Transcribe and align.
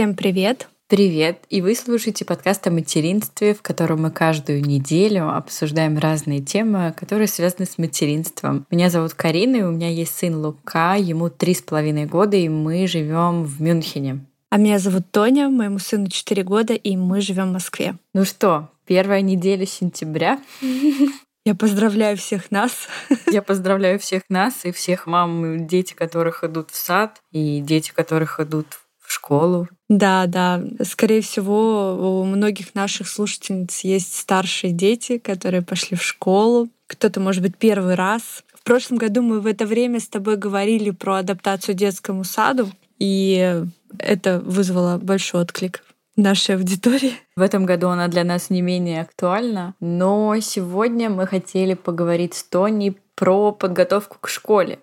Всем 0.00 0.14
привет! 0.14 0.70
Привет! 0.88 1.44
И 1.50 1.60
вы 1.60 1.74
слушаете 1.74 2.24
подкаст 2.24 2.66
о 2.66 2.70
материнстве, 2.70 3.52
в 3.52 3.60
котором 3.60 4.00
мы 4.00 4.10
каждую 4.10 4.62
неделю 4.62 5.28
обсуждаем 5.28 5.98
разные 5.98 6.40
темы, 6.40 6.94
которые 6.96 7.28
связаны 7.28 7.66
с 7.66 7.76
материнством. 7.76 8.64
Меня 8.70 8.88
зовут 8.88 9.12
Карина, 9.12 9.56
и 9.56 9.62
у 9.62 9.70
меня 9.70 9.90
есть 9.90 10.16
сын 10.16 10.36
Лука, 10.36 10.94
ему 10.94 11.28
три 11.28 11.52
с 11.52 11.60
половиной 11.60 12.06
года, 12.06 12.38
и 12.38 12.48
мы 12.48 12.86
живем 12.86 13.44
в 13.44 13.60
Мюнхене. 13.60 14.24
А 14.48 14.56
меня 14.56 14.78
зовут 14.78 15.02
Тоня, 15.10 15.50
моему 15.50 15.78
сыну 15.78 16.08
4 16.08 16.44
года, 16.44 16.72
и 16.72 16.96
мы 16.96 17.20
живем 17.20 17.50
в 17.50 17.52
Москве. 17.52 17.96
Ну 18.14 18.24
что, 18.24 18.70
первая 18.86 19.20
неделя 19.20 19.66
сентября. 19.66 20.40
Я 21.44 21.54
поздравляю 21.54 22.16
всех 22.16 22.50
нас. 22.50 22.88
Я 23.30 23.42
поздравляю 23.42 23.98
всех 23.98 24.22
нас 24.30 24.64
и 24.64 24.72
всех 24.72 25.06
мам, 25.06 25.66
дети, 25.66 25.92
которых 25.92 26.42
идут 26.42 26.70
в 26.70 26.76
сад, 26.76 27.20
и 27.32 27.60
дети, 27.60 27.92
которых 27.94 28.40
идут 28.40 28.66
в 28.70 28.89
школу. 29.10 29.68
Да, 29.88 30.26
да. 30.26 30.62
Скорее 30.82 31.20
всего, 31.20 32.20
у 32.20 32.24
многих 32.24 32.74
наших 32.74 33.08
слушательниц 33.08 33.80
есть 33.80 34.14
старшие 34.14 34.72
дети, 34.72 35.18
которые 35.18 35.62
пошли 35.62 35.96
в 35.96 36.02
школу. 36.02 36.68
Кто-то, 36.86 37.20
может 37.20 37.42
быть, 37.42 37.56
первый 37.56 37.94
раз. 37.94 38.44
В 38.54 38.62
прошлом 38.62 38.98
году 38.98 39.22
мы 39.22 39.40
в 39.40 39.46
это 39.46 39.66
время 39.66 40.00
с 40.00 40.08
тобой 40.08 40.36
говорили 40.36 40.90
про 40.90 41.16
адаптацию 41.16 41.74
детскому 41.74 42.24
саду. 42.24 42.70
И 42.98 43.64
это 43.98 44.40
вызвало 44.40 44.98
большой 44.98 45.42
отклик 45.42 45.82
нашей 46.16 46.56
аудитории. 46.56 47.14
В 47.34 47.40
этом 47.40 47.64
году 47.64 47.88
она 47.88 48.08
для 48.08 48.24
нас 48.24 48.50
не 48.50 48.62
менее 48.62 49.02
актуальна. 49.02 49.74
Но 49.80 50.38
сегодня 50.40 51.08
мы 51.08 51.26
хотели 51.26 51.74
поговорить 51.74 52.34
с 52.34 52.44
Тони 52.44 52.96
про 53.14 53.52
подготовку 53.52 54.18
к 54.20 54.28
школе. 54.28 54.78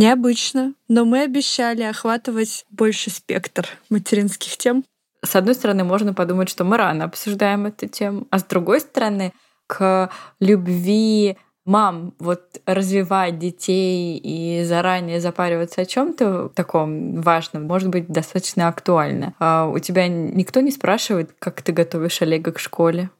Необычно, 0.00 0.72
но 0.88 1.04
мы 1.04 1.24
обещали 1.24 1.82
охватывать 1.82 2.64
больше 2.70 3.10
спектр 3.10 3.68
материнских 3.90 4.56
тем. 4.56 4.82
С 5.22 5.36
одной 5.36 5.54
стороны, 5.54 5.84
можно 5.84 6.14
подумать, 6.14 6.48
что 6.48 6.64
мы 6.64 6.78
рано 6.78 7.04
обсуждаем 7.04 7.66
эту 7.66 7.86
тему, 7.86 8.26
а 8.30 8.38
с 8.38 8.44
другой 8.44 8.80
стороны, 8.80 9.34
к 9.66 10.10
любви 10.40 11.36
мам 11.66 12.14
вот 12.18 12.62
развивать 12.64 13.38
детей 13.38 14.16
и 14.16 14.64
заранее 14.64 15.20
запариваться 15.20 15.82
о 15.82 15.84
чем-то 15.84 16.48
таком 16.54 17.20
важном 17.20 17.64
может 17.64 17.90
быть 17.90 18.08
достаточно 18.08 18.68
актуально. 18.68 19.34
А 19.38 19.66
у 19.66 19.78
тебя 19.80 20.08
никто 20.08 20.60
не 20.60 20.70
спрашивает, 20.70 21.34
как 21.38 21.60
ты 21.60 21.72
готовишь 21.72 22.22
Олега 22.22 22.52
к 22.52 22.58
школе? 22.58 23.10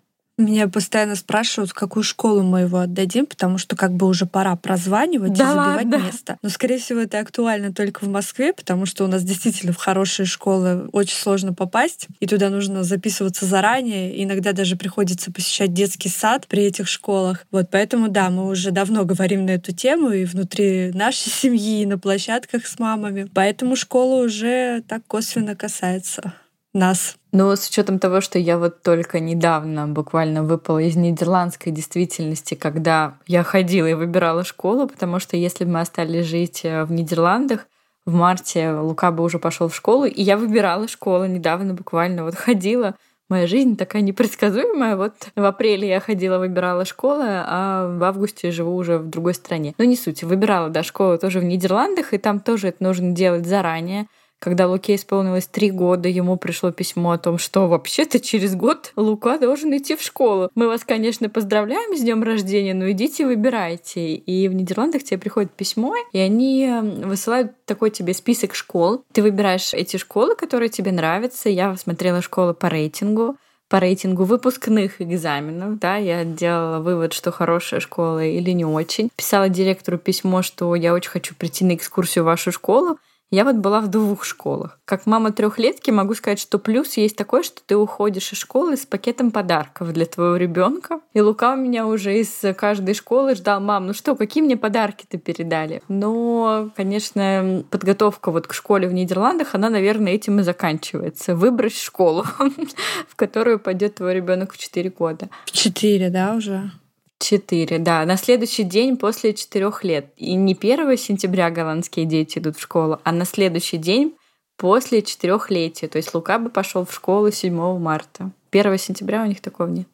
Меня 0.40 0.68
постоянно 0.68 1.16
спрашивают, 1.16 1.70
в 1.70 1.74
какую 1.74 2.02
школу 2.02 2.42
мы 2.42 2.60
его 2.60 2.78
отдадим, 2.78 3.26
потому 3.26 3.58
что 3.58 3.76
как 3.76 3.92
бы 3.92 4.06
уже 4.06 4.24
пора 4.24 4.56
прозванивать 4.56 5.34
да 5.34 5.44
и 5.44 5.46
забивать 5.48 5.84
ладно? 5.84 5.96
место. 5.96 6.38
Но, 6.42 6.48
скорее 6.48 6.78
всего, 6.78 7.00
это 7.00 7.18
актуально 7.18 7.74
только 7.74 8.04
в 8.04 8.08
Москве, 8.08 8.54
потому 8.54 8.86
что 8.86 9.04
у 9.04 9.06
нас 9.06 9.22
действительно 9.22 9.74
в 9.74 9.76
хорошие 9.76 10.24
школы 10.24 10.88
очень 10.92 11.16
сложно 11.16 11.52
попасть, 11.52 12.06
и 12.20 12.26
туда 12.26 12.48
нужно 12.48 12.84
записываться 12.84 13.44
заранее. 13.44 14.24
Иногда 14.24 14.52
даже 14.52 14.76
приходится 14.76 15.30
посещать 15.30 15.74
детский 15.74 16.08
сад 16.08 16.46
при 16.48 16.62
этих 16.62 16.88
школах. 16.88 17.46
Вот 17.50 17.68
поэтому, 17.70 18.08
да, 18.08 18.30
мы 18.30 18.48
уже 18.48 18.70
давно 18.70 19.04
говорим 19.04 19.44
на 19.44 19.50
эту 19.50 19.72
тему 19.72 20.10
и 20.10 20.24
внутри 20.24 20.90
нашей 20.94 21.28
семьи, 21.30 21.82
и 21.82 21.86
на 21.86 21.98
площадках 21.98 22.66
с 22.66 22.78
мамами. 22.78 23.28
Поэтому 23.34 23.76
школа 23.76 24.24
уже 24.24 24.82
так 24.88 25.02
косвенно 25.06 25.54
касается 25.54 26.32
нас. 26.72 27.16
Но 27.32 27.54
с 27.54 27.68
учетом 27.68 27.98
того, 27.98 28.20
что 28.20 28.38
я 28.38 28.58
вот 28.58 28.82
только 28.82 29.20
недавно 29.20 29.86
буквально 29.86 30.42
выпала 30.42 30.78
из 30.78 30.96
нидерландской 30.96 31.72
действительности, 31.72 32.54
когда 32.54 33.14
я 33.26 33.42
ходила 33.42 33.86
и 33.86 33.94
выбирала 33.94 34.44
школу, 34.44 34.86
потому 34.86 35.18
что 35.20 35.36
если 35.36 35.64
бы 35.64 35.72
мы 35.72 35.80
остались 35.80 36.26
жить 36.26 36.60
э, 36.64 36.84
в 36.84 36.92
Нидерландах, 36.92 37.66
в 38.06 38.14
марте 38.14 38.72
Лука 38.72 39.10
бы 39.10 39.22
уже 39.22 39.38
пошел 39.38 39.68
в 39.68 39.76
школу, 39.76 40.04
и 40.04 40.22
я 40.22 40.36
выбирала 40.36 40.88
школу 40.88 41.26
недавно 41.26 41.74
буквально, 41.74 42.24
вот 42.24 42.34
ходила. 42.34 42.96
Моя 43.28 43.46
жизнь 43.46 43.76
такая 43.76 44.02
непредсказуемая. 44.02 44.96
Вот 44.96 45.14
в 45.36 45.44
апреле 45.44 45.88
я 45.88 46.00
ходила, 46.00 46.38
выбирала 46.38 46.84
школы, 46.84 47.26
а 47.28 47.86
в 47.86 48.02
августе 48.02 48.50
живу 48.50 48.74
уже 48.74 48.98
в 48.98 49.08
другой 49.08 49.34
стране. 49.34 49.72
Но 49.78 49.84
не 49.84 49.94
суть. 49.94 50.24
Выбирала, 50.24 50.68
да, 50.68 50.82
школу 50.82 51.16
тоже 51.16 51.38
в 51.38 51.44
Нидерландах, 51.44 52.12
и 52.12 52.18
там 52.18 52.40
тоже 52.40 52.68
это 52.68 52.82
нужно 52.82 53.12
делать 53.12 53.46
заранее. 53.46 54.08
Когда 54.40 54.66
Луке 54.66 54.94
исполнилось 54.94 55.46
три 55.46 55.70
года, 55.70 56.08
ему 56.08 56.38
пришло 56.38 56.72
письмо 56.72 57.12
о 57.12 57.18
том, 57.18 57.36
что 57.36 57.68
вообще-то 57.68 58.20
через 58.20 58.56
год 58.56 58.92
Лука 58.96 59.38
должен 59.38 59.76
идти 59.76 59.96
в 59.96 60.02
школу. 60.02 60.50
Мы 60.54 60.66
вас, 60.66 60.82
конечно, 60.82 61.28
поздравляем 61.28 61.94
с 61.94 62.00
днем 62.00 62.22
рождения, 62.22 62.72
но 62.72 62.90
идите 62.90 63.26
выбирайте. 63.26 64.14
И 64.14 64.48
в 64.48 64.54
Нидерландах 64.54 65.04
тебе 65.04 65.18
приходит 65.18 65.52
письмо, 65.52 65.94
и 66.12 66.18
они 66.18 66.64
эм, 66.64 67.06
высылают 67.06 67.52
такой 67.66 67.90
тебе 67.90 68.14
список 68.14 68.54
школ. 68.54 69.04
Ты 69.12 69.22
выбираешь 69.22 69.74
эти 69.74 69.98
школы, 69.98 70.34
которые 70.34 70.70
тебе 70.70 70.90
нравятся. 70.90 71.50
Я 71.50 71.76
смотрела 71.76 72.22
школы 72.22 72.54
по 72.54 72.68
рейтингу 72.68 73.36
по 73.68 73.78
рейтингу 73.78 74.24
выпускных 74.24 75.00
экзаменов, 75.00 75.78
да, 75.78 75.94
я 75.94 76.24
делала 76.24 76.80
вывод, 76.80 77.12
что 77.12 77.30
хорошая 77.30 77.78
школа 77.78 78.24
или 78.24 78.50
не 78.50 78.64
очень. 78.64 79.10
Писала 79.14 79.48
директору 79.48 79.96
письмо, 79.96 80.42
что 80.42 80.74
я 80.74 80.92
очень 80.92 81.10
хочу 81.10 81.36
прийти 81.36 81.64
на 81.64 81.76
экскурсию 81.76 82.24
в 82.24 82.26
вашу 82.26 82.50
школу, 82.50 82.98
я 83.30 83.44
вот 83.44 83.56
была 83.56 83.80
в 83.80 83.88
двух 83.88 84.24
школах. 84.24 84.78
Как 84.84 85.06
мама 85.06 85.30
трехлетки 85.30 85.90
могу 85.90 86.14
сказать, 86.14 86.40
что 86.40 86.58
плюс 86.58 86.96
есть 86.96 87.16
такой, 87.16 87.44
что 87.44 87.62
ты 87.64 87.76
уходишь 87.76 88.32
из 88.32 88.38
школы 88.38 88.76
с 88.76 88.84
пакетом 88.84 89.30
подарков 89.30 89.92
для 89.92 90.06
твоего 90.06 90.36
ребенка. 90.36 91.00
И 91.14 91.20
Лука 91.20 91.54
у 91.54 91.56
меня 91.56 91.86
уже 91.86 92.18
из 92.18 92.42
каждой 92.56 92.94
школы 92.94 93.36
ждал, 93.36 93.60
мам, 93.60 93.86
ну 93.86 93.94
что, 93.94 94.16
какие 94.16 94.42
мне 94.42 94.56
подарки 94.56 95.06
ты 95.08 95.18
передали? 95.18 95.82
Но, 95.86 96.70
конечно, 96.74 97.62
подготовка 97.70 98.32
вот 98.32 98.48
к 98.48 98.52
школе 98.52 98.88
в 98.88 98.92
Нидерландах, 98.92 99.54
она, 99.54 99.70
наверное, 99.70 100.12
этим 100.12 100.40
и 100.40 100.42
заканчивается. 100.42 101.36
Выбрать 101.36 101.76
школу, 101.76 102.24
в 103.08 103.14
которую 103.14 103.60
пойдет 103.60 103.94
твой 103.96 104.14
ребенок 104.14 104.52
в 104.52 104.58
4 104.58 104.90
года. 104.90 105.28
В 105.44 105.52
4, 105.52 106.10
да, 106.10 106.34
уже? 106.34 106.72
Четыре, 107.20 107.78
да. 107.78 108.04
На 108.06 108.16
следующий 108.16 108.64
день 108.64 108.96
после 108.96 109.34
четырех 109.34 109.84
лет. 109.84 110.10
И 110.16 110.34
не 110.34 110.54
1 110.54 110.96
сентября 110.96 111.50
голландские 111.50 112.06
дети 112.06 112.38
идут 112.38 112.56
в 112.56 112.62
школу, 112.62 112.98
а 113.04 113.12
на 113.12 113.26
следующий 113.26 113.76
день 113.76 114.16
после 114.56 115.02
четырехлетия. 115.02 115.86
То 115.86 115.98
есть 115.98 116.14
Лука 116.14 116.38
бы 116.38 116.48
пошел 116.48 116.86
в 116.86 116.94
школу 116.94 117.30
7 117.30 117.78
марта. 117.78 118.30
1 118.52 118.78
сентября 118.78 119.22
у 119.22 119.26
них 119.26 119.42
такого 119.42 119.68
нет. 119.68 119.86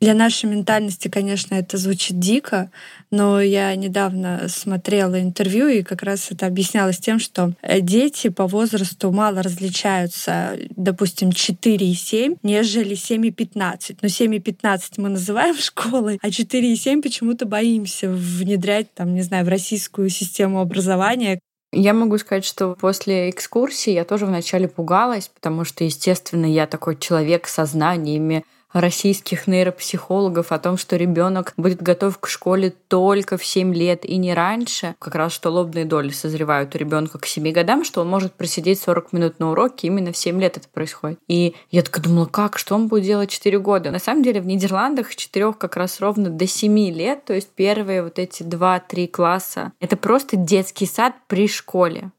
Для 0.00 0.14
нашей 0.14 0.46
ментальности, 0.46 1.08
конечно, 1.08 1.54
это 1.54 1.76
звучит 1.76 2.18
дико, 2.18 2.70
но 3.10 3.38
я 3.38 3.76
недавно 3.76 4.46
смотрела 4.48 5.20
интервью, 5.20 5.68
и 5.68 5.82
как 5.82 6.02
раз 6.02 6.30
это 6.30 6.46
объяснялось 6.46 6.98
тем, 6.98 7.18
что 7.18 7.52
э, 7.60 7.80
дети 7.80 8.28
по 8.28 8.46
возрасту 8.46 9.12
мало 9.12 9.42
различаются, 9.42 10.56
допустим, 10.70 11.32
4 11.32 11.86
и 11.86 11.92
7, 11.92 12.36
нежели 12.42 12.94
7 12.94 13.26
и 13.26 13.30
15. 13.30 14.00
Но 14.00 14.08
7 14.08 14.34
и 14.36 14.38
15 14.40 14.96
мы 14.96 15.10
называем 15.10 15.54
школой, 15.58 16.18
а 16.22 16.30
4 16.30 16.72
и 16.72 16.76
7 16.76 17.02
почему-то 17.02 17.44
боимся 17.44 18.08
внедрять, 18.08 18.94
там, 18.94 19.12
не 19.12 19.20
знаю, 19.20 19.44
в 19.44 19.48
российскую 19.50 20.08
систему 20.08 20.60
образования. 20.60 21.40
Я 21.72 21.92
могу 21.92 22.16
сказать, 22.16 22.46
что 22.46 22.74
после 22.74 23.28
экскурсии 23.28 23.92
я 23.92 24.06
тоже 24.06 24.24
вначале 24.24 24.66
пугалась, 24.66 25.28
потому 25.28 25.64
что, 25.64 25.84
естественно, 25.84 26.46
я 26.46 26.66
такой 26.66 26.96
человек 26.96 27.46
со 27.46 27.66
знаниями, 27.66 28.44
российских 28.72 29.46
нейропсихологов 29.46 30.52
о 30.52 30.58
том, 30.58 30.76
что 30.76 30.96
ребенок 30.96 31.52
будет 31.56 31.82
готов 31.82 32.18
к 32.18 32.28
школе 32.28 32.72
только 32.88 33.36
в 33.36 33.44
7 33.44 33.74
лет 33.74 34.04
и 34.04 34.16
не 34.16 34.34
раньше, 34.34 34.94
как 34.98 35.14
раз 35.14 35.32
что 35.32 35.50
лобные 35.50 35.84
доли 35.84 36.10
созревают 36.10 36.74
у 36.74 36.78
ребенка 36.78 37.18
к 37.18 37.26
7 37.26 37.52
годам, 37.52 37.84
что 37.84 38.00
он 38.00 38.08
может 38.08 38.32
просидеть 38.34 38.80
40 38.80 39.12
минут 39.12 39.40
на 39.40 39.50
уроке, 39.50 39.88
именно 39.88 40.12
в 40.12 40.16
7 40.16 40.40
лет 40.40 40.56
это 40.56 40.68
происходит. 40.68 41.18
И 41.28 41.54
я 41.70 41.82
так 41.82 42.00
думала, 42.00 42.26
как, 42.26 42.58
что 42.58 42.74
он 42.74 42.88
будет 42.88 43.04
делать 43.04 43.30
4 43.30 43.58
года? 43.58 43.90
На 43.90 43.98
самом 43.98 44.22
деле 44.22 44.40
в 44.40 44.46
Нидерландах 44.46 45.12
с 45.12 45.16
4 45.16 45.52
как 45.54 45.76
раз 45.76 46.00
ровно 46.00 46.30
до 46.30 46.46
7 46.46 46.78
лет, 46.90 47.24
то 47.24 47.34
есть 47.34 47.48
первые 47.48 48.02
вот 48.02 48.18
эти 48.18 48.42
2-3 48.42 49.08
класса, 49.08 49.72
это 49.80 49.96
просто 49.96 50.36
детский 50.36 50.86
сад 50.86 51.14
при 51.26 51.48
школе. 51.48 52.10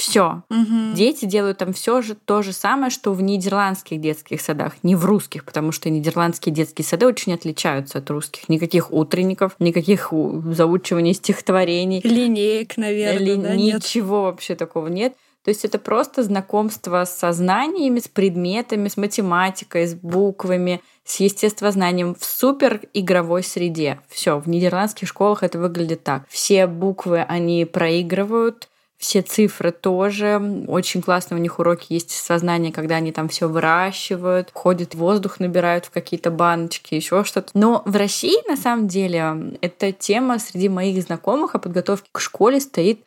Все. 0.00 0.42
Угу. 0.48 0.94
Дети 0.94 1.26
делают 1.26 1.58
там 1.58 1.74
все 1.74 2.00
же 2.00 2.14
то 2.14 2.40
же 2.40 2.54
самое, 2.54 2.90
что 2.90 3.12
в 3.12 3.20
нидерландских 3.20 4.00
детских 4.00 4.40
садах, 4.40 4.72
не 4.82 4.96
в 4.96 5.04
русских, 5.04 5.44
потому 5.44 5.72
что 5.72 5.90
нидерландские 5.90 6.54
детские 6.54 6.86
сады 6.86 7.06
очень 7.06 7.34
отличаются 7.34 7.98
от 7.98 8.08
русских. 8.08 8.48
Никаких 8.48 8.92
утренников, 8.92 9.56
никаких 9.58 10.10
заучиваний 10.10 11.12
стихотворений. 11.12 12.00
Линеек, 12.02 12.78
наверное. 12.78 13.18
Ли... 13.18 13.36
Да, 13.36 13.54
ничего 13.54 14.24
нет. 14.24 14.32
вообще 14.32 14.54
такого 14.54 14.86
нет. 14.86 15.12
То 15.44 15.50
есть 15.50 15.66
это 15.66 15.78
просто 15.78 16.22
знакомство 16.22 17.04
с 17.04 17.18
сознаниями, 17.18 17.98
с 17.98 18.08
предметами, 18.08 18.88
с 18.88 18.96
математикой, 18.96 19.86
с 19.86 19.94
буквами, 19.94 20.80
с 21.04 21.20
естествознанием 21.20 22.14
в 22.14 22.24
супер 22.24 22.80
игровой 22.94 23.42
среде. 23.42 24.00
Все, 24.08 24.38
в 24.38 24.48
нидерландских 24.48 25.08
школах 25.08 25.42
это 25.42 25.58
выглядит 25.58 26.04
так. 26.04 26.24
Все 26.28 26.66
буквы 26.66 27.22
они 27.22 27.66
проигрывают, 27.66 28.68
все 29.00 29.22
цифры 29.22 29.72
тоже. 29.72 30.64
Очень 30.68 31.00
классно 31.00 31.36
у 31.36 31.40
них 31.40 31.58
уроки 31.58 31.86
есть 31.88 32.10
сознание, 32.10 32.70
когда 32.70 32.96
они 32.96 33.12
там 33.12 33.30
все 33.30 33.48
выращивают, 33.48 34.50
ходят, 34.52 34.94
воздух 34.94 35.40
набирают 35.40 35.86
в 35.86 35.90
какие-то 35.90 36.30
баночки, 36.30 36.94
еще 36.94 37.24
что-то. 37.24 37.50
Но 37.54 37.82
в 37.86 37.96
России, 37.96 38.46
на 38.46 38.58
самом 38.58 38.88
деле, 38.88 39.56
эта 39.62 39.90
тема 39.92 40.38
среди 40.38 40.68
моих 40.68 41.02
знакомых 41.02 41.54
о 41.54 41.58
подготовке 41.58 42.10
к 42.12 42.20
школе 42.20 42.60
стоит 42.60 43.02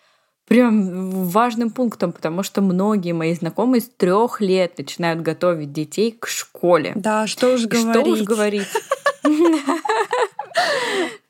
прям 0.48 1.30
важным 1.30 1.69
пунктом, 1.69 2.12
потому 2.12 2.42
что 2.42 2.62
многие 2.62 3.12
мои 3.12 3.36
знакомые 3.36 3.81
с 3.81 3.88
трех 3.88 4.42
лет 4.42 4.80
начинают 4.80 5.22
готовить 5.22 5.72
детей 5.72 6.18
к 6.19 6.28
школе. 6.28 6.94
Да, 6.95 7.28
что 7.28 7.54
уж 7.54 7.68
говорить. 7.68 7.92
Что 7.92 8.10
уж 8.10 8.22
говорить. 8.22 8.68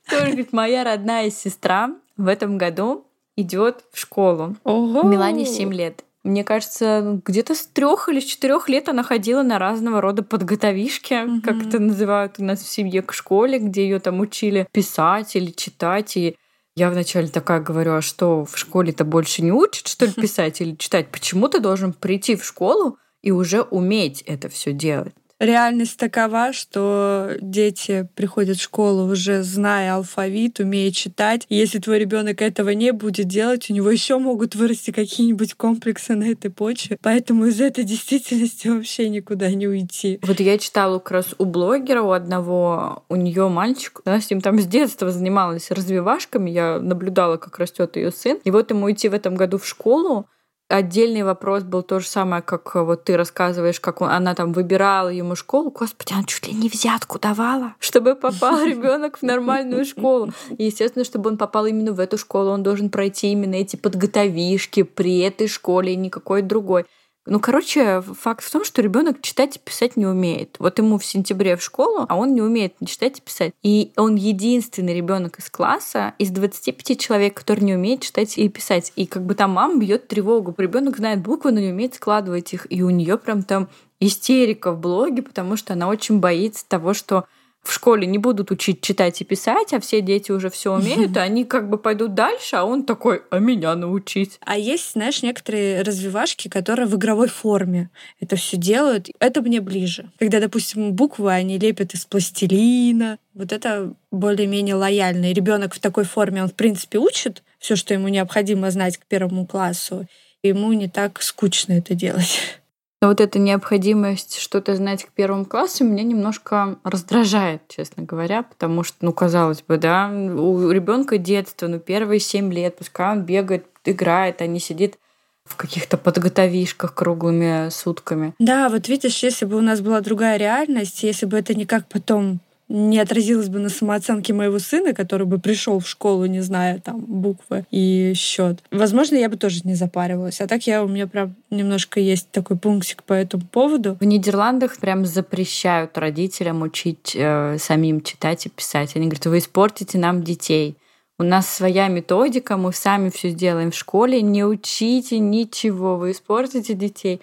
Тоже, 0.09 0.25
говорит, 0.27 0.53
моя 0.53 0.85
родная 0.85 1.29
сестра 1.31 1.89
в 2.15 2.27
этом 2.27 2.57
году 2.57 3.05
идет 3.35 3.83
в 3.91 3.99
школу. 3.99 4.55
Ого! 4.63 5.03
Милане 5.03 5.45
7 5.45 5.73
лет. 5.73 6.03
Мне 6.23 6.45
кажется, 6.45 7.21
где-то 7.25 7.53
с 7.53 7.65
трех 7.67 8.07
или 8.07 8.21
с 8.21 8.23
четырех 8.23 8.69
лет 8.69 8.87
она 8.87 9.03
ходила 9.03 9.43
на 9.43 9.59
разного 9.59 9.99
рода 9.99 10.23
подготовишки, 10.23 11.13
mm-hmm. 11.13 11.41
как 11.41 11.67
это 11.67 11.79
называют 11.79 12.35
у 12.39 12.43
нас 12.45 12.61
в 12.61 12.69
семье, 12.69 13.01
к 13.01 13.11
школе, 13.11 13.59
где 13.59 13.83
ее 13.83 13.99
там 13.99 14.21
учили 14.21 14.65
писать 14.71 15.35
или 15.35 15.51
читать. 15.51 16.15
И 16.15 16.37
я 16.77 16.89
вначале 16.89 17.27
такая 17.27 17.59
говорю, 17.59 17.95
а 17.95 18.01
что, 18.01 18.45
в 18.45 18.57
школе-то 18.57 19.03
больше 19.03 19.41
не 19.41 19.51
учат, 19.51 19.87
что 19.87 20.05
ли, 20.05 20.13
писать 20.15 20.61
или 20.61 20.75
читать? 20.75 21.09
Почему 21.09 21.49
ты 21.49 21.59
должен 21.59 21.91
прийти 21.91 22.37
в 22.37 22.45
школу 22.45 22.97
и 23.21 23.31
уже 23.31 23.61
уметь 23.61 24.21
это 24.21 24.47
все 24.47 24.71
делать? 24.71 25.13
Реальность 25.39 25.97
такова, 25.97 26.53
что 26.53 27.31
дети 27.41 28.07
приходят 28.15 28.57
в 28.57 28.61
школу 28.61 29.11
уже 29.11 29.43
зная 29.43 29.95
алфавит, 29.95 30.59
умея 30.59 30.91
читать. 30.91 31.45
Если 31.49 31.79
твой 31.79 31.99
ребенок 31.99 32.41
этого 32.41 32.69
не 32.69 32.91
будет 32.91 33.27
делать, 33.27 33.69
у 33.69 33.73
него 33.73 33.89
еще 33.89 34.17
могут 34.17 34.55
вырасти 34.55 34.91
какие-нибудь 34.91 35.53
комплексы 35.55 36.15
на 36.15 36.25
этой 36.25 36.51
почве. 36.51 36.97
Поэтому 37.01 37.45
из 37.45 37.59
этой 37.61 37.83
действительности 37.83 38.67
вообще 38.67 39.09
никуда 39.09 39.49
не 39.51 39.67
уйти. 39.67 40.19
Вот 40.23 40.39
я 40.39 40.57
читала 40.57 40.99
как 40.99 41.11
раз 41.11 41.35
у 41.37 41.45
блогера, 41.45 42.01
у 42.01 42.11
одного, 42.11 43.03
у 43.09 43.15
нее 43.15 43.49
мальчик, 43.49 44.01
она 44.05 44.21
с 44.21 44.29
ним 44.29 44.41
там 44.41 44.59
с 44.59 44.65
детства 44.65 45.11
занималась 45.11 45.71
развивашками, 45.71 46.49
я 46.49 46.79
наблюдала, 46.79 47.37
как 47.37 47.59
растет 47.59 47.95
ее 47.95 48.11
сын. 48.11 48.39
И 48.43 48.51
вот 48.51 48.71
ему 48.71 48.91
идти 48.91 49.09
в 49.09 49.13
этом 49.13 49.35
году 49.35 49.57
в 49.57 49.67
школу, 49.67 50.27
Отдельный 50.73 51.21
вопрос 51.21 51.61
был 51.61 51.83
то 51.83 51.99
же 51.99 52.07
самое, 52.07 52.41
как 52.41 52.73
вот 52.73 53.03
ты 53.03 53.15
рассказываешь, 53.15 53.79
как 53.79 54.01
он, 54.01 54.09
она 54.09 54.33
там 54.33 54.53
выбирала 54.53 55.09
ему 55.09 55.35
школу. 55.35 55.69
Господи, 55.69 56.13
она 56.13 56.23
чуть 56.23 56.47
ли 56.47 56.53
не 56.55 56.67
взятку 56.67 57.19
давала, 57.19 57.75
чтобы 57.79 58.15
попал 58.15 58.59
ребенок 58.65 59.19
в 59.19 59.21
нормальную 59.21 59.85
школу. 59.85 60.31
И, 60.57 60.63
естественно, 60.63 61.05
чтобы 61.05 61.29
он 61.29 61.37
попал 61.37 61.67
именно 61.67 61.93
в 61.93 61.99
эту 61.99 62.17
школу, 62.17 62.49
он 62.49 62.63
должен 62.63 62.89
пройти 62.89 63.31
именно 63.31 63.53
эти 63.53 63.75
подготовишки 63.75 64.81
при 64.81 65.19
этой 65.19 65.47
школе 65.47 65.93
и 65.93 65.95
никакой 65.95 66.41
другой. 66.41 66.87
Ну, 67.25 67.39
короче, 67.39 68.01
факт 68.01 68.43
в 68.43 68.51
том, 68.51 68.65
что 68.65 68.81
ребенок 68.81 69.21
читать 69.21 69.55
и 69.55 69.59
писать 69.59 69.95
не 69.95 70.05
умеет. 70.05 70.57
Вот 70.59 70.77
ему 70.77 70.97
в 70.97 71.05
сентябре 71.05 71.55
в 71.55 71.63
школу, 71.63 72.05
а 72.09 72.17
он 72.17 72.33
не 72.33 72.41
умеет 72.41 72.73
читать 72.85 73.19
и 73.19 73.21
писать. 73.21 73.53
И 73.63 73.93
он 73.95 74.15
единственный 74.15 74.93
ребенок 74.93 75.39
из 75.39 75.49
класса 75.49 76.15
из 76.17 76.31
25 76.31 76.99
человек, 76.99 77.33
который 77.33 77.61
не 77.61 77.75
умеет 77.75 78.01
читать 78.01 78.37
и 78.37 78.49
писать. 78.49 78.91
И 78.97 79.05
как 79.05 79.25
бы 79.25 79.35
там 79.35 79.51
мама 79.51 79.79
бьет 79.79 80.09
тревогу. 80.09 80.53
Ребенок 80.57 80.97
знает 80.97 81.21
буквы, 81.21 81.53
но 81.53 81.61
не 81.61 81.71
умеет 81.71 81.95
складывать 81.95 82.53
их. 82.53 82.67
И 82.69 82.83
у 82.83 82.89
нее 82.89 83.17
прям 83.17 83.43
там 83.43 83.69
истерика 84.01 84.73
в 84.73 84.79
блоге, 84.79 85.21
потому 85.21 85.55
что 85.55 85.73
она 85.73 85.87
очень 85.87 86.19
боится 86.19 86.67
того, 86.67 86.93
что 86.93 87.23
в 87.63 87.71
школе 87.71 88.05
не 88.05 88.17
будут 88.17 88.51
учить 88.51 88.81
читать 88.81 89.21
и 89.21 89.23
писать, 89.23 89.73
а 89.73 89.79
все 89.79 90.01
дети 90.01 90.31
уже 90.31 90.49
все 90.49 90.73
умеют, 90.73 91.15
и 91.15 91.19
они 91.19 91.45
как 91.45 91.69
бы 91.69 91.77
пойдут 91.77 92.13
дальше, 92.13 92.57
а 92.57 92.65
он 92.65 92.83
такой, 92.83 93.21
а 93.29 93.39
меня 93.39 93.73
научить. 93.75 94.37
А 94.41 94.57
есть, 94.57 94.91
знаешь, 94.91 95.23
некоторые 95.23 95.81
развивашки, 95.81 96.49
которые 96.49 96.87
в 96.87 96.95
игровой 96.95 97.29
форме 97.29 97.89
это 98.19 98.35
все 98.35 98.57
делают. 98.57 99.07
Это 99.19 99.41
мне 99.41 99.61
ближе. 99.61 100.11
Когда, 100.19 100.41
допустим, 100.41 100.91
буквы 100.91 101.31
они 101.31 101.57
лепят 101.57 101.93
из 101.93 102.05
пластилина. 102.05 103.17
Вот 103.33 103.53
это 103.53 103.93
более-менее 104.11 104.75
лояльно. 104.75 105.31
И 105.31 105.33
ребенок 105.33 105.73
в 105.73 105.79
такой 105.79 106.03
форме, 106.03 106.43
он, 106.43 106.49
в 106.49 106.53
принципе, 106.53 106.97
учит 106.97 107.43
все, 107.59 107.77
что 107.77 107.93
ему 107.93 108.09
необходимо 108.09 108.69
знать 108.71 108.97
к 108.97 109.05
первому 109.05 109.47
классу. 109.47 110.05
Ему 110.43 110.73
не 110.73 110.89
так 110.89 111.21
скучно 111.21 111.73
это 111.73 111.95
делать. 111.95 112.59
Но 113.03 113.09
вот 113.09 113.19
эта 113.19 113.37
необходимость 113.37 114.39
что-то 114.39 114.77
знать 114.77 115.03
к 115.03 115.09
первому 115.09 115.43
классу 115.43 115.83
меня 115.83 116.03
немножко 116.03 116.77
раздражает, 116.85 117.61
честно 117.67 118.03
говоря, 118.03 118.43
потому 118.43 118.83
что, 118.83 118.95
ну, 119.01 119.11
казалось 119.11 119.61
бы, 119.61 119.75
да, 119.75 120.09
у 120.09 120.69
ребенка 120.71 121.17
детство, 121.17 121.67
ну, 121.67 121.79
первые 121.79 122.21
семь 122.21 122.53
лет, 122.53 122.77
пускай 122.77 123.11
он 123.11 123.23
бегает, 123.23 123.65
играет, 123.83 124.41
а 124.41 124.47
не 124.47 124.61
сидит 124.61 124.99
в 125.43 125.57
каких-то 125.57 125.97
подготовишках 125.97 126.93
круглыми 126.93 127.67
сутками. 127.71 128.35
Да, 128.39 128.69
вот 128.69 128.87
видишь, 128.87 129.21
если 129.21 129.43
бы 129.43 129.57
у 129.57 129.61
нас 129.61 129.81
была 129.81 129.99
другая 129.99 130.37
реальность, 130.37 131.03
если 131.03 131.25
бы 131.25 131.37
это 131.37 131.53
никак 131.55 131.89
потом 131.89 132.39
не 132.69 132.99
отразилось 132.99 133.49
бы 133.49 133.59
на 133.59 133.69
самооценке 133.69 134.33
моего 134.33 134.59
сына, 134.59 134.93
который 134.93 135.27
бы 135.27 135.39
пришел 135.39 135.79
в 135.79 135.87
школу, 135.87 136.25
не 136.25 136.41
зная 136.41 136.79
там 136.79 136.99
буквы 137.01 137.65
и 137.71 138.13
счет. 138.15 138.59
Возможно, 138.71 139.15
я 139.15 139.29
бы 139.29 139.37
тоже 139.37 139.61
не 139.63 139.75
запаривалась. 139.75 140.41
А 140.41 140.47
так 140.47 140.65
я 140.65 140.83
у 140.83 140.87
меня 140.87 141.07
прям 141.07 141.35
немножко 141.49 141.99
есть 141.99 142.29
такой 142.31 142.57
пунктик 142.57 143.03
по 143.03 143.13
этому 143.13 143.43
поводу. 143.43 143.97
В 143.99 144.03
Нидерландах 144.03 144.77
прям 144.77 145.05
запрещают 145.05 145.97
родителям 145.97 146.61
учить 146.61 147.15
э, 147.15 147.57
самим 147.59 148.01
читать 148.01 148.45
и 148.45 148.49
писать. 148.49 148.95
Они 148.95 149.05
говорят, 149.05 149.25
вы 149.25 149.37
испортите 149.39 149.97
нам 149.97 150.23
детей. 150.23 150.77
У 151.19 151.23
нас 151.23 151.47
своя 151.47 151.89
методика, 151.89 152.57
мы 152.57 152.73
сами 152.73 153.09
все 153.09 153.29
сделаем 153.29 153.71
в 153.71 153.75
школе. 153.75 154.21
Не 154.21 154.43
учите 154.43 155.19
ничего, 155.19 155.97
вы 155.97 156.11
испортите 156.11 156.73
детей. 156.73 157.21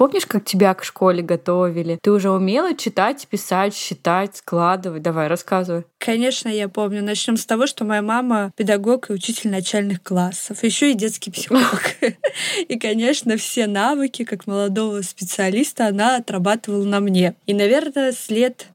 Помнишь, 0.00 0.24
как 0.24 0.46
тебя 0.46 0.72
к 0.72 0.82
школе 0.82 1.22
готовили? 1.22 1.98
Ты 2.00 2.10
уже 2.10 2.30
умела 2.30 2.74
читать, 2.74 3.26
писать, 3.28 3.74
считать, 3.74 4.34
складывать? 4.36 5.02
Давай, 5.02 5.28
рассказывай. 5.28 5.84
Конечно, 5.98 6.48
я 6.48 6.70
помню. 6.70 7.04
Начнем 7.04 7.36
с 7.36 7.44
того, 7.44 7.66
что 7.66 7.84
моя 7.84 8.00
мама 8.00 8.50
педагог 8.56 9.10
и 9.10 9.12
учитель 9.12 9.50
начальных 9.50 10.02
классов, 10.02 10.62
еще 10.62 10.92
и 10.92 10.94
детский 10.94 11.30
психолог. 11.30 11.96
И, 12.66 12.78
конечно, 12.78 13.36
все 13.36 13.66
навыки, 13.66 14.24
как 14.24 14.46
молодого 14.46 15.02
специалиста, 15.02 15.88
она 15.88 16.16
отрабатывала 16.16 16.84
на 16.84 17.00
мне. 17.00 17.34
И, 17.44 17.52
наверное, 17.52 18.12
с 18.12 18.30
лет 18.30 18.68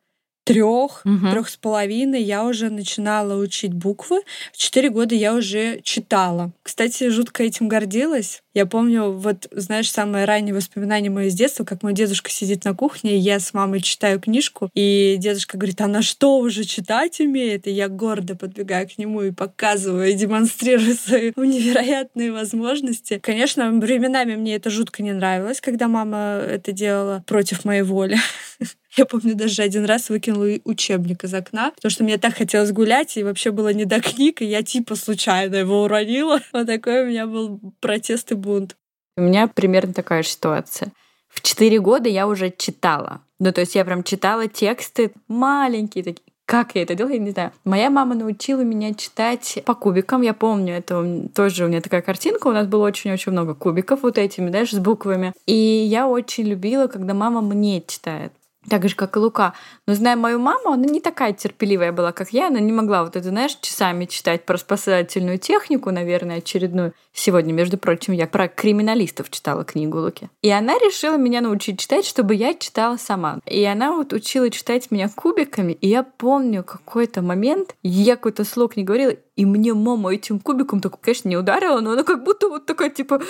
трех, 0.46 1.02
угу. 1.04 1.32
трех 1.32 1.50
с 1.50 1.58
половиной 1.58 2.22
я 2.22 2.46
уже 2.46 2.70
начинала 2.70 3.36
учить 3.36 3.74
буквы. 3.74 4.22
В 4.54 4.58
четыре 4.58 4.90
года 4.90 5.16
я 5.16 5.34
уже 5.34 5.82
читала. 5.82 6.52
Кстати, 6.64 7.10
жутко 7.10 7.44
этим 7.44 7.68
гордилась. 7.68 8.44
Я 8.54 8.66
помню, 8.66 9.12
вот, 9.12 9.48
знаешь, 9.52 9.92
самое 9.92 10.24
раннее 10.24 10.54
воспоминание 10.54 11.12
мое 11.12 11.30
с 11.30 11.34
детства, 11.34 11.66
как 11.66 11.84
мой 11.84 11.94
дедушка 11.94 12.30
сидит 12.30 12.64
на 12.64 12.74
кухне, 12.74 13.18
и 13.18 13.20
я 13.20 13.40
с 13.40 13.54
мамой 13.54 13.82
читаю 13.82 14.22
книжку, 14.22 14.70
и 14.74 15.18
дедушка 15.20 15.58
говорит, 15.58 15.82
она 15.82 16.02
что, 16.02 16.38
уже 16.38 16.64
читать 16.64 17.20
умеет? 17.20 17.68
И 17.68 17.72
я 17.72 17.90
гордо 17.90 18.36
подбегаю 18.36 18.88
к 18.88 18.98
нему 18.98 19.24
и 19.24 19.32
показываю, 19.32 20.10
и 20.10 20.14
демонстрирую 20.14 20.96
свои 20.96 21.34
невероятные 21.36 22.32
возможности. 22.32 23.20
Конечно, 23.22 23.72
временами 23.72 24.36
мне 24.36 24.56
это 24.56 24.70
жутко 24.70 25.04
не 25.04 25.12
нравилось, 25.12 25.60
когда 25.60 25.88
мама 25.88 26.40
это 26.48 26.72
делала 26.72 27.24
против 27.28 27.66
моей 27.66 27.82
воли. 27.82 28.18
Я 28.98 29.06
помню, 29.06 29.36
даже 29.36 29.62
один 29.62 29.86
раз 29.86 30.10
выкинула 30.10 30.48
учебник 30.64 31.24
из 31.24 31.34
окна, 31.34 31.72
потому 31.72 31.90
что 31.90 32.04
мне 32.04 32.18
так 32.18 32.36
хотелось 32.36 32.72
гулять, 32.72 33.18
и 33.18 33.24
вообще 33.24 33.52
было 33.52 33.74
не 33.74 33.86
до 33.86 34.00
книг, 34.00 34.42
и 34.42 34.46
я 34.46 34.64
типа 34.64 34.96
случайно 34.96 35.56
его 35.56 35.84
уронила. 35.84 36.40
Вот 36.54 36.68
такой 36.68 37.04
у 37.04 37.08
меня 37.08 37.28
был 37.28 37.60
протест 37.82 38.32
и 38.32 38.36
бунт. 38.36 38.78
У 39.18 39.22
меня 39.22 39.48
примерно 39.48 39.94
такая 39.94 40.24
же 40.24 40.30
ситуация. 40.30 40.92
В 41.28 41.42
четыре 41.42 41.80
года 41.80 42.08
я 42.08 42.28
уже 42.28 42.54
читала. 42.56 43.22
Ну, 43.40 43.52
то 43.52 43.62
есть 43.62 43.76
я 43.76 43.84
прям 43.84 44.04
читала 44.04 44.48
тексты 44.48 45.12
маленькие 45.28 46.04
такие. 46.04 46.24
Как 46.46 46.76
я 46.76 46.84
это 46.84 46.94
делала, 46.94 47.14
я 47.14 47.20
не 47.20 47.32
знаю. 47.32 47.52
Моя 47.66 47.90
мама 47.90 48.14
научила 48.14 48.62
меня 48.62 48.94
читать 48.94 49.58
по 49.66 49.74
кубикам. 49.74 50.22
Я 50.22 50.34
помню, 50.34 50.76
это 50.76 51.28
тоже 51.34 51.66
у 51.66 51.68
меня 51.68 51.82
такая 51.82 52.02
картинка. 52.02 52.48
У 52.48 52.52
нас 52.52 52.68
было 52.68 52.86
очень-очень 52.86 53.32
много 53.32 53.56
кубиков 53.56 54.04
вот 54.04 54.18
этими, 54.18 54.50
знаешь, 54.50 54.72
с 54.72 54.78
буквами. 54.78 55.34
И 55.48 55.54
я 55.54 56.08
очень 56.08 56.46
любила, 56.46 56.88
когда 56.88 57.14
мама 57.14 57.42
мне 57.42 57.82
читает 57.82 58.32
так 58.70 58.88
же, 58.88 58.96
как 58.96 59.16
и 59.16 59.20
Лука. 59.20 59.54
Но 59.88 59.94
зная 59.94 60.16
мою 60.16 60.40
маму, 60.40 60.72
она 60.72 60.86
не 60.86 61.00
такая 61.00 61.34
терпеливая 61.34 61.92
была, 61.92 62.12
как 62.12 62.32
я. 62.32 62.48
Она 62.48 62.60
не 62.60 62.72
могла 62.72 63.04
вот 63.04 63.16
это, 63.16 63.30
знаешь, 63.30 63.58
часами 63.62 64.06
читать 64.06 64.46
про 64.46 64.58
спасательную 64.58 65.38
технику, 65.38 65.92
наверное, 65.92 66.38
очередную. 66.38 66.94
Сегодня, 67.14 67.54
между 67.54 67.78
прочим, 67.78 68.14
я 68.14 68.28
про 68.28 68.48
криминалистов 68.48 69.30
читала 69.30 69.64
книгу 69.64 70.00
Луки. 70.00 70.30
И 70.42 70.50
она 70.50 70.74
решила 70.76 71.18
меня 71.18 71.42
научить 71.42 71.80
читать, 71.80 72.06
чтобы 72.06 72.36
я 72.36 72.54
читала 72.54 72.98
сама. 72.98 73.40
И 73.46 73.64
она 73.64 73.94
вот 73.94 74.14
учила 74.14 74.50
читать 74.50 74.92
меня 74.92 75.10
кубиками. 75.10 75.74
И 75.74 75.88
я 75.88 76.04
помню 76.04 76.64
какой-то 76.64 77.22
момент, 77.22 77.76
я 77.84 78.16
какой-то 78.16 78.44
слог 78.44 78.76
не 78.76 78.84
говорила, 78.84 79.16
и 79.36 79.46
мне 79.46 79.74
мама 79.74 80.14
этим 80.14 80.40
кубиком 80.40 80.80
так, 80.80 81.00
конечно, 81.00 81.28
не 81.28 81.36
ударила, 81.38 81.82
но 81.82 81.92
она 81.92 82.04
как 82.04 82.24
будто 82.24 82.48
вот 82.48 82.66
такая, 82.66 82.90
типа... 82.90 83.22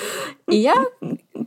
И 0.48 0.58
я 0.58 0.76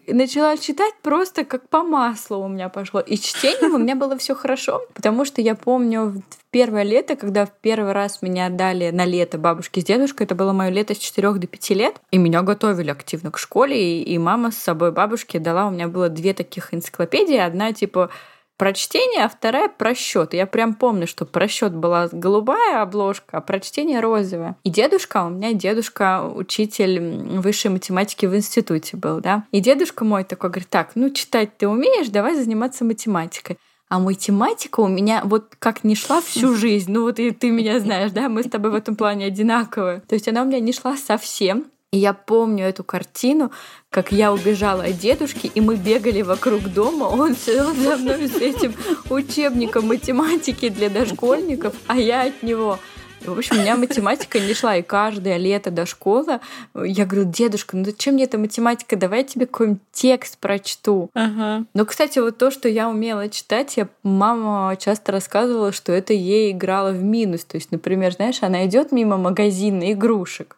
начала 0.08 0.56
читать 0.56 0.94
просто 1.02 1.44
как 1.44 1.68
по 1.68 1.82
маслу 1.84 2.38
у 2.38 2.48
меня 2.48 2.68
пошло. 2.68 3.00
И 3.00 3.16
чтением 3.16 3.74
у 3.74 3.78
меня 3.78 3.94
было 3.94 4.16
все 4.18 4.34
хорошо, 4.34 4.82
потому 4.94 5.24
что 5.24 5.40
я 5.40 5.54
помню 5.54 6.06
в 6.08 6.22
первое 6.50 6.82
лето, 6.82 7.14
когда 7.14 7.46
в 7.46 7.52
первый 7.60 7.92
раз 7.92 8.20
меня 8.20 8.46
отдали 8.46 8.90
на 8.90 9.04
лето 9.04 9.38
бабушки 9.38 9.80
с 9.80 9.84
дедушкой, 9.84 10.26
это 10.26 10.34
было 10.34 10.52
мое 10.52 10.70
лето 10.70 10.94
с 10.94 10.98
4 10.98 11.32
до 11.34 11.46
5 11.46 11.70
лет, 11.70 12.00
и 12.10 12.18
меня 12.18 12.42
готовили 12.42 12.90
активно 12.90 13.30
к 13.30 13.38
школе, 13.38 14.00
и, 14.00 14.02
и 14.02 14.18
мама 14.18 14.50
с 14.50 14.56
собой 14.56 14.90
бабушки 14.90 15.38
дала, 15.38 15.68
у 15.68 15.70
меня 15.70 15.88
было 15.88 16.08
две 16.08 16.34
таких 16.34 16.74
энциклопедии, 16.74 17.36
одна 17.36 17.72
типа 17.72 18.10
про 18.58 18.72
чтение, 18.72 19.24
а 19.24 19.28
вторая 19.28 19.68
про 19.68 19.94
счет. 19.94 20.34
Я 20.34 20.44
прям 20.46 20.74
помню, 20.74 21.06
что 21.06 21.24
про 21.24 21.48
счет 21.48 21.72
была 21.72 22.08
голубая 22.10 22.82
обложка, 22.82 23.38
а 23.38 23.40
про 23.40 23.60
чтение 23.60 24.00
розовая. 24.00 24.56
И 24.64 24.70
дедушка, 24.70 25.24
у 25.24 25.30
меня 25.30 25.52
дедушка 25.52 26.28
учитель 26.28 27.00
высшей 27.38 27.70
математики 27.70 28.26
в 28.26 28.34
институте 28.34 28.96
был, 28.96 29.20
да. 29.20 29.44
И 29.52 29.60
дедушка 29.60 30.04
мой 30.04 30.24
такой 30.24 30.50
говорит, 30.50 30.68
так, 30.68 30.90
ну 30.96 31.08
читать 31.10 31.56
ты 31.56 31.68
умеешь, 31.68 32.08
давай 32.08 32.34
заниматься 32.34 32.84
математикой. 32.84 33.58
А 33.88 33.98
математика 34.00 34.80
у 34.80 34.88
меня 34.88 35.22
вот 35.24 35.54
как 35.58 35.84
не 35.84 35.94
шла 35.94 36.20
всю 36.20 36.54
жизнь. 36.56 36.92
Ну 36.92 37.02
вот 37.02 37.18
и 37.20 37.30
ты 37.30 37.50
меня 37.50 37.78
знаешь, 37.80 38.10
да, 38.10 38.28
мы 38.28 38.42
с 38.42 38.50
тобой 38.50 38.72
в 38.72 38.74
этом 38.74 38.96
плане 38.96 39.26
одинаковые. 39.26 40.00
То 40.00 40.14
есть 40.14 40.28
она 40.28 40.42
у 40.42 40.44
меня 40.44 40.60
не 40.60 40.72
шла 40.72 40.96
совсем. 40.96 41.66
И 41.90 41.96
я 41.96 42.12
помню 42.12 42.66
эту 42.66 42.84
картину, 42.84 43.50
как 43.88 44.12
я 44.12 44.32
убежала 44.32 44.84
от 44.84 44.98
дедушки, 44.98 45.50
и 45.54 45.60
мы 45.62 45.76
бегали 45.76 46.20
вокруг 46.20 46.64
дома. 46.64 47.04
Он 47.04 47.34
сидел 47.34 47.74
за 47.74 47.96
мной 47.96 48.28
с 48.28 48.36
этим 48.36 48.74
учебником 49.08 49.86
математики 49.86 50.68
для 50.68 50.90
дошкольников, 50.90 51.74
а 51.86 51.96
я 51.96 52.24
от 52.24 52.42
него. 52.42 52.78
В 53.24 53.36
общем, 53.36 53.56
у 53.56 53.60
меня 53.60 53.76
математика 53.76 54.38
не 54.38 54.54
шла, 54.54 54.76
и 54.76 54.82
каждое 54.82 55.38
лето 55.38 55.70
до 55.70 55.86
школы 55.86 56.40
я 56.74 57.06
говорю, 57.06 57.24
дедушка, 57.28 57.76
ну 57.76 57.84
зачем 57.84 58.14
мне 58.14 58.24
эта 58.24 58.38
математика, 58.38 58.96
давай 58.96 59.20
я 59.20 59.24
тебе 59.24 59.46
какой-нибудь 59.46 59.82
текст 59.90 60.38
прочту. 60.38 61.10
Ага. 61.14 61.64
Но, 61.74 61.84
кстати, 61.84 62.18
вот 62.18 62.38
то, 62.38 62.50
что 62.50 62.68
я 62.68 62.88
умела 62.88 63.28
читать, 63.28 63.76
я 63.76 63.88
мама 64.02 64.76
часто 64.76 65.10
рассказывала, 65.10 65.72
что 65.72 65.92
это 65.92 66.12
ей 66.12 66.52
играло 66.52 66.92
в 66.92 67.02
минус. 67.02 67.44
То 67.44 67.56
есть, 67.56 67.72
например, 67.72 68.12
знаешь, 68.12 68.42
она 68.42 68.66
идет 68.66 68.92
мимо 68.92 69.16
магазина 69.16 69.92
игрушек, 69.92 70.57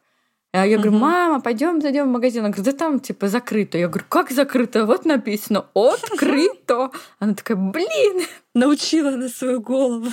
а 0.53 0.67
я 0.67 0.77
говорю, 0.77 0.99
мама, 0.99 1.41
пойдем 1.41 1.81
зайдем 1.81 2.09
в 2.09 2.13
магазин. 2.13 2.41
Она 2.41 2.51
говорит, 2.53 2.73
да 2.73 2.79
там 2.79 2.99
типа 2.99 3.29
закрыто. 3.29 3.79
Я 3.79 3.89
говорю, 3.89 4.05
как 4.09 4.31
закрыто? 4.31 4.85
Вот 4.85 5.05
написано, 5.05 5.67
открыто. 5.75 6.91
Она 7.21 7.35
такая, 7.35 7.57
блин. 7.57 8.27
Научила 8.55 9.11
на 9.11 9.29
свою 9.29 9.61
голову. 9.61 10.11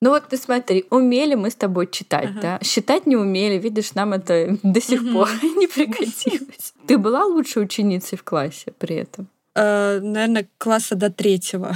Ну 0.00 0.10
вот 0.10 0.28
ты 0.28 0.36
смотри, 0.36 0.84
умели 0.90 1.34
мы 1.34 1.50
с 1.50 1.54
тобой 1.54 1.88
читать, 1.90 2.28
ага. 2.30 2.40
да? 2.40 2.58
Считать 2.62 3.06
не 3.06 3.16
умели, 3.16 3.58
видишь, 3.58 3.94
нам 3.94 4.12
это 4.12 4.58
до 4.62 4.80
сих 4.80 5.02
угу. 5.02 5.12
пор 5.12 5.28
не 5.42 5.66
пригодилось. 5.66 6.74
Ты 6.86 6.98
была 6.98 7.24
лучшей 7.24 7.62
ученицей 7.62 8.16
в 8.16 8.22
классе 8.22 8.72
при 8.78 8.96
этом? 8.96 9.28
Э, 9.56 10.00
наверное, 10.00 10.46
класса 10.58 10.94
до 10.94 11.10
третьего. 11.10 11.74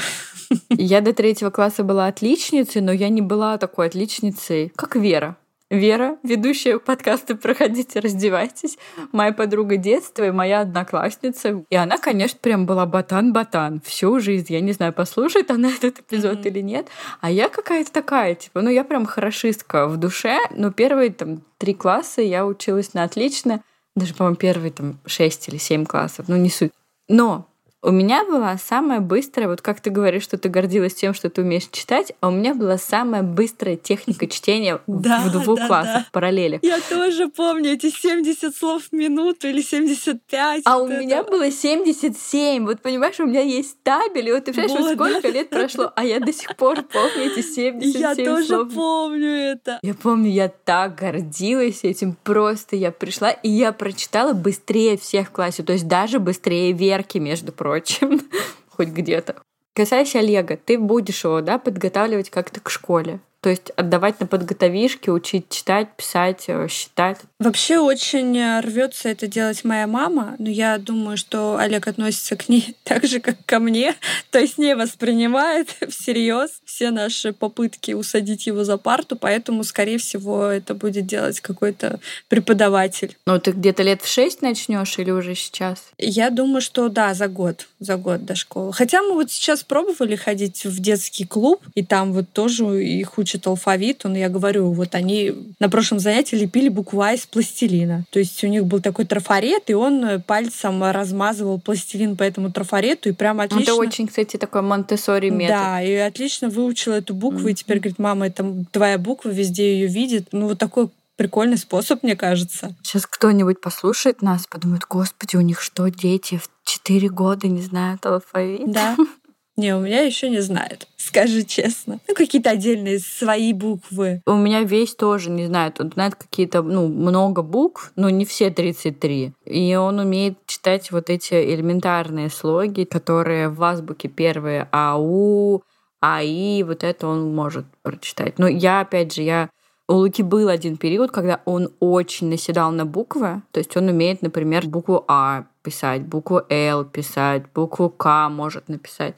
Я 0.71 1.01
до 1.01 1.13
третьего 1.13 1.51
класса 1.51 1.83
была 1.85 2.07
отличницей, 2.07 2.81
но 2.83 2.93
я 2.93 3.09
не 3.09 3.23
была 3.23 3.59
такой 3.59 3.87
отличницей, 3.87 4.73
как 4.77 4.95
Вера. 4.95 5.37
Вера, 5.71 6.17
ведущая 6.23 6.79
подкаста 6.79 7.37
«Проходите, 7.37 8.01
раздевайтесь», 8.01 8.79
моя 9.13 9.35
подруга 9.35 9.77
детства 9.77 10.27
и 10.27 10.31
моя 10.31 10.63
одноклассница. 10.63 11.63
И 11.69 11.77
она, 11.77 11.99
конечно, 11.99 12.39
прям 12.41 12.65
была 12.65 12.87
ботан-ботан 12.87 13.83
всю 13.85 14.19
жизнь. 14.19 14.47
Я 14.49 14.63
не 14.63 14.73
знаю, 14.73 14.95
послушает 14.95 15.51
она 15.51 15.69
этот 15.69 15.99
эпизод 15.99 16.39
mm-hmm. 16.39 16.49
или 16.49 16.61
нет. 16.61 16.89
А 17.21 17.31
я 17.31 17.51
какая-то 17.51 17.93
такая, 17.93 18.35
типа, 18.35 18.63
ну 18.63 18.71
я 18.71 18.83
прям 18.83 19.05
хорошистка 19.05 19.89
в 19.89 19.99
душе, 19.99 20.39
но 20.53 20.73
первые 20.73 21.11
там 21.11 21.43
три 21.59 21.75
класса 21.75 22.23
я 22.23 22.47
училась 22.47 22.95
на 22.95 23.05
отлично. 23.05 23.63
Даже, 23.95 24.15
по-моему, 24.15 24.37
первые 24.37 24.71
там 24.71 24.99
шесть 25.05 25.49
или 25.49 25.59
семь 25.59 25.85
классов, 25.85 26.29
ну 26.29 26.37
не 26.37 26.49
суть. 26.49 26.73
Но 27.09 27.47
у 27.81 27.93
меня 27.93 28.25
была 28.25 28.59
самая 28.59 28.99
быстрая, 28.99 29.49
вот 29.49 29.63
как 29.63 29.81
ты 29.81 29.91
говоришь, 29.91 30.25
что 30.25 30.37
ты 30.37 30.49
гордилась 30.49 30.95
тем, 30.95 31.15
что 31.15 31.31
ты 31.31 31.43
умеешь 31.43 31.69
читать, 31.71 32.13
а 32.21 32.29
у 32.29 32.33
меня 32.33 32.55
была 32.55 32.77
самая 32.77 33.23
быстрая 33.23 33.77
техника 33.77 34.27
чтения 34.27 34.81
да, 34.89 35.21
в 35.21 35.31
двух 35.31 35.61
да, 35.61 35.67
классах 35.69 35.95
да. 35.95 36.07
параллели. 36.11 36.59
Я 36.63 36.81
тоже 36.81 37.29
помню 37.29 37.73
эти 37.73 37.91
70 37.91 38.55
слов 38.55 38.83
в 38.91 38.93
минуту 38.93 39.47
или 39.47 39.63
75. 39.63 40.63
А 40.65 40.79
вот 40.79 40.89
у 40.89 40.93
это. 40.93 41.01
меня 41.01 41.23
было 41.23 41.53
77. 41.53 42.65
Вот 42.65 42.83
понимаешь, 42.83 43.21
у 43.21 43.27
меня 43.27 43.43
есть 43.43 43.81
табель, 43.85 44.29
и 44.29 44.33
вот 44.33 44.47
ты 44.47 44.53
вот, 44.53 44.71
сколько 44.71 45.23
да, 45.23 45.29
лет 45.29 45.49
прошло, 45.49 45.93
а 45.95 46.05
я 46.05 46.19
до 46.19 46.33
сих 46.33 46.57
пор 46.57 46.83
помню 46.83 47.27
эти 47.27 47.43
77 47.43 48.01
я 48.01 48.15
слов. 48.15 48.19
Я 48.19 48.25
тоже 48.25 48.67
помню 48.75 49.31
это. 49.31 49.79
Я 49.83 49.95
помню, 49.95 50.31
я 50.31 50.49
так 50.49 50.97
гордилась 50.97 51.85
этим. 51.85 52.17
Просто 52.25 52.75
я 52.75 52.91
пришла, 52.91 53.31
и 53.31 53.49
я 53.49 53.73
прочитала 53.73 54.33
быстрее 54.33 54.99
всех 54.99 55.29
в 55.29 55.31
классе, 55.31 55.63
то 55.63 55.73
есть 55.73 55.87
даже 55.87 56.19
быстрее 56.19 56.73
Верки, 56.73 57.19
между 57.19 57.53
прочим 57.53 57.68
прочим, 57.69 58.23
хоть 58.71 58.89
где-то. 58.89 59.43
Касаясь 59.75 60.17
Олега, 60.17 60.57
ты 60.57 60.79
будешь 60.79 61.25
его 61.25 61.41
да, 61.41 61.59
подготавливать 61.59 62.31
как-то 62.31 62.61
к 62.61 62.71
школе. 62.71 63.21
То 63.41 63.51
есть 63.51 63.71
отдавать 63.77 64.19
на 64.19 64.27
подготовишки, 64.27 65.11
учить 65.11 65.49
читать, 65.49 65.89
писать, 65.97 66.45
э, 66.49 66.67
считать. 66.69 67.19
Вообще 67.39 67.79
очень 67.79 68.37
э, 68.37 68.61
рвется 68.61 69.09
это 69.09 69.29
делать 69.29 69.65
моя 69.65 69.87
мама, 69.87 70.35
но 70.41 70.49
я 70.49 70.77
думаю, 70.79 71.17
что 71.17 71.57
Олег 71.57 71.87
относится 71.87 72.35
к 72.35 72.49
ней 72.49 72.77
так 72.83 73.05
же, 73.05 73.21
как 73.21 73.37
ко 73.47 73.61
мне, 73.61 73.95
то 74.31 74.41
есть 74.41 74.59
не 74.59 74.75
воспринимает 74.75 75.69
всерьез 75.89 76.51
все 76.65 76.91
наши 76.91 77.33
попытки 77.33 77.93
усадить 77.93 78.49
его 78.49 78.65
за 78.65 78.77
парту, 78.77 79.15
поэтому, 79.15 79.63
скорее 79.63 79.99
всего, 79.99 80.47
это 80.47 80.75
будет 80.75 81.07
делать 81.07 81.41
какой-то 81.41 82.01
преподаватель. 82.27 83.17
Ну, 83.25 83.39
ты 83.39 83.53
где-то 83.53 83.85
лет 83.85 84.03
в 84.03 84.09
шесть 84.09 84.43
начнешь 84.43 84.99
или 84.99 85.13
уже 85.13 85.37
сейчас? 85.37 85.85
Я 85.97 86.31
думаю, 86.31 86.61
что 86.61 86.89
да, 86.89 87.15
за 87.15 87.29
год, 87.29 87.69
за 87.79 87.97
год 87.97 88.25
до 88.25 88.35
школы. 88.35 88.73
Хотя 88.73 89.01
мы 89.03 89.15
вот 89.15 89.31
сейчас 89.31 89.63
пробовали 89.63 90.17
ходить 90.17 90.65
в 90.65 90.81
детский 90.81 91.25
клуб, 91.25 91.63
и 91.77 91.85
там 91.85 92.13
вот 92.13 92.27
тоже 92.33 92.85
их 92.85 93.17
учат 93.17 93.28
учат 93.29 93.47
алфавиту, 93.47 94.09
но 94.09 94.17
я 94.17 94.29
говорю, 94.29 94.73
вот 94.73 94.95
они 94.95 95.33
на 95.59 95.69
прошлом 95.69 95.99
занятии 95.99 96.37
лепили 96.37 96.69
букву 96.69 97.03
А 97.03 97.13
из 97.13 97.27
пластилина. 97.27 98.05
То 98.11 98.19
есть 98.19 98.43
у 98.43 98.47
них 98.47 98.65
был 98.65 98.81
такой 98.81 99.05
трафарет, 99.05 99.69
и 99.69 99.75
он 99.75 100.23
пальцем 100.23 100.83
размазывал 100.83 101.61
пластилин 101.61 102.17
по 102.17 102.23
этому 102.23 102.51
трафарету, 102.51 103.11
и 103.11 103.13
прям 103.13 103.41
отлично... 103.41 103.73
Это 103.73 103.75
очень, 103.75 104.07
кстати, 104.07 104.37
такой 104.37 104.63
монтессори 104.63 105.31
метод. 105.31 105.57
Да, 105.57 105.83
и 105.83 105.95
отлично 105.95 106.49
выучила 106.49 106.95
эту 106.95 107.15
букву, 107.15 107.49
mm-hmm. 107.49 107.53
и 107.53 107.55
теперь 107.55 107.79
говорит, 107.79 107.99
мама, 107.99 108.27
это 108.27 108.65
твоя 108.71 108.99
буква, 108.99 109.29
везде 109.29 109.75
ее 109.75 109.87
видит. 109.87 110.29
Ну, 110.33 110.49
вот 110.49 110.59
такой 110.59 110.89
прикольный 111.17 111.59
способ, 111.59 112.03
мне 112.03 112.17
кажется. 112.17 112.75
Сейчас 112.83 113.07
кто-нибудь 113.07 113.61
послушает 113.61 114.23
нас, 114.23 114.47
подумает, 114.47 114.85
господи, 114.89 115.37
у 115.37 115.41
них 115.41 115.61
что, 115.61 115.89
дети 115.89 116.39
в 116.39 116.49
4 116.65 117.09
года 117.09 117.49
не 117.49 117.61
знают 117.61 118.07
алфавит? 118.07 118.73
Да. 118.73 118.97
Не, 119.59 119.75
у 119.75 119.81
меня 119.81 120.03
еще 120.03 120.31
не 120.31 120.41
знают, 120.41 120.87
скажи 120.97 121.43
честно. 121.43 121.99
Ну, 122.07 122.15
какие-то 122.15 122.51
отдельные 122.51 123.01
свои 123.01 123.53
буквы. 123.53 124.23
У 124.25 124.35
меня 124.35 124.63
весь 124.63 124.95
тоже 124.95 125.31
не 125.31 125.47
знает. 125.47 125.81
Он 125.81 125.91
знает 125.91 126.15
какие-то, 126.15 126.63
ну, 126.63 126.87
много 126.87 127.43
букв, 127.43 127.91
но 127.97 128.09
не 128.09 128.25
все 128.25 128.51
33. 128.51 129.33
И 129.47 129.75
он 129.75 129.99
умеет 129.99 130.39
читать 130.47 130.93
вот 130.93 131.11
эти 131.11 131.35
элементарные 131.35 132.31
слоги, 132.31 132.85
которые 132.85 133.49
в 133.49 133.61
азбуке 133.65 134.07
первые 134.07 134.69
АУ, 134.71 135.65
АИ, 136.01 136.63
вот 136.63 136.85
это 136.85 137.09
он 137.09 137.35
может 137.35 137.67
прочитать. 137.83 138.39
Но 138.39 138.47
я, 138.47 138.83
опять 138.83 139.13
же, 139.13 139.23
я 139.23 139.51
у 139.89 139.95
Луки 139.95 140.23
был 140.23 140.49
один 140.49 140.77
период, 140.77 141.11
когда 141.11 141.41
он 141.47 141.71
очень 141.81 142.29
наседал 142.29 142.71
на 142.71 142.87
буквы. 142.87 143.43
То 143.51 143.59
есть 143.59 143.77
он 143.77 143.89
умеет, 143.89 144.23
например, 144.23 144.69
букву 144.69 145.05
А 145.09 145.47
писать, 145.63 146.03
букву 146.03 146.43
Л 146.49 146.85
писать, 146.85 147.45
букву 147.53 147.91
К 147.91 148.29
может 148.29 148.69
написать. 148.69 149.17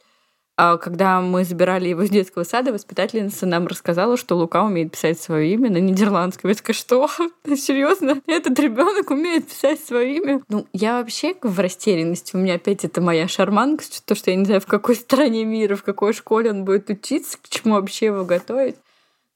А 0.62 0.76
когда 0.76 1.22
мы 1.22 1.46
забирали 1.46 1.88
его 1.88 2.02
из 2.02 2.10
детского 2.10 2.44
сада, 2.44 2.70
воспитательница 2.70 3.46
нам 3.46 3.66
рассказала, 3.66 4.18
что 4.18 4.36
Лука 4.36 4.62
умеет 4.62 4.92
писать 4.92 5.18
свое 5.18 5.54
имя 5.54 5.70
на 5.70 5.78
нидерландском. 5.78 6.50
Я 6.50 6.54
такая, 6.54 6.74
что? 6.74 7.08
Серьезно? 7.46 8.20
Этот 8.26 8.60
ребенок 8.60 9.10
умеет 9.10 9.48
писать 9.48 9.82
свое 9.82 10.18
имя? 10.18 10.42
Ну, 10.50 10.66
я 10.74 10.98
вообще 10.98 11.34
в 11.40 11.58
растерянности. 11.58 12.36
У 12.36 12.38
меня 12.40 12.56
опять 12.56 12.84
это 12.84 13.00
моя 13.00 13.26
шарманка, 13.26 13.84
то, 14.04 14.14
что 14.14 14.32
я 14.32 14.36
не 14.36 14.44
знаю, 14.44 14.60
в 14.60 14.66
какой 14.66 14.96
стране 14.96 15.46
мира, 15.46 15.76
в 15.76 15.82
какой 15.82 16.12
школе 16.12 16.50
он 16.50 16.66
будет 16.66 16.90
учиться, 16.90 17.38
к 17.40 17.48
чему 17.48 17.76
вообще 17.76 18.06
его 18.06 18.26
готовить. 18.26 18.76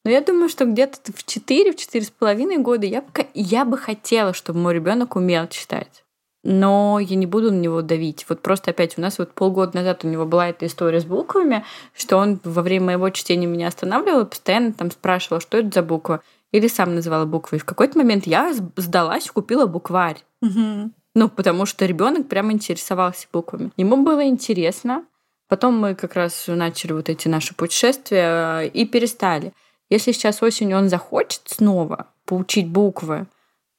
Но 0.04 0.10
я 0.10 0.20
думаю, 0.20 0.50
что 0.50 0.66
где-то 0.66 1.10
в 1.10 1.24
4, 1.24 1.72
в 1.72 1.76
4,5 1.76 2.58
года 2.58 2.84
я, 2.84 3.02
я 3.32 3.64
бы 3.64 3.78
хотела, 3.78 4.34
чтобы 4.34 4.58
мой 4.58 4.74
ребенок 4.74 5.16
умел 5.16 5.48
читать 5.48 6.03
но 6.44 6.98
я 7.00 7.16
не 7.16 7.26
буду 7.26 7.50
на 7.50 7.58
него 7.58 7.82
давить. 7.82 8.26
Вот 8.28 8.40
просто 8.40 8.70
опять 8.70 8.98
у 8.98 9.00
нас 9.00 9.18
вот 9.18 9.32
полгода 9.32 9.78
назад 9.78 10.04
у 10.04 10.08
него 10.08 10.26
была 10.26 10.50
эта 10.50 10.66
история 10.66 11.00
с 11.00 11.04
буквами, 11.04 11.64
что 11.94 12.18
он 12.18 12.38
во 12.44 12.62
время 12.62 12.86
моего 12.86 13.10
чтения 13.10 13.46
меня 13.46 13.68
останавливал 13.68 14.20
и 14.20 14.28
постоянно 14.28 14.72
там 14.72 14.90
спрашивал, 14.90 15.40
что 15.40 15.58
это 15.58 15.70
за 15.72 15.82
буква. 15.82 16.22
Или 16.52 16.68
сам 16.68 16.94
называла 16.94 17.24
буквы. 17.24 17.56
И 17.56 17.60
в 17.60 17.64
какой-то 17.64 17.98
момент 17.98 18.26
я 18.26 18.54
сдалась, 18.76 19.28
купила 19.30 19.66
букварь. 19.66 20.22
Угу. 20.42 20.90
Ну, 21.16 21.28
потому 21.28 21.66
что 21.66 21.86
ребенок 21.86 22.28
прямо 22.28 22.52
интересовался 22.52 23.26
буквами. 23.32 23.72
Ему 23.76 23.96
было 24.04 24.24
интересно. 24.24 25.04
Потом 25.48 25.78
мы 25.78 25.94
как 25.94 26.14
раз 26.14 26.44
начали 26.46 26.92
вот 26.92 27.08
эти 27.08 27.26
наши 27.28 27.54
путешествия 27.54 28.62
э, 28.62 28.68
и 28.68 28.86
перестали. 28.86 29.52
Если 29.90 30.12
сейчас 30.12 30.42
осенью 30.42 30.78
он 30.78 30.88
захочет 30.88 31.42
снова 31.46 32.08
поучить 32.24 32.68
буквы, 32.68 33.26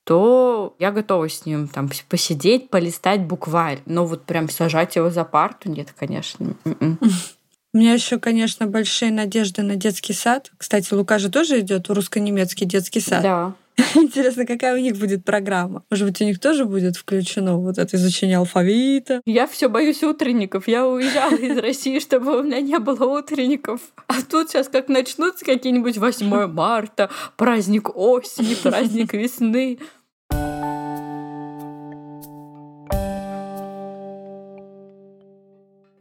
то 0.06 0.76
я 0.80 0.92
готова 0.92 1.28
с 1.28 1.46
ним 1.46 1.68
там 1.68 1.90
посидеть, 2.08 2.70
полистать 2.70 3.22
букварь. 3.22 3.80
Но 3.86 4.06
вот 4.06 4.24
прям 4.24 4.50
сажать 4.50 4.96
его 4.96 5.10
за 5.10 5.26
парту 5.26 5.70
нет, 5.70 5.94
конечно. 5.98 6.56
М-м. 6.64 7.00
У 7.74 7.78
меня 7.78 7.94
еще, 7.94 8.20
конечно, 8.20 8.68
большие 8.68 9.12
надежды 9.12 9.62
на 9.62 9.76
детский 9.76 10.14
сад. 10.14 10.52
Кстати, 10.58 10.94
Лука 10.94 11.20
же 11.20 11.30
тоже 11.30 11.60
идет 11.60 11.90
в 11.90 11.92
русско-немецкий 11.92 12.66
детский 12.66 13.02
сад. 13.02 13.22
Да. 13.22 13.54
Интересно, 13.96 14.46
какая 14.46 14.74
у 14.74 14.78
них 14.78 14.98
будет 14.98 15.26
программа? 15.26 15.84
Может 15.90 16.08
быть, 16.08 16.22
у 16.22 16.26
них 16.26 16.40
тоже 16.40 16.66
будет 16.66 16.96
включено 16.96 17.58
вот 17.58 17.78
это 17.78 17.98
изучение 17.98 18.38
алфавита? 18.38 19.22
Я 19.26 19.48
все 19.48 19.68
боюсь 19.68 20.04
утренников. 20.04 20.68
Я 20.68 20.88
уезжала 20.88 21.36
из 21.36 21.58
России, 21.58 22.00
чтобы 22.00 22.40
у 22.40 22.44
меня 22.44 22.62
не 22.62 22.80
было 22.80 23.06
утренников. 23.06 23.82
А 24.08 24.22
тут 24.22 24.50
сейчас 24.50 24.70
как 24.70 24.88
начнутся 24.88 25.44
какие-нибудь 25.46 25.98
8 25.98 26.48
марта, 26.48 27.10
праздник 27.38 27.96
осени, 27.96 28.56
праздник 28.56 29.14
весны. 29.14 29.80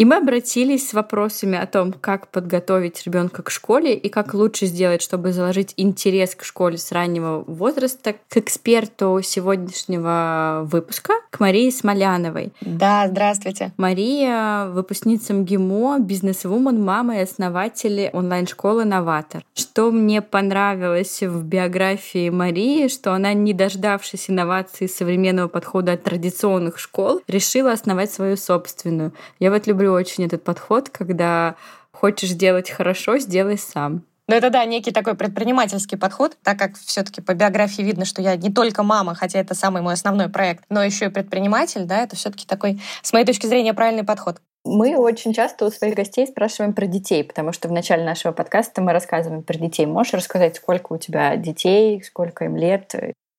И 0.05 0.07
мы 0.07 0.17
обратились 0.17 0.91
с 0.91 0.93
вопросами 0.93 1.57
о 1.57 1.65
том, 1.67 1.95
как 1.99 2.29
подготовить 2.29 3.03
ребенка 3.07 3.43
к 3.43 3.51
школе 3.51 3.95
и 3.95 4.11
как 4.11 4.35
лучше 4.35 4.67
сделать, 4.67 5.01
чтобы 5.01 5.33
заложить 5.33 5.73
интерес 5.79 6.35
к 6.35 6.45
школе 6.45 6.77
с 6.77 6.93
раннего 6.93 7.43
возраста, 7.47 8.15
к 8.29 8.37
эксперту 8.37 9.21
сегодняшнего 9.23 10.69
выпуска, 10.71 11.15
к 11.31 11.41
Марии 11.41 11.71
Смоляновой. 11.71 12.53
Да, 12.61 13.09
здравствуйте. 13.09 13.73
Мария— 13.79 14.67
выпускница 14.73 15.33
МГИМО, 15.33 16.01
бизнес-вумен, 16.01 16.85
мама 16.85 17.17
и 17.17 17.23
основатель 17.23 18.11
онлайн-школы 18.13 18.85
«Новатор». 18.85 19.43
Что 19.55 19.91
мне 19.91 20.21
понравилось 20.21 21.23
в 21.23 21.45
биографии 21.45 22.29
Марии, 22.29 22.89
что 22.89 23.15
она, 23.15 23.33
не 23.33 23.55
дождавшись 23.55 24.29
инноваций 24.29 24.87
современного 24.87 25.49
подхода 25.49 25.93
от 25.93 26.03
традиционных 26.03 26.79
школ, 26.79 27.23
решила 27.27 27.73
основать 27.73 28.13
свою 28.13 28.37
собственную. 28.37 29.15
Я 29.39 29.51
вот 29.51 29.67
люблю 29.67 29.94
люблю 29.94 29.94
очень 29.95 30.25
этот 30.25 30.45
подход, 30.45 30.91
когда 30.91 31.57
хочешь 31.93 32.31
сделать 32.31 32.71
хорошо, 32.71 33.19
сделай 33.19 33.59
сам. 33.59 34.05
Ну, 34.27 34.35
это, 34.35 34.49
да, 34.49 34.65
некий 34.65 34.91
такой 34.91 35.15
предпринимательский 35.15 35.99
подход, 35.99 36.37
так 36.43 36.59
как 36.59 36.77
все-таки 36.79 37.21
по 37.21 37.35
биографии 37.35 37.83
видно, 37.83 38.07
что 38.07 38.23
я 38.23 38.37
не 38.37 38.51
только 38.51 38.83
мама, 38.83 39.15
хотя 39.15 39.39
это 39.39 39.55
самый 39.55 39.83
мой 39.83 39.95
основной 39.95 40.31
проект, 40.31 40.65
но 40.71 40.83
еще 40.83 41.07
и 41.07 41.11
предприниматель, 41.11 41.85
да, 41.85 42.03
это 42.03 42.17
все-таки 42.17 42.47
такой, 42.47 42.81
с 43.03 43.13
моей 43.13 43.27
точки 43.27 43.47
зрения, 43.47 43.75
правильный 43.75 44.05
подход. 44.05 44.41
Мы 44.65 44.97
очень 44.97 45.35
часто 45.35 45.67
у 45.67 45.71
своих 45.71 45.95
гостей 45.95 46.27
спрашиваем 46.27 46.73
про 46.73 46.87
детей, 46.87 47.23
потому 47.23 47.53
что 47.53 47.69
в 47.69 47.73
начале 47.73 48.03
нашего 48.03 48.33
подкаста 48.33 48.81
мы 48.81 48.93
рассказываем 48.93 49.43
про 49.43 49.59
детей. 49.59 49.85
Можешь 49.85 50.15
рассказать, 50.15 50.57
сколько 50.57 50.95
у 50.95 50.97
тебя 50.97 51.37
детей, 51.37 52.03
сколько 52.03 52.47
им 52.47 52.57
лет? 52.57 52.95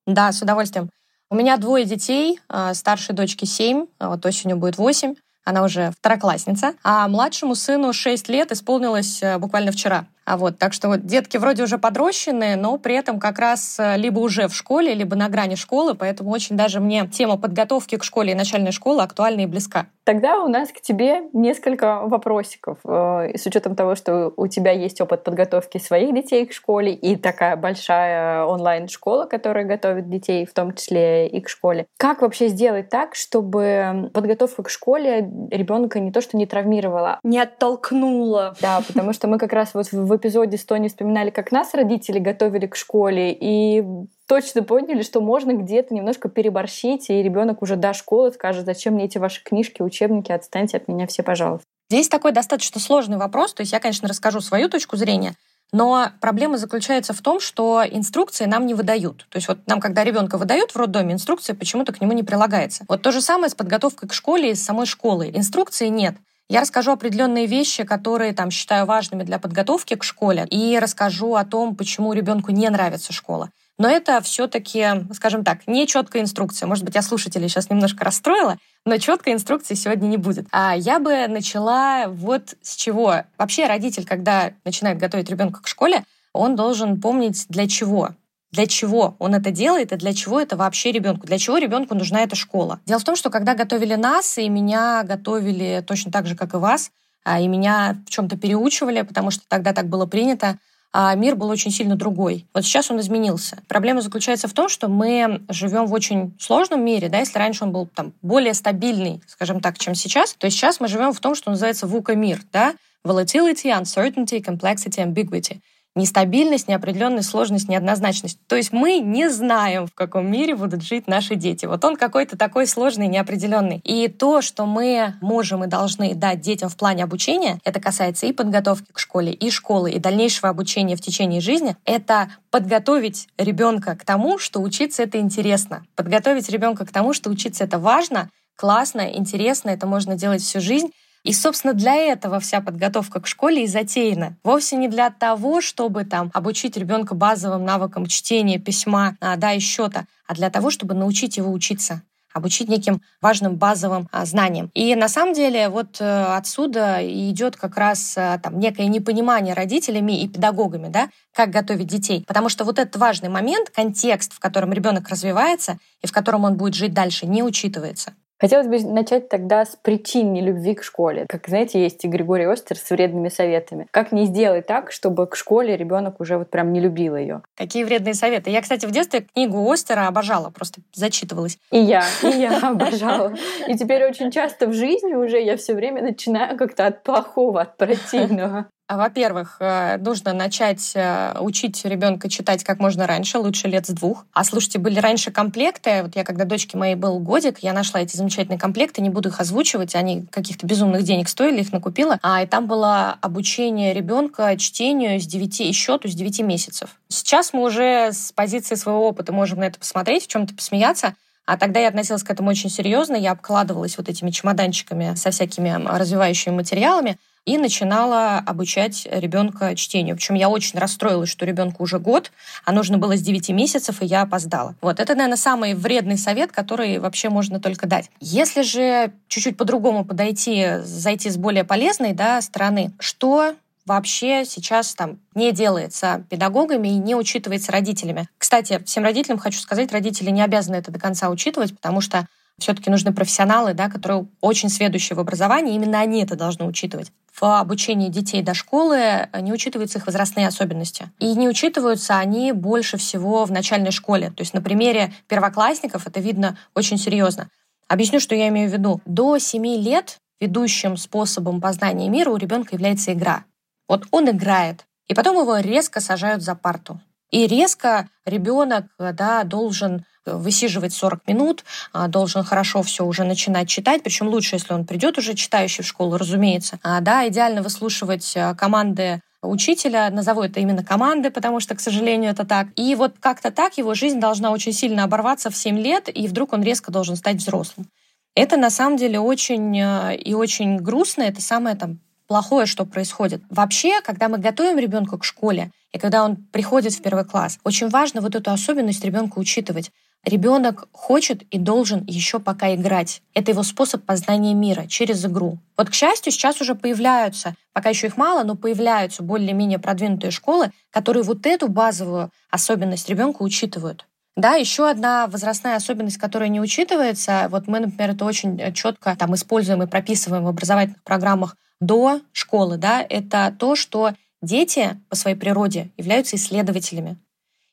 Да, 0.05 0.31
с 0.31 0.43
удовольствием. 0.43 0.91
У 1.31 1.35
меня 1.35 1.57
двое 1.57 1.85
детей, 1.85 2.39
а, 2.47 2.75
старшей 2.75 3.15
дочке 3.15 3.47
7, 3.47 3.87
а 3.97 4.09
вот 4.09 4.23
осенью 4.23 4.57
будет 4.57 4.77
8, 4.77 5.15
она 5.45 5.63
уже 5.63 5.91
второклассница, 5.91 6.73
а 6.83 7.07
младшему 7.07 7.55
сыну 7.55 7.93
6 7.93 8.27
лет 8.27 8.51
исполнилось 8.51 9.23
э, 9.23 9.37
буквально 9.37 9.71
вчера. 9.71 10.05
А 10.25 10.37
вот, 10.37 10.57
так 10.57 10.73
что 10.73 10.87
вот 10.87 11.05
детки 11.05 11.37
вроде 11.37 11.63
уже 11.63 11.77
подрощенные, 11.77 12.55
но 12.55 12.77
при 12.77 12.95
этом 12.95 13.19
как 13.19 13.37
раз 13.37 13.79
э, 13.79 13.95
либо 13.97 14.19
уже 14.19 14.47
в 14.47 14.55
школе, 14.55 14.95
либо 14.95 15.15
на 15.15 15.29
грани 15.29 15.53
школы, 15.53 15.93
поэтому 15.93 16.31
очень 16.31 16.57
даже 16.57 16.79
мне 16.79 17.07
тема 17.07 17.37
подготовки 17.37 17.95
к 17.97 18.03
школе 18.03 18.31
и 18.31 18.35
начальной 18.35 18.71
школы 18.71 19.03
актуальна 19.03 19.41
и 19.41 19.45
близка. 19.45 19.85
Тогда 20.03 20.39
у 20.39 20.47
нас 20.47 20.69
к 20.69 20.81
тебе 20.81 21.23
несколько 21.33 22.01
вопросиков. 22.01 22.79
Э, 22.85 23.37
с 23.37 23.45
учетом 23.45 23.75
того, 23.75 23.93
что 23.93 24.33
у 24.35 24.47
тебя 24.47 24.71
есть 24.71 24.99
опыт 24.99 25.23
подготовки 25.23 25.77
своих 25.77 26.13
детей 26.13 26.47
к 26.47 26.53
школе 26.53 26.93
и 26.93 27.15
такая 27.15 27.55
большая 27.55 28.45
онлайн-школа, 28.45 29.25
которая 29.25 29.65
готовит 29.65 30.09
детей, 30.09 30.47
в 30.47 30.53
том 30.53 30.73
числе 30.73 31.27
и 31.27 31.39
к 31.39 31.49
школе. 31.49 31.85
Как 31.97 32.23
вообще 32.23 32.47
сделать 32.47 32.89
так, 32.89 33.13
чтобы 33.13 34.09
подготовка 34.13 34.63
к 34.63 34.69
школе 34.69 35.29
ребенка 35.51 35.99
не 35.99 36.11
то 36.11 36.21
что 36.21 36.35
не 36.35 36.47
травмировала, 36.47 37.19
не 37.23 37.39
оттолкнула? 37.39 38.55
Да, 38.59 38.81
потому 38.87 39.13
что 39.13 39.27
мы 39.27 39.37
как 39.37 39.53
раз 39.53 39.75
вот 39.75 39.91
в 39.91 40.14
в 40.15 40.17
эпизоде 40.17 40.57
100 40.57 40.77
не 40.77 40.89
вспоминали, 40.89 41.29
как 41.29 41.51
нас 41.51 41.73
родители 41.73 42.19
готовили 42.19 42.67
к 42.67 42.75
школе, 42.75 43.35
и 43.37 43.83
точно 44.27 44.63
поняли, 44.63 45.01
что 45.01 45.21
можно 45.21 45.53
где-то 45.53 45.93
немножко 45.93 46.29
переборщить, 46.29 47.09
и 47.09 47.21
ребенок 47.21 47.61
уже 47.61 47.75
до 47.75 47.93
школы 47.93 48.31
скажет, 48.31 48.65
зачем 48.65 48.93
мне 48.93 49.05
эти 49.05 49.17
ваши 49.17 49.43
книжки, 49.43 49.81
учебники, 49.81 50.31
отстаньте 50.31 50.77
от 50.77 50.87
меня 50.87 51.07
все, 51.07 51.23
пожалуйста. 51.23 51.65
Здесь 51.89 52.07
такой 52.07 52.31
достаточно 52.31 52.79
сложный 52.79 53.17
вопрос, 53.17 53.53
то 53.53 53.61
есть 53.61 53.73
я, 53.73 53.79
конечно, 53.79 54.07
расскажу 54.07 54.41
свою 54.41 54.69
точку 54.69 54.95
зрения, 54.95 55.35
но 55.71 56.07
проблема 56.21 56.57
заключается 56.57 57.13
в 57.13 57.21
том, 57.21 57.39
что 57.39 57.83
инструкции 57.85 58.45
нам 58.45 58.65
не 58.65 58.73
выдают. 58.73 59.27
То 59.29 59.37
есть 59.37 59.47
вот 59.47 59.59
нам, 59.67 59.79
когда 59.79 60.03
ребенка 60.03 60.37
выдают 60.37 60.71
в 60.71 60.77
роддоме, 60.77 61.13
инструкция 61.13 61.55
почему-то 61.55 61.91
к 61.93 62.01
нему 62.01 62.13
не 62.13 62.23
прилагается. 62.23 62.85
Вот 62.87 63.01
то 63.01 63.11
же 63.11 63.21
самое 63.21 63.49
с 63.49 63.55
подготовкой 63.55 64.07
к 64.09 64.13
школе 64.13 64.51
и 64.51 64.55
с 64.55 64.63
самой 64.63 64.85
школой. 64.85 65.31
Инструкции 65.35 65.87
нет. 65.87 66.15
Я 66.47 66.61
расскажу 66.61 66.91
определенные 66.91 67.47
вещи, 67.47 67.83
которые 67.83 68.33
там 68.33 68.51
считаю 68.51 68.85
важными 68.85 69.23
для 69.23 69.39
подготовки 69.39 69.95
к 69.95 70.03
школе, 70.03 70.45
и 70.49 70.77
расскажу 70.79 71.33
о 71.35 71.43
том, 71.43 71.75
почему 71.75 72.13
ребенку 72.13 72.51
не 72.51 72.69
нравится 72.69 73.13
школа. 73.13 73.49
Но 73.77 73.89
это 73.89 74.21
все-таки, 74.21 74.85
скажем 75.13 75.43
так, 75.43 75.67
не 75.67 75.87
четкая 75.87 76.21
инструкция. 76.21 76.67
Может 76.67 76.85
быть, 76.85 76.95
я 76.95 77.01
слушателей 77.01 77.49
сейчас 77.49 77.69
немножко 77.69 78.05
расстроила, 78.05 78.57
но 78.85 78.97
четкой 78.97 79.33
инструкции 79.33 79.73
сегодня 79.73 80.07
не 80.07 80.17
будет. 80.17 80.47
А 80.51 80.75
я 80.75 80.99
бы 80.99 81.27
начала 81.27 82.07
вот 82.07 82.55
с 82.61 82.75
чего. 82.75 83.23
Вообще 83.37 83.65
родитель, 83.65 84.05
когда 84.05 84.53
начинает 84.63 84.97
готовить 84.97 85.29
ребенка 85.29 85.61
к 85.61 85.67
школе, 85.67 86.05
он 86.31 86.55
должен 86.55 87.01
помнить, 87.01 87.45
для 87.49 87.67
чего 87.67 88.11
для 88.55 88.67
чего 88.67 89.15
он 89.19 89.35
это 89.35 89.51
делает 89.51 89.91
и 89.91 89.97
для 89.97 90.13
чего 90.13 90.39
это 90.39 90.55
вообще 90.55 90.91
ребенку, 90.91 91.27
для 91.27 91.37
чего 91.37 91.57
ребенку 91.57 91.93
нужна 91.93 92.21
эта 92.23 92.35
школа. 92.35 92.79
Дело 92.85 92.99
в 92.99 93.03
том, 93.03 93.15
что 93.15 93.29
когда 93.29 93.53
готовили 93.53 93.95
нас, 93.95 94.37
и 94.37 94.47
меня 94.49 95.03
готовили 95.03 95.83
точно 95.85 96.11
так 96.11 96.25
же, 96.25 96.35
как 96.35 96.53
и 96.53 96.57
вас, 96.57 96.91
а, 97.25 97.39
и 97.39 97.47
меня 97.47 97.97
в 98.07 98.09
чем-то 98.09 98.37
переучивали, 98.37 99.01
потому 99.01 99.29
что 99.31 99.43
тогда 99.47 99.73
так 99.73 99.87
было 99.89 100.05
принято, 100.05 100.57
а 100.93 101.13
мир 101.15 101.35
был 101.35 101.49
очень 101.49 101.71
сильно 101.71 101.97
другой. 101.97 102.45
Вот 102.53 102.63
сейчас 102.63 102.89
он 102.89 103.01
изменился. 103.01 103.61
Проблема 103.67 103.99
заключается 103.99 104.47
в 104.47 104.53
том, 104.53 104.69
что 104.69 104.87
мы 104.87 105.41
живем 105.49 105.87
в 105.87 105.93
очень 105.93 106.33
сложном 106.39 106.85
мире, 106.85 107.09
да, 107.09 107.19
если 107.19 107.37
раньше 107.37 107.65
он 107.65 107.73
был 107.73 107.87
там 107.87 108.13
более 108.21 108.53
стабильный, 108.53 109.21
скажем 109.27 109.59
так, 109.59 109.77
чем 109.77 109.95
сейчас, 109.95 110.33
то 110.33 110.49
сейчас 110.49 110.79
мы 110.79 110.87
живем 110.87 111.11
в 111.11 111.19
том, 111.19 111.35
что 111.35 111.51
называется 111.51 111.87
VUCA-мир, 111.87 112.39
да, 112.53 112.73
volatility, 113.03 113.65
uncertainty, 113.65 114.41
complexity, 114.41 115.03
ambiguity 115.05 115.59
нестабильность, 115.95 116.67
неопределенность, 116.67 117.29
сложность, 117.29 117.69
неоднозначность. 117.69 118.39
То 118.47 118.55
есть 118.55 118.73
мы 118.73 118.99
не 118.99 119.29
знаем, 119.29 119.87
в 119.87 119.93
каком 119.93 120.29
мире 120.29 120.55
будут 120.55 120.83
жить 120.83 121.07
наши 121.07 121.35
дети. 121.35 121.65
Вот 121.65 121.83
он 121.85 121.95
какой-то 121.95 122.37
такой 122.37 122.67
сложный, 122.67 123.07
неопределенный. 123.07 123.79
И 123.83 124.07
то, 124.09 124.41
что 124.41 124.65
мы 124.65 125.13
можем 125.21 125.63
и 125.63 125.67
должны 125.67 126.13
дать 126.13 126.41
детям 126.41 126.69
в 126.69 126.75
плане 126.75 127.03
обучения, 127.03 127.59
это 127.63 127.79
касается 127.79 128.25
и 128.25 128.33
подготовки 128.33 128.91
к 128.91 128.99
школе, 128.99 129.31
и 129.31 129.49
школы, 129.49 129.91
и 129.91 129.99
дальнейшего 129.99 130.49
обучения 130.49 130.95
в 130.95 131.01
течение 131.01 131.39
жизни, 131.39 131.77
это 131.85 132.29
подготовить 132.51 133.27
ребенка 133.37 133.95
к 133.95 134.03
тому, 134.03 134.37
что 134.37 134.61
учиться 134.61 135.03
это 135.03 135.19
интересно. 135.19 135.85
Подготовить 135.95 136.49
ребенка 136.49 136.85
к 136.85 136.91
тому, 136.91 137.13
что 137.13 137.29
учиться 137.29 137.63
это 137.63 137.79
важно, 137.79 138.29
классно, 138.55 139.13
интересно, 139.13 139.69
это 139.69 139.87
можно 139.87 140.15
делать 140.15 140.41
всю 140.41 140.59
жизнь. 140.59 140.91
И, 141.25 141.33
собственно, 141.33 141.73
для 141.73 141.95
этого 141.95 142.39
вся 142.39 142.61
подготовка 142.61 143.19
к 143.19 143.25
школе 143.25 143.63
и 143.63 143.67
затеяна. 143.67 144.37
Вовсе 144.43 144.75
не 144.77 144.87
для 144.87 145.09
того, 145.09 145.59
чтобы 145.59 146.05
там 146.05 146.29
обучить 146.35 146.77
ребенка 146.77 147.15
базовым 147.15 147.65
навыкам 147.65 148.05
чтения, 148.05 148.59
письма, 148.59 149.17
а, 149.19 149.35
да, 149.35 149.53
и 149.53 149.59
счета, 149.59 150.05
а 150.27 150.35
для 150.35 150.51
того, 150.51 150.69
чтобы 150.69 150.93
научить 150.93 151.37
его 151.37 151.51
учиться 151.51 152.03
обучить 152.31 152.67
неким 152.67 153.01
важным 153.21 153.55
базовым 153.55 154.09
а, 154.11 154.25
знаниям. 154.25 154.69
И 154.73 154.93
на 154.95 155.07
самом 155.07 155.33
деле 155.33 155.69
вот 155.69 156.01
э, 156.01 156.35
отсюда 156.35 156.99
идет 157.01 157.55
как 157.55 157.77
раз 157.77 158.17
э, 158.17 158.37
там 158.43 158.59
некое 158.59 158.87
непонимание 158.87 159.53
родителями 159.53 160.21
и 160.21 160.27
педагогами, 160.27 160.89
да, 160.89 161.07
как 161.33 161.51
готовить 161.51 161.87
детей. 161.87 162.25
Потому 162.27 162.49
что 162.49 162.65
вот 162.65 162.77
этот 162.77 162.97
важный 162.97 163.29
момент, 163.29 163.69
контекст, 163.69 164.33
в 164.33 164.39
котором 164.39 164.73
ребенок 164.73 165.07
развивается 165.07 165.77
и 166.01 166.07
в 166.07 166.11
котором 166.11 166.43
он 166.43 166.55
будет 166.55 166.73
жить 166.73 166.93
дальше, 166.93 167.25
не 167.25 167.41
учитывается. 167.41 168.13
Хотелось 168.39 168.67
бы 168.67 168.77
начать 168.91 169.29
тогда 169.29 169.63
с 169.63 169.75
причин 169.75 170.33
нелюбви 170.33 170.75
к 170.75 170.83
школе. 170.83 171.25
Как 171.29 171.47
знаете, 171.47 171.81
есть 171.81 172.03
и 172.03 172.07
Григорий 172.07 172.45
Остер 172.45 172.77
с 172.77 172.89
вредными 172.89 173.29
советами. 173.29 173.87
Как 173.91 174.11
не 174.11 174.25
сделать 174.25 174.67
так, 174.67 174.91
чтобы 174.91 175.25
к 175.27 175.35
школе 175.35 175.77
ребенок 175.77 176.19
уже 176.19 176.37
вот 176.37 176.49
прям 176.49 176.73
не 176.73 176.81
любил 176.81 177.15
ее? 177.15 177.43
Какие 177.55 177.85
вредные 177.85 178.13
советы? 178.13 178.49
Я, 178.49 178.61
кстати, 178.61 178.85
в 178.85 178.91
детстве 178.91 179.21
книгу 179.21 179.71
Остера 179.71 180.07
обожала, 180.07 180.49
просто 180.49 180.81
зачитывалась. 180.93 181.57
И 181.71 181.79
я, 181.79 182.03
и 182.23 182.27
я 182.27 182.59
обожала. 182.69 183.33
И 183.67 183.77
теперь 183.77 184.05
очень 184.05 184.31
часто 184.31 184.67
в 184.67 184.73
жизни 184.73 185.13
уже 185.13 185.41
я 185.41 185.55
все 185.55 185.73
время 185.73 186.01
начинаю 186.01 186.57
как-то 186.57 186.87
от 186.87 187.03
плохого, 187.03 187.61
от 187.61 187.77
противного. 187.77 188.67
А, 188.87 188.97
во-первых, 188.97 189.57
э, 189.61 189.97
нужно 189.97 190.33
начать 190.33 190.91
э, 190.93 191.39
учить 191.39 191.83
ребенка 191.85 192.29
читать 192.29 192.63
как 192.63 192.79
можно 192.79 193.07
раньше, 193.07 193.39
лучше 193.39 193.67
лет 193.67 193.87
с 193.87 193.89
двух. 193.89 194.25
А 194.31 194.43
слушайте, 194.43 194.77
были 194.77 194.99
раньше 194.99 195.31
комплекты. 195.31 196.03
Вот 196.03 196.15
я, 196.15 196.23
когда 196.23 196.45
дочке 196.45 196.77
моей 196.77 196.93
был 196.93 197.17
годик, 197.17 197.59
я 197.59 197.73
нашла 197.73 198.01
эти 198.01 198.15
замечательные 198.15 198.59
комплекты, 198.59 199.01
не 199.01 199.09
буду 199.09 199.29
их 199.29 199.39
озвучивать, 199.39 199.95
они 199.95 200.27
каких-то 200.27 200.67
безумных 200.67 201.01
денег 201.01 201.29
стоили, 201.29 201.61
их 201.61 201.71
накупила. 201.71 202.19
А 202.21 202.43
и 202.43 202.45
там 202.45 202.67
было 202.67 203.17
обучение 203.21 203.91
ребенка 203.91 204.55
чтению 204.55 205.19
с 205.19 205.25
9 205.25 205.61
и 205.61 205.71
счету 205.71 206.07
с 206.07 206.13
9 206.13 206.41
месяцев. 206.41 206.91
Сейчас 207.07 207.53
мы 207.53 207.63
уже 207.63 208.11
с 208.11 208.31
позиции 208.33 208.75
своего 208.75 209.07
опыта 209.07 209.33
можем 209.33 209.59
на 209.59 209.63
это 209.63 209.79
посмотреть, 209.79 210.25
в 210.25 210.27
чем-то 210.27 210.53
посмеяться. 210.53 211.15
А 211.47 211.57
тогда 211.57 211.79
я 211.79 211.87
относилась 211.87 212.23
к 212.23 212.29
этому 212.29 212.51
очень 212.51 212.69
серьезно. 212.69 213.15
Я 213.15 213.31
обкладывалась 213.31 213.97
вот 213.97 214.09
этими 214.09 214.29
чемоданчиками 214.29 215.15
со 215.15 215.31
всякими 215.31 215.87
развивающими 215.87 216.53
материалами. 216.53 217.17
И 217.45 217.57
начинала 217.57 218.39
обучать 218.39 219.07
ребенка 219.09 219.75
чтению. 219.75 220.15
Причем 220.15 220.35
я 220.35 220.49
очень 220.49 220.79
расстроилась, 220.79 221.29
что 221.29 221.45
ребенку 221.45 221.83
уже 221.83 221.99
год, 221.99 222.31
а 222.65 222.71
нужно 222.71 222.97
было 222.97 223.15
с 223.15 223.21
9 223.21 223.49
месяцев, 223.49 224.01
и 224.01 224.05
я 224.05 224.23
опоздала. 224.23 224.75
Вот 224.81 224.99
это, 224.99 225.13
наверное, 225.13 225.37
самый 225.37 225.75
вредный 225.75 226.17
совет, 226.17 226.51
который 226.51 226.99
вообще 226.99 227.29
можно 227.29 227.59
только 227.59 227.87
дать. 227.87 228.09
Если 228.19 228.63
же 228.63 229.13
чуть-чуть 229.27 229.57
по-другому 229.57 230.03
подойти, 230.03 230.79
зайти 230.83 231.29
с 231.29 231.37
более 231.37 231.63
полезной 231.63 232.13
да, 232.13 232.41
стороны, 232.41 232.91
что 232.99 233.53
вообще 233.85 234.45
сейчас 234.45 234.95
там 234.95 235.19
не 235.35 235.51
делается 235.51 236.25
педагогами 236.29 236.87
и 236.87 236.97
не 236.97 237.15
учитывается 237.15 237.71
родителями. 237.71 238.27
Кстати, 238.37 238.81
всем 238.85 239.03
родителям 239.03 239.37
хочу 239.37 239.59
сказать, 239.59 239.91
родители 239.91 240.31
не 240.31 240.41
обязаны 240.41 240.75
это 240.75 240.91
до 240.91 240.99
конца 240.99 241.29
учитывать, 241.29 241.75
потому 241.75 242.01
что 242.01 242.27
все-таки 242.59 242.89
нужны 242.89 243.13
профессионалы, 243.13 243.73
да, 243.73 243.89
которые 243.89 244.27
очень 244.41 244.69
сведущие 244.69 245.15
в 245.15 245.19
образовании, 245.19 245.75
именно 245.75 245.99
они 245.99 246.23
это 246.23 246.35
должны 246.35 246.65
учитывать. 246.65 247.11
В 247.33 247.59
обучении 247.59 248.07
детей 248.07 248.41
до 248.41 248.53
школы 248.53 249.27
не 249.41 249.51
учитываются 249.51 249.97
их 249.99 250.05
возрастные 250.05 250.47
особенности. 250.47 251.11
И 251.19 251.35
не 251.35 251.49
учитываются 251.49 252.17
они 252.17 252.53
больше 252.53 252.97
всего 252.97 253.43
в 253.43 253.51
начальной 253.51 253.91
школе. 253.91 254.29
То 254.29 254.41
есть 254.41 254.53
на 254.53 254.61
примере 254.61 255.13
первоклассников 255.27 256.07
это 256.07 256.21
видно 256.21 256.57
очень 256.73 256.97
серьезно. 256.97 257.49
Объясню, 257.89 258.21
что 258.21 258.35
я 258.35 258.47
имею 258.47 258.69
в 258.69 258.73
виду. 258.73 259.01
До 259.05 259.37
7 259.37 259.65
лет 259.65 260.19
ведущим 260.39 260.95
способом 260.95 261.59
познания 261.59 262.09
мира 262.09 262.29
у 262.29 262.37
ребенка 262.37 262.75
является 262.75 263.11
игра. 263.11 263.43
Вот 263.87 264.07
он 264.11 264.29
играет, 264.29 264.85
и 265.07 265.13
потом 265.13 265.37
его 265.37 265.57
резко 265.57 265.99
сажают 265.99 266.41
за 266.41 266.55
парту. 266.55 266.99
И 267.31 267.47
резко 267.47 268.07
ребенок 268.25 268.85
да, 268.97 269.43
должен 269.43 270.05
высиживать 270.25 270.93
40 270.93 271.27
минут, 271.27 271.63
а, 271.93 272.07
должен 272.07 272.43
хорошо 272.43 272.81
все 272.83 273.05
уже 273.05 273.23
начинать 273.23 273.69
читать, 273.69 274.03
причем 274.03 274.27
лучше, 274.27 274.55
если 274.55 274.73
он 274.73 274.85
придет 274.85 275.17
уже 275.17 275.33
читающий 275.33 275.83
в 275.83 275.87
школу, 275.87 276.17
разумеется. 276.17 276.79
А, 276.83 277.01
да, 277.01 277.27
идеально 277.27 277.61
выслушивать 277.61 278.33
а, 278.35 278.55
команды 278.55 279.21
учителя, 279.41 280.09
назову 280.09 280.41
это 280.41 280.59
именно 280.59 280.83
команды, 280.83 281.29
потому 281.29 281.59
что, 281.59 281.75
к 281.75 281.79
сожалению, 281.79 282.31
это 282.31 282.45
так. 282.45 282.67
И 282.75 282.95
вот 282.95 283.13
как-то 283.19 283.51
так 283.51 283.77
его 283.77 283.93
жизнь 283.93 284.19
должна 284.19 284.51
очень 284.51 284.73
сильно 284.73 285.03
оборваться 285.03 285.51
в 285.51 285.55
7 285.55 285.77
лет, 285.77 286.09
и 286.11 286.27
вдруг 286.27 286.53
он 286.53 286.63
резко 286.63 286.91
должен 286.91 287.15
стать 287.15 287.37
взрослым. 287.37 287.87
Это 288.33 288.57
на 288.57 288.69
самом 288.69 288.97
деле 288.97 289.19
очень 289.19 289.75
и 289.77 290.33
очень 290.33 290.77
грустно, 290.77 291.23
это 291.23 291.41
самое 291.41 291.75
там 291.75 291.99
плохое, 292.27 292.65
что 292.65 292.85
происходит. 292.85 293.43
Вообще, 293.49 294.01
когда 294.01 294.29
мы 294.29 294.37
готовим 294.37 294.79
ребенка 294.79 295.17
к 295.17 295.23
школе, 295.23 295.71
и 295.91 295.97
когда 295.97 296.25
он 296.25 296.35
приходит 296.35 296.93
в 296.93 297.01
первый 297.01 297.25
класс, 297.25 297.59
очень 297.63 297.89
важно 297.89 298.21
вот 298.21 298.35
эту 298.35 298.51
особенность 298.51 299.03
ребенка 299.05 299.39
учитывать. 299.39 299.91
Ребенок 300.25 300.87
хочет 300.91 301.43
и 301.43 301.59
должен 301.59 302.03
еще 302.07 302.39
пока 302.39 302.73
играть. 302.73 303.21
Это 303.35 303.51
его 303.51 303.61
способ 303.61 304.03
познания 304.05 304.55
мира 304.55 304.85
через 304.87 305.23
игру. 305.23 305.59
Вот, 305.77 305.91
к 305.91 305.93
счастью, 305.93 306.31
сейчас 306.31 306.59
уже 306.61 306.73
появляются, 306.73 307.53
пока 307.73 307.89
еще 307.89 308.07
их 308.07 308.17
мало, 308.17 308.43
но 308.43 308.55
появляются 308.55 309.21
более-менее 309.21 309.77
продвинутые 309.77 310.31
школы, 310.31 310.71
которые 310.89 311.21
вот 311.21 311.45
эту 311.45 311.67
базовую 311.67 312.31
особенность 312.49 313.07
ребенка 313.07 313.43
учитывают. 313.43 314.07
Да, 314.35 314.55
еще 314.55 314.89
одна 314.89 315.27
возрастная 315.27 315.75
особенность, 315.75 316.17
которая 316.17 316.49
не 316.49 316.59
учитывается, 316.59 317.47
вот 317.51 317.67
мы, 317.67 317.79
например, 317.79 318.11
это 318.11 318.25
очень 318.25 318.73
четко 318.73 319.15
там 319.15 319.35
используем 319.35 319.83
и 319.83 319.87
прописываем 319.87 320.43
в 320.43 320.47
образовательных 320.47 321.03
программах 321.03 321.55
до 321.79 322.19
школы, 322.33 322.77
да, 322.77 323.05
это 323.07 323.55
то, 323.57 323.75
что 323.75 324.13
дети 324.41 324.99
по 325.09 325.15
своей 325.15 325.37
природе 325.37 325.91
являются 325.97 326.35
исследователями. 326.35 327.17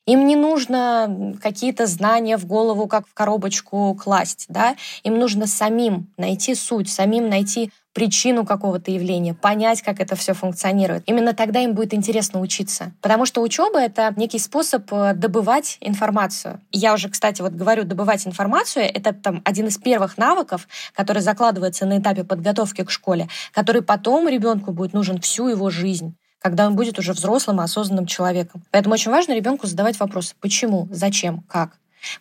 Им 0.05 0.27
не 0.27 0.35
нужно 0.35 1.37
какие-то 1.41 1.85
знания 1.85 2.37
в 2.37 2.45
голову, 2.45 2.87
как 2.87 3.07
в 3.07 3.13
коробочку 3.13 3.95
класть, 3.95 4.45
да? 4.49 4.75
Им 5.03 5.17
нужно 5.17 5.47
самим 5.47 6.11
найти 6.17 6.55
суть, 6.55 6.89
самим 6.89 7.29
найти 7.29 7.71
причину 7.93 8.43
какого-то 8.45 8.91
явления, 8.91 9.33
понять, 9.33 9.81
как 9.81 10.01
это 10.01 10.15
все 10.15 10.33
функционирует. 10.33 11.03
Именно 11.05 11.33
тогда 11.33 11.61
им 11.61 11.73
будет 11.73 11.93
интересно 11.93 12.41
учиться. 12.41 12.91
Потому 13.01 13.25
что 13.25 13.41
учеба— 13.41 13.79
это 13.81 14.13
некий 14.17 14.39
способ 14.39 14.91
э, 14.91 15.13
добывать 15.13 15.77
информацию. 15.79 16.59
Я 16.71 16.95
уже, 16.95 17.09
кстати, 17.09 17.41
вот 17.41 17.53
говорю, 17.53 17.83
добывать 17.83 18.25
информацию— 18.25 18.85
это 18.93 19.13
там 19.13 19.41
один 19.45 19.67
из 19.67 19.77
первых 19.77 20.17
навыков, 20.17 20.67
который 20.93 21.21
закладывается 21.21 21.85
на 21.85 21.99
этапе 21.99 22.23
подготовки 22.23 22.83
к 22.83 22.91
школе, 22.91 23.29
который 23.53 23.83
потом 23.83 24.27
ребенку 24.27 24.71
будет 24.71 24.93
нужен 24.93 25.21
всю 25.21 25.47
его 25.47 25.69
жизнь 25.69 26.15
когда 26.43 26.67
он 26.67 26.75
будет 26.75 26.99
уже 26.99 27.13
взрослым 27.13 27.61
и 27.61 27.63
осознанным 27.63 28.05
человеком. 28.05 28.61
Поэтому 28.69 28.93
очень 28.93 29.11
важно 29.11 29.33
ребенку 29.33 29.65
задавать 29.65 29.99
вопросы. 29.99 30.35
Почему? 30.41 30.87
Зачем? 30.91 31.41
Как? 31.49 31.71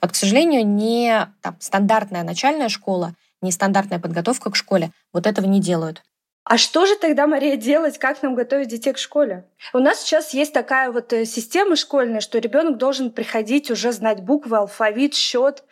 Вот, 0.01 0.13
к 0.13 0.15
сожалению, 0.15 0.65
не 0.65 1.29
там, 1.43 1.57
стандартная 1.59 2.23
начальная 2.23 2.69
школа 2.69 3.15
нестандартная 3.43 3.99
подготовка 3.99 4.51
к 4.51 4.57
школе, 4.57 4.93
вот 5.13 5.27
этого 5.27 5.47
не 5.47 5.61
делают. 5.61 6.03
А 6.45 6.59
что 6.59 6.87
же 6.87 6.97
тогда, 6.97 7.27
Мария, 7.27 7.57
делать? 7.57 7.99
Как 7.99 8.23
нам 8.23 8.35
готовить 8.35 8.69
детей 8.69 8.93
к 8.93 8.99
школе? 8.99 9.45
У 9.73 9.79
нас 9.79 10.01
сейчас 10.01 10.35
есть 10.35 10.53
такая 10.53 10.91
вот 10.91 11.13
э, 11.13 11.25
система 11.25 11.77
школьная, 11.77 12.21
что 12.21 12.39
ребенок 12.39 12.79
должен 12.79 13.11
приходить 13.11 13.71
уже 13.71 13.93
знать 13.93 14.23
буквы, 14.23 14.57
алфавит, 14.57 15.15
счет 15.15 15.63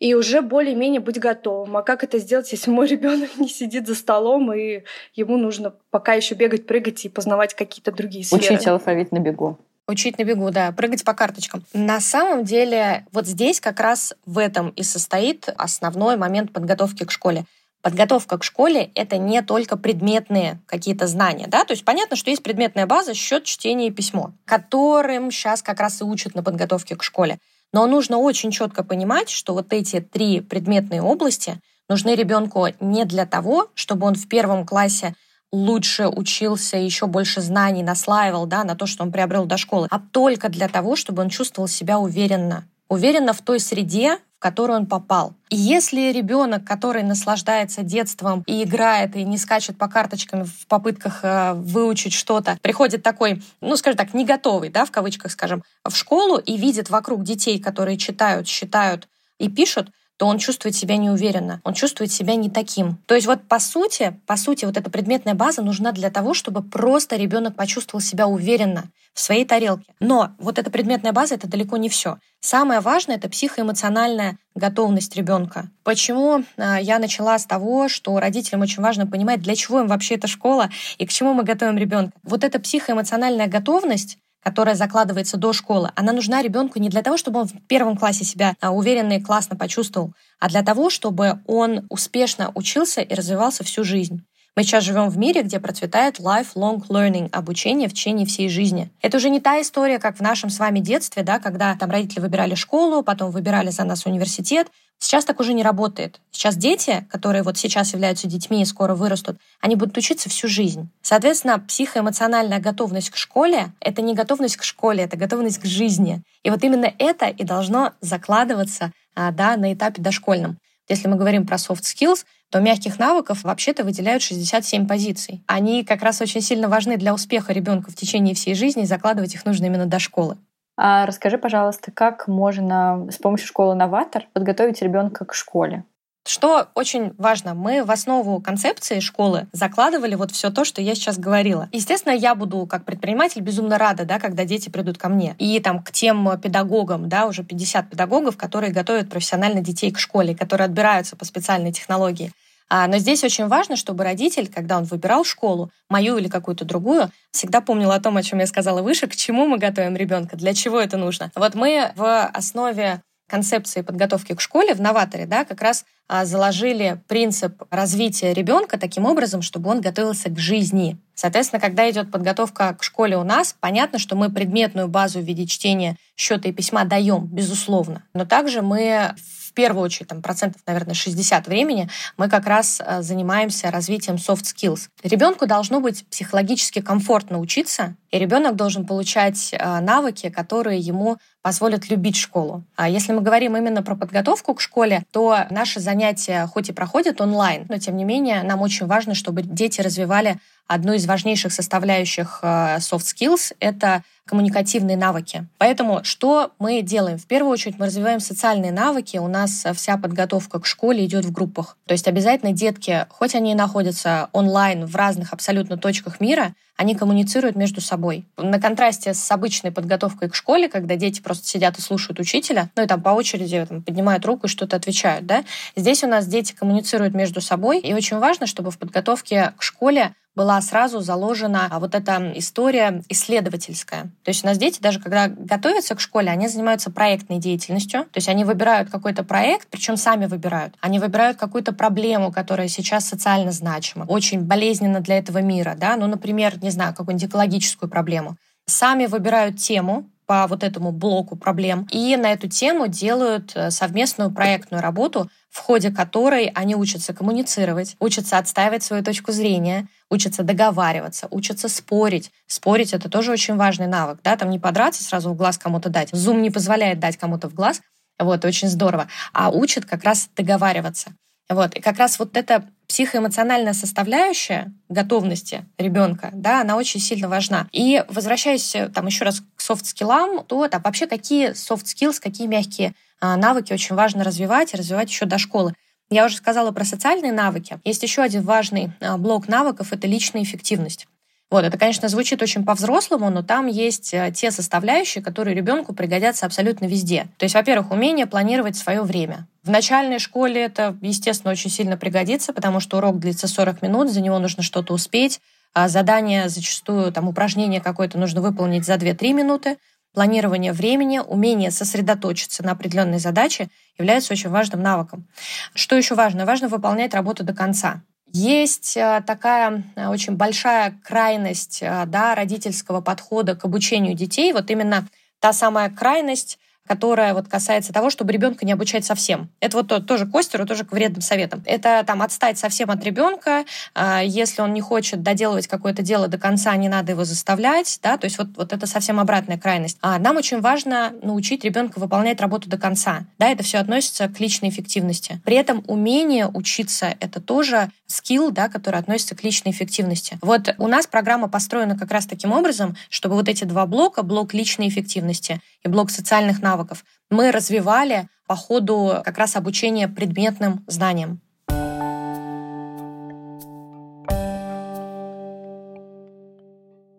и 0.00 0.14
уже 0.14 0.40
более-менее 0.40 1.00
быть 1.00 1.20
готовым. 1.20 1.76
А 1.76 1.82
как 1.82 2.02
это 2.02 2.18
сделать, 2.18 2.50
если 2.50 2.70
мой 2.70 2.88
ребенок 2.88 3.36
не 3.36 3.48
сидит 3.48 3.86
за 3.86 3.94
столом 3.94 4.52
и 4.52 4.82
ему 5.14 5.36
нужно 5.36 5.74
пока 5.90 6.14
еще 6.14 6.34
бегать, 6.34 6.66
прыгать 6.66 7.04
и 7.04 7.08
познавать 7.08 7.54
какие-то 7.54 7.92
другие 7.92 8.24
сферы? 8.24 8.42
Учить 8.42 8.66
алфавит 8.66 9.12
на 9.12 9.20
бегу. 9.20 9.58
Учить 9.86 10.18
на 10.18 10.24
бегу, 10.24 10.50
да, 10.50 10.72
прыгать 10.72 11.04
по 11.04 11.14
карточкам. 11.14 11.64
На 11.74 12.00
самом 12.00 12.44
деле, 12.44 13.06
вот 13.12 13.26
здесь 13.26 13.60
как 13.60 13.78
раз 13.80 14.14
в 14.24 14.38
этом 14.38 14.70
и 14.70 14.82
состоит 14.82 15.48
основной 15.56 16.16
момент 16.16 16.52
подготовки 16.52 17.04
к 17.04 17.10
школе. 17.10 17.44
Подготовка 17.82 18.38
к 18.38 18.44
школе— 18.44 18.90
это 18.94 19.16
не 19.16 19.42
только 19.42 19.76
предметные 19.76 20.60
какие-то 20.66 21.06
знания, 21.06 21.46
да, 21.48 21.64
то 21.64 21.72
есть 21.72 21.84
понятно, 21.84 22.14
что 22.14 22.30
есть 22.30 22.42
предметная 22.42 22.86
база, 22.86 23.14
счет, 23.14 23.44
чтение 23.44 23.88
и 23.88 23.90
письмо, 23.90 24.32
которым 24.44 25.30
сейчас 25.30 25.62
как 25.62 25.80
раз 25.80 26.00
и 26.02 26.04
учат 26.04 26.34
на 26.34 26.42
подготовке 26.42 26.94
к 26.94 27.02
школе. 27.02 27.38
Но 27.72 27.86
нужно 27.86 28.18
очень 28.18 28.50
четко 28.50 28.82
понимать, 28.82 29.30
что 29.30 29.54
вот 29.54 29.72
эти 29.72 30.00
три 30.00 30.40
предметные 30.40 31.02
области 31.02 31.60
нужны 31.88 32.14
ребенку 32.14 32.66
не 32.80 33.04
для 33.04 33.26
того, 33.26 33.70
чтобы 33.74 34.06
он 34.06 34.14
в 34.14 34.28
первом 34.28 34.66
классе 34.66 35.14
лучше 35.52 36.08
учился, 36.08 36.76
еще 36.76 37.06
больше 37.06 37.40
знаний 37.40 37.82
наслаивал 37.82 38.46
да, 38.46 38.64
на 38.64 38.76
то, 38.76 38.86
что 38.86 39.02
он 39.02 39.12
приобрел 39.12 39.46
до 39.46 39.56
школы, 39.56 39.88
а 39.90 39.98
только 39.98 40.48
для 40.48 40.68
того, 40.68 40.96
чтобы 40.96 41.22
он 41.22 41.28
чувствовал 41.28 41.68
себя 41.68 41.98
уверенно. 41.98 42.68
Уверенно 42.90 43.32
в 43.32 43.40
той 43.40 43.60
среде, 43.60 44.16
в 44.16 44.40
которую 44.40 44.80
он 44.80 44.86
попал. 44.86 45.34
И 45.48 45.54
если 45.54 46.10
ребенок, 46.10 46.64
который 46.64 47.04
наслаждается 47.04 47.82
детством 47.82 48.42
и 48.48 48.64
играет, 48.64 49.14
и 49.14 49.22
не 49.22 49.38
скачет 49.38 49.78
по 49.78 49.86
карточкам 49.86 50.44
в 50.44 50.66
попытках 50.66 51.20
э, 51.22 51.52
выучить 51.54 52.12
что-то, 52.12 52.58
приходит 52.60 53.04
такой, 53.04 53.44
ну, 53.60 53.76
скажем 53.76 53.96
так, 53.96 54.12
не 54.12 54.24
готовый, 54.24 54.70
да, 54.70 54.84
в 54.84 54.90
кавычках, 54.90 55.30
скажем, 55.30 55.62
в 55.88 55.94
школу 55.94 56.38
и 56.38 56.56
видит 56.56 56.90
вокруг 56.90 57.22
детей, 57.22 57.60
которые 57.60 57.96
читают, 57.96 58.48
считают 58.48 59.06
и 59.38 59.48
пишут, 59.48 59.90
то 60.20 60.26
он 60.26 60.36
чувствует 60.36 60.76
себя 60.76 60.98
неуверенно, 60.98 61.62
он 61.64 61.72
чувствует 61.72 62.12
себя 62.12 62.34
не 62.34 62.50
таким. 62.50 62.98
То 63.06 63.14
есть 63.14 63.26
вот 63.26 63.48
по 63.48 63.58
сути, 63.58 64.20
по 64.26 64.36
сути, 64.36 64.66
вот 64.66 64.76
эта 64.76 64.90
предметная 64.90 65.32
база 65.32 65.62
нужна 65.62 65.92
для 65.92 66.10
того, 66.10 66.34
чтобы 66.34 66.62
просто 66.62 67.16
ребенок 67.16 67.56
почувствовал 67.56 68.02
себя 68.02 68.26
уверенно 68.26 68.90
в 69.14 69.20
своей 69.20 69.46
тарелке. 69.46 69.94
Но 69.98 70.32
вот 70.38 70.58
эта 70.58 70.70
предметная 70.70 71.12
база— 71.12 71.34
это 71.36 71.48
далеко 71.48 71.78
не 71.78 71.88
все. 71.88 72.18
Самое 72.40 72.80
важное— 72.80 73.16
это 73.16 73.30
психоэмоциональная 73.30 74.36
готовность 74.54 75.16
ребенка. 75.16 75.70
Почему 75.84 76.44
а, 76.58 76.78
я 76.78 76.98
начала 76.98 77.38
с 77.38 77.46
того, 77.46 77.88
что 77.88 78.20
родителям 78.20 78.60
очень 78.60 78.82
важно 78.82 79.06
понимать, 79.06 79.40
для 79.40 79.56
чего 79.56 79.80
им 79.80 79.88
вообще 79.88 80.16
эта 80.16 80.26
школа 80.26 80.68
и 80.98 81.06
к 81.06 81.10
чему 81.10 81.32
мы 81.32 81.44
готовим 81.44 81.78
ребенка. 81.78 82.12
Вот 82.24 82.44
эта 82.44 82.60
психоэмоциональная 82.60 83.46
готовность 83.46 84.18
которая 84.42 84.74
закладывается 84.74 85.36
до 85.36 85.52
школы, 85.52 85.90
она 85.96 86.12
нужна 86.12 86.42
ребенку 86.42 86.78
не 86.78 86.88
для 86.88 87.02
того, 87.02 87.16
чтобы 87.16 87.40
он 87.40 87.46
в 87.48 87.66
первом 87.66 87.96
классе 87.96 88.24
себя 88.24 88.54
а, 88.60 88.72
уверенно 88.72 89.14
и 89.14 89.20
классно 89.20 89.56
почувствовал, 89.56 90.12
а 90.38 90.48
для 90.48 90.62
того, 90.62 90.90
чтобы 90.90 91.40
он 91.46 91.86
успешно 91.88 92.50
учился 92.54 93.00
и 93.00 93.14
развивался 93.14 93.64
всю 93.64 93.84
жизнь. 93.84 94.24
Мы 94.56 94.64
сейчас 94.64 94.84
живем 94.84 95.08
в 95.08 95.16
мире, 95.16 95.42
где 95.42 95.60
процветает 95.60 96.18
lifelong 96.18 96.82
learning, 96.88 97.30
обучение 97.30 97.88
в 97.88 97.92
течение 97.92 98.26
всей 98.26 98.48
жизни. 98.48 98.90
Это 99.00 99.16
уже 99.16 99.30
не 99.30 99.40
та 99.40 99.60
история, 99.60 99.98
как 99.98 100.16
в 100.16 100.20
нашем 100.20 100.50
с 100.50 100.58
вами 100.58 100.80
детстве, 100.80 101.22
да, 101.22 101.38
когда 101.38 101.76
там 101.76 101.90
родители 101.90 102.20
выбирали 102.20 102.54
школу, 102.56 103.02
потом 103.02 103.30
выбирали 103.30 103.70
за 103.70 103.84
нас 103.84 104.06
университет. 104.06 104.66
Сейчас 105.02 105.24
так 105.24 105.40
уже 105.40 105.54
не 105.54 105.62
работает. 105.62 106.20
Сейчас 106.30 106.56
дети, 106.56 107.06
которые 107.10 107.42
вот 107.42 107.56
сейчас 107.56 107.94
являются 107.94 108.28
детьми 108.28 108.60
и 108.60 108.66
скоро 108.66 108.94
вырастут, 108.94 109.38
они 109.60 109.74
будут 109.74 109.96
учиться 109.96 110.28
всю 110.28 110.46
жизнь. 110.46 110.90
Соответственно, 111.00 111.58
психоэмоциональная 111.58 112.60
готовность 112.60 113.08
к 113.08 113.16
школе— 113.16 113.72
это 113.80 114.02
не 114.02 114.14
готовность 114.14 114.58
к 114.58 114.62
школе, 114.62 115.04
это 115.04 115.16
готовность 115.16 115.58
к 115.58 115.64
жизни. 115.64 116.22
И 116.42 116.50
вот 116.50 116.62
именно 116.62 116.92
это 116.98 117.26
и 117.26 117.44
должно 117.44 117.94
закладываться 118.02 118.92
а, 119.16 119.32
да, 119.32 119.56
на 119.56 119.72
этапе 119.72 120.02
дошкольном. 120.02 120.58
Если 120.86 121.08
мы 121.08 121.16
говорим 121.16 121.46
про 121.46 121.56
soft 121.56 121.82
skills, 121.82 122.26
то 122.50 122.60
мягких 122.60 122.98
навыков 122.98 123.42
вообще-то 123.42 123.84
выделяют 123.84 124.22
67 124.22 124.86
позиций. 124.86 125.42
Они 125.46 125.82
как 125.82 126.02
раз 126.02 126.20
очень 126.20 126.42
сильно 126.42 126.68
важны 126.68 126.98
для 126.98 127.14
успеха 127.14 127.54
ребенка 127.54 127.90
в 127.90 127.96
течение 127.96 128.34
всей 128.34 128.54
жизни, 128.54 128.82
и 128.82 128.86
закладывать 128.86 129.34
их 129.34 129.46
нужно 129.46 129.64
именно 129.66 129.86
до 129.86 129.98
школы. 129.98 130.36
А 130.82 131.04
расскажи, 131.04 131.36
пожалуйста, 131.36 131.90
как 131.92 132.26
можно 132.26 133.06
с 133.10 133.18
помощью 133.18 133.46
школы 133.46 133.74
«Новатор» 133.74 134.28
подготовить 134.32 134.80
ребенка 134.80 135.26
к 135.26 135.34
школе? 135.34 135.84
Что 136.26 136.68
очень 136.74 137.12
важно, 137.18 137.52
мы 137.52 137.84
в 137.84 137.90
основу 137.90 138.40
концепции 138.40 139.00
школы 139.00 139.46
закладывали 139.52 140.14
вот 140.14 140.30
все 140.30 140.48
то, 140.48 140.64
что 140.64 140.80
я 140.80 140.94
сейчас 140.94 141.18
говорила. 141.18 141.68
Естественно, 141.72 142.14
я 142.14 142.34
буду 142.34 142.64
как 142.64 142.86
предприниматель 142.86 143.42
безумно 143.42 143.76
рада, 143.76 144.06
да, 144.06 144.18
когда 144.18 144.46
дети 144.46 144.70
придут 144.70 144.96
ко 144.96 145.10
мне. 145.10 145.36
И 145.38 145.60
там 145.60 145.82
к 145.82 145.92
тем 145.92 146.40
педагогам, 146.40 147.10
да, 147.10 147.26
уже 147.26 147.44
50 147.44 147.90
педагогов, 147.90 148.38
которые 148.38 148.72
готовят 148.72 149.10
профессионально 149.10 149.60
детей 149.60 149.90
к 149.90 149.98
школе, 149.98 150.34
которые 150.34 150.64
отбираются 150.64 151.14
по 151.14 151.26
специальной 151.26 151.72
технологии. 151.72 152.32
А, 152.72 152.86
но 152.86 152.98
здесь 152.98 153.24
очень 153.24 153.48
важно, 153.48 153.74
чтобы 153.74 154.04
родитель, 154.04 154.48
когда 154.48 154.78
он 154.78 154.84
выбирал 154.84 155.24
школу, 155.24 155.72
мою 155.88 156.16
или 156.16 156.28
какую-то 156.28 156.64
другую, 156.64 157.10
всегда 157.32 157.60
помнил 157.60 157.90
о 157.90 158.00
том, 158.00 158.16
о 158.16 158.22
чем 158.22 158.38
я 158.38 158.46
сказала 158.46 158.80
выше, 158.80 159.08
к 159.08 159.16
чему 159.16 159.46
мы 159.46 159.58
готовим 159.58 159.96
ребенка, 159.96 160.36
для 160.36 160.54
чего 160.54 160.80
это 160.80 160.96
нужно. 160.96 161.32
Вот 161.34 161.56
мы 161.56 161.90
в 161.96 162.26
основе 162.26 163.02
концепции 163.28 163.82
подготовки 163.82 164.34
к 164.34 164.40
школе 164.40 164.74
в 164.74 164.80
новаторе, 164.80 165.26
да, 165.26 165.44
как 165.44 165.60
раз 165.62 165.84
а, 166.08 166.24
заложили 166.24 167.00
принцип 167.06 167.62
развития 167.70 168.34
ребенка 168.34 168.78
таким 168.78 169.04
образом, 169.04 169.42
чтобы 169.42 169.70
он 169.70 169.80
готовился 169.80 170.28
к 170.30 170.38
жизни. 170.38 170.98
Соответственно, 171.14 171.60
когда 171.60 171.88
идет 171.90 172.10
подготовка 172.10 172.74
к 172.74 172.82
школе 172.82 173.16
у 173.16 173.24
нас, 173.24 173.54
понятно, 173.58 173.98
что 173.98 174.16
мы 174.16 174.30
предметную 174.30 174.88
базу 174.88 175.20
в 175.20 175.24
виде 175.24 175.46
чтения, 175.46 175.96
счета 176.16 176.48
и 176.48 176.52
письма 176.52 176.84
даем, 176.84 177.26
безусловно. 177.26 178.02
Но 178.14 178.24
также 178.24 178.62
мы 178.62 179.14
в 179.16 179.39
первую 179.52 179.84
очередь, 179.84 180.08
там, 180.08 180.22
процентов, 180.22 180.62
наверное, 180.66 180.94
60 180.94 181.46
времени 181.46 181.88
мы 182.16 182.28
как 182.28 182.46
раз 182.46 182.80
а, 182.84 183.02
занимаемся 183.02 183.70
развитием 183.70 184.16
soft 184.16 184.42
skills. 184.42 184.88
Ребенку 185.02 185.46
должно 185.46 185.80
быть 185.80 186.06
психологически 186.08 186.80
комфортно 186.80 187.38
учиться, 187.38 187.96
и 188.10 188.18
ребенок 188.18 188.56
должен 188.56 188.86
получать 188.86 189.54
а, 189.58 189.80
навыки, 189.80 190.30
которые 190.30 190.80
ему 190.80 191.18
позволят 191.42 191.88
любить 191.88 192.16
школу. 192.16 192.64
А 192.76 192.88
если 192.88 193.12
мы 193.12 193.22
говорим 193.22 193.56
именно 193.56 193.82
про 193.82 193.96
подготовку 193.96 194.54
к 194.54 194.60
школе, 194.60 195.04
то 195.10 195.46
наши 195.50 195.80
занятия 195.80 196.46
хоть 196.46 196.68
и 196.68 196.72
проходят 196.72 197.20
онлайн, 197.20 197.66
но 197.68 197.78
тем 197.78 197.96
не 197.96 198.04
менее 198.04 198.42
нам 198.42 198.60
очень 198.60 198.86
важно, 198.86 199.14
чтобы 199.14 199.42
дети 199.42 199.80
развивали 199.80 200.38
одну 200.66 200.92
из 200.92 201.04
важнейших 201.06 201.52
составляющих 201.52 202.40
э, 202.42 202.76
soft 202.78 203.04
skills— 203.04 203.52
это 203.60 204.04
коммуникативные 204.30 204.96
навыки. 204.96 205.48
Поэтому 205.58 206.04
что 206.04 206.52
мы 206.60 206.82
делаем? 206.82 207.18
В 207.18 207.26
первую 207.26 207.50
очередь 207.50 207.80
мы 207.80 207.86
развиваем 207.86 208.20
социальные 208.20 208.70
навыки. 208.70 209.16
У 209.16 209.26
нас 209.26 209.66
вся 209.74 209.98
подготовка 209.98 210.60
к 210.60 210.66
школе 210.66 211.04
идет 211.04 211.24
в 211.24 211.32
группах. 211.32 211.76
То 211.86 211.92
есть 211.94 212.06
обязательно 212.06 212.52
детки, 212.52 213.06
хоть 213.08 213.34
они 213.34 213.50
и 213.50 213.56
находятся 213.56 214.28
онлайн 214.32 214.86
в 214.86 214.94
разных 214.94 215.32
абсолютно 215.32 215.76
точках 215.76 216.20
мира, 216.20 216.54
они 216.76 216.94
коммуницируют 216.94 217.56
между 217.56 217.82
собой. 217.82 218.24
На 218.38 218.58
контрасте 218.58 219.12
с 219.12 219.30
обычной 219.30 219.70
подготовкой 219.70 220.30
к 220.30 220.34
школе, 220.34 220.66
когда 220.66 220.96
дети 220.96 221.20
просто 221.20 221.46
сидят 221.46 221.76
и 221.76 221.82
слушают 221.82 222.18
учителя, 222.20 222.70
ну 222.74 222.84
и 222.84 222.86
там 222.86 223.02
по 223.02 223.10
очереди 223.10 223.66
там, 223.68 223.82
поднимают 223.82 224.24
руку 224.24 224.46
и 224.46 224.48
что-то 224.48 224.76
отвечают, 224.76 225.26
да, 225.26 225.44
здесь 225.76 226.02
у 226.04 226.06
нас 226.06 226.26
дети 226.26 226.54
коммуницируют 226.54 227.12
между 227.12 227.42
собой, 227.42 227.80
и 227.80 227.92
очень 227.92 228.16
важно, 228.18 228.46
чтобы 228.46 228.70
в 228.70 228.78
подготовке 228.78 229.52
к 229.58 229.62
школе 229.62 230.14
была 230.34 230.60
сразу 230.60 231.00
заложена 231.00 231.68
а, 231.70 231.80
вот 231.80 231.94
эта 231.94 232.32
история 232.36 233.02
исследовательская. 233.08 234.04
То 234.22 234.28
есть 234.28 234.44
у 234.44 234.46
нас 234.46 234.58
дети, 234.58 234.80
даже 234.80 235.00
когда 235.00 235.28
готовятся 235.28 235.94
к 235.94 236.00
школе, 236.00 236.30
они 236.30 236.48
занимаются 236.48 236.90
проектной 236.90 237.38
деятельностью. 237.38 238.04
То 238.04 238.18
есть 238.18 238.28
они 238.28 238.44
выбирают 238.44 238.90
какой-то 238.90 239.24
проект, 239.24 239.68
причем 239.68 239.96
сами 239.96 240.26
выбирают. 240.26 240.74
Они 240.80 240.98
выбирают 240.98 241.38
какую-то 241.38 241.72
проблему, 241.72 242.32
которая 242.32 242.68
сейчас 242.68 243.06
социально 243.06 243.50
значима, 243.50 244.04
очень 244.04 244.42
болезненно 244.42 245.00
для 245.00 245.18
этого 245.18 245.38
мира. 245.38 245.74
Да? 245.76 245.96
Ну, 245.96 246.06
например, 246.06 246.62
не 246.62 246.70
знаю, 246.70 246.94
какую-нибудь 246.94 247.28
экологическую 247.28 247.90
проблему. 247.90 248.36
Сами 248.66 249.06
выбирают 249.06 249.58
тему, 249.58 250.08
по 250.30 250.46
вот 250.46 250.62
этому 250.62 250.92
блоку 250.92 251.34
проблем. 251.34 251.88
И 251.90 252.16
на 252.16 252.30
эту 252.30 252.46
тему 252.48 252.86
делают 252.86 253.50
э, 253.56 253.72
совместную 253.72 254.30
проектную 254.30 254.80
работу, 254.80 255.28
в 255.48 255.58
ходе 255.58 255.90
которой 255.90 256.52
они 256.54 256.76
учатся 256.76 257.12
коммуницировать, 257.12 257.96
учатся 257.98 258.38
отстаивать 258.38 258.84
свою 258.84 259.02
точку 259.02 259.32
зрения, 259.32 259.88
учатся 260.08 260.44
договариваться, 260.44 261.26
учатся 261.32 261.68
спорить. 261.68 262.30
Спорить— 262.46 262.92
это 262.94 263.08
тоже 263.08 263.32
очень 263.32 263.56
важный 263.56 263.88
навык. 263.88 264.20
Да? 264.22 264.36
Там 264.36 264.50
не 264.50 264.60
подраться 264.60 265.02
сразу 265.02 265.30
в 265.30 265.36
глаз 265.36 265.58
кому-то 265.58 265.88
дать. 265.88 266.10
Зум 266.12 266.42
не 266.42 266.50
позволяет 266.50 267.00
дать 267.00 267.16
кому-то 267.16 267.48
в 267.48 267.54
глаз. 267.54 267.80
Вот, 268.20 268.44
очень 268.44 268.68
здорово. 268.68 269.08
А 269.32 269.50
учат 269.50 269.84
как 269.84 270.04
раз 270.04 270.28
договариваться. 270.36 271.10
Вот. 271.50 271.74
И 271.74 271.80
как 271.80 271.98
раз 271.98 272.20
вот 272.20 272.36
эта 272.36 272.64
психоэмоциональная 272.86 273.72
составляющая 273.72 274.72
готовности 274.88 275.64
ребенка, 275.78 276.30
да, 276.32 276.60
она 276.60 276.76
очень 276.76 277.00
сильно 277.00 277.28
важна. 277.28 277.68
И 277.72 278.04
возвращаясь 278.08 278.74
э, 278.74 278.88
там 278.88 279.06
еще 279.06 279.24
раз 279.24 279.42
soft 279.70 279.93
skill-ам, 279.93 280.44
то 280.44 280.66
там, 280.66 280.82
вообще 280.82 281.06
какие 281.06 281.52
soft 281.52 281.76
skills, 281.76 282.18
какие 282.18 282.48
мягкие 282.48 282.92
а, 283.20 283.36
навыки 283.36 283.72
очень 283.72 283.94
важно 283.94 284.24
развивать 284.24 284.74
и 284.74 284.76
развивать 284.76 285.08
еще 285.10 285.26
до 285.26 285.38
школы. 285.38 285.74
Я 286.10 286.26
уже 286.26 286.36
сказала 286.36 286.72
про 286.72 286.84
социальные 286.84 287.32
навыки. 287.32 287.78
Есть 287.84 288.02
еще 288.02 288.22
один 288.22 288.42
важный 288.42 288.90
а, 289.00 289.16
блок 289.16 289.46
навыков— 289.46 289.88
это 289.92 290.08
личная 290.08 290.42
эффективность. 290.42 291.06
Вот, 291.50 291.64
это, 291.64 291.78
конечно, 291.78 292.08
звучит 292.08 292.42
очень 292.42 292.64
по-взрослому, 292.64 293.30
но 293.30 293.42
там 293.42 293.66
есть 293.66 294.14
э, 294.14 294.32
те 294.32 294.52
составляющие, 294.52 295.22
которые 295.22 295.54
ребенку 295.56 295.92
пригодятся 295.92 296.46
абсолютно 296.46 296.86
везде. 296.86 297.26
То 297.38 297.44
есть, 297.44 297.56
во-первых, 297.56 297.90
умение 297.90 298.26
планировать 298.26 298.76
свое 298.76 299.02
время. 299.02 299.48
В 299.64 299.70
начальной 299.70 300.20
школе 300.20 300.62
это, 300.62 300.96
естественно, 301.00 301.50
очень 301.50 301.70
сильно 301.70 301.96
пригодится, 301.96 302.52
потому 302.52 302.78
что 302.78 302.98
урок 302.98 303.18
длится 303.18 303.48
40 303.48 303.82
минут, 303.82 304.10
за 304.10 304.20
него 304.20 304.38
нужно 304.38 304.62
что-то 304.62 304.94
успеть, 304.94 305.40
задание 305.74 306.48
зачастую, 306.48 307.12
там, 307.12 307.28
упражнение 307.28 307.80
какое-то 307.80 308.18
нужно 308.18 308.40
выполнить 308.40 308.84
за 308.84 308.94
2-3 308.94 309.32
минуты. 309.32 309.78
Планирование 310.12 310.72
времени, 310.72 311.20
умение 311.20 311.70
сосредоточиться 311.70 312.64
на 312.64 312.72
определенной 312.72 313.20
задаче 313.20 313.68
является 313.96 314.32
очень 314.32 314.50
важным 314.50 314.82
навыком. 314.82 315.28
Что 315.74 315.94
еще 315.96 316.16
важно? 316.16 316.46
Важно 316.46 316.66
выполнять 316.68 317.14
работу 317.14 317.44
до 317.44 317.54
конца. 317.54 318.02
Есть 318.32 318.96
э, 318.96 319.22
такая 319.26 319.84
э, 319.96 320.06
очень 320.06 320.36
большая 320.36 320.98
крайность 321.04 321.80
э, 321.82 322.04
да, 322.06 322.34
родительского 322.34 323.00
подхода 323.00 323.56
к 323.56 323.64
обучению 323.64 324.14
детей. 324.14 324.52
Вот 324.52 324.70
именно 324.70 325.06
та 325.40 325.52
самая 325.52 325.90
крайность 325.90 326.58
которая 326.90 327.34
вот 327.34 327.46
касается 327.46 327.92
того, 327.92 328.10
чтобы 328.10 328.32
ребенка 328.32 328.66
не 328.66 328.72
обучать 328.72 329.04
совсем. 329.04 329.48
Это 329.60 329.76
вот 329.76 330.06
тоже 330.08 330.26
Костеру, 330.26 330.66
тоже 330.66 330.84
к 330.84 330.90
вредным 330.90 331.20
советам. 331.20 331.62
Это 331.64 332.02
там 332.04 332.20
отстать 332.20 332.58
совсем 332.58 332.90
от 332.90 333.04
ребенка, 333.04 333.64
а, 333.94 334.24
если 334.24 334.60
он 334.60 334.74
не 334.74 334.80
хочет 334.80 335.22
доделывать 335.22 335.68
какое-то 335.68 336.02
дело 336.02 336.26
до 336.26 336.36
конца, 336.36 336.74
не 336.74 336.88
надо 336.88 337.12
его 337.12 337.22
заставлять, 337.22 338.00
да, 338.02 338.16
то 338.16 338.24
есть 338.24 338.38
вот, 338.38 338.48
вот 338.56 338.72
это 338.72 338.88
совсем 338.88 339.20
обратная 339.20 339.56
крайность. 339.56 339.98
А 340.02 340.18
нам 340.18 340.36
очень 340.36 340.60
важно 340.60 341.12
научить 341.22 341.62
ребенка 341.62 342.00
выполнять 342.00 342.40
работу 342.40 342.68
до 342.68 342.76
конца, 342.76 343.24
да, 343.38 343.48
это 343.48 343.62
все 343.62 343.78
относится 343.78 344.26
к 344.26 344.40
личной 344.40 344.70
эффективности. 344.70 345.40
При 345.44 345.54
этом 345.54 345.84
умение 345.86 346.48
учиться— 346.48 347.14
это 347.20 347.40
тоже 347.40 347.90
скилл, 348.08 348.50
да, 348.50 348.68
который 348.68 348.98
относится 348.98 349.36
к 349.36 349.44
личной 349.44 349.70
эффективности. 349.70 350.38
Вот 350.42 350.74
у 350.78 350.88
нас 350.88 351.06
программа 351.06 351.48
построена 351.48 351.96
как 351.96 352.10
раз 352.10 352.26
таким 352.26 352.50
образом, 352.50 352.96
чтобы 353.08 353.36
вот 353.36 353.48
эти 353.48 353.62
два 353.62 353.86
блока, 353.86 354.24
блок 354.24 354.54
личной 354.54 354.88
эффективности 354.88 355.60
и 355.84 355.88
блок 355.88 356.10
социальных 356.10 356.60
навыков, 356.60 356.79
навыков 356.80 357.04
мы 357.30 357.50
развивали 357.50 358.28
по 358.46 358.56
ходу 358.56 359.22
как 359.24 359.38
раз 359.38 359.56
обучения 359.56 360.08
предметным 360.08 360.84
знаниям. 360.86 361.40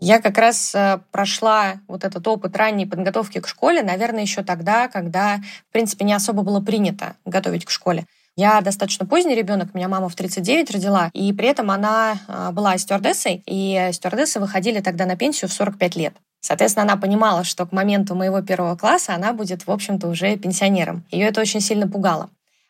Я 0.04 0.20
как 0.20 0.40
раз 0.40 0.74
э, 0.74 1.00
прошла 1.12 1.76
вот 1.88 2.04
этот 2.04 2.28
опыт 2.28 2.58
ранней 2.58 2.88
подготовки 2.88 3.40
к 3.40 3.48
школе, 3.48 3.84
наверное, 3.84 4.24
еще 4.24 4.42
тогда, 4.42 4.88
когда, 4.88 5.38
в 5.70 5.72
принципе, 5.72 6.06
не 6.06 6.14
особо 6.14 6.42
было 6.42 6.60
принято 6.60 7.16
готовить 7.24 7.66
к 7.66 7.70
школе. 7.70 8.08
Я 8.36 8.62
достаточно 8.62 9.06
поздний 9.06 9.36
ребенок, 9.36 9.76
меня 9.76 9.88
мама 9.88 10.10
в 10.10 10.16
39 10.16 10.72
родила, 10.72 11.12
и 11.14 11.32
при 11.34 11.50
этом 11.50 11.70
она 11.70 12.16
э, 12.28 12.50
была 12.52 12.80
стюардессой, 12.80 13.44
и 13.46 13.90
стюардессы 13.94 14.40
выходили 14.40 14.80
тогда 14.80 15.06
на 15.06 15.16
пенсию 15.16 15.50
в 15.50 15.54
45 15.54 15.96
лет. 15.96 16.16
Соответственно, 16.42 16.84
она 16.84 16.98
понимала, 17.00 17.44
что 17.44 17.66
к 17.66 17.72
моменту 17.72 18.16
моего 18.16 18.42
первого 18.42 18.76
класса 18.76 19.14
она 19.14 19.32
будет, 19.32 19.68
в 19.68 19.72
общем-то, 19.72 20.08
уже 20.08 20.36
пенсионером. 20.38 21.06
Ее 21.12 21.28
это 21.28 21.40
очень 21.40 21.62
сильно 21.62 21.88
пугало. 21.88 22.30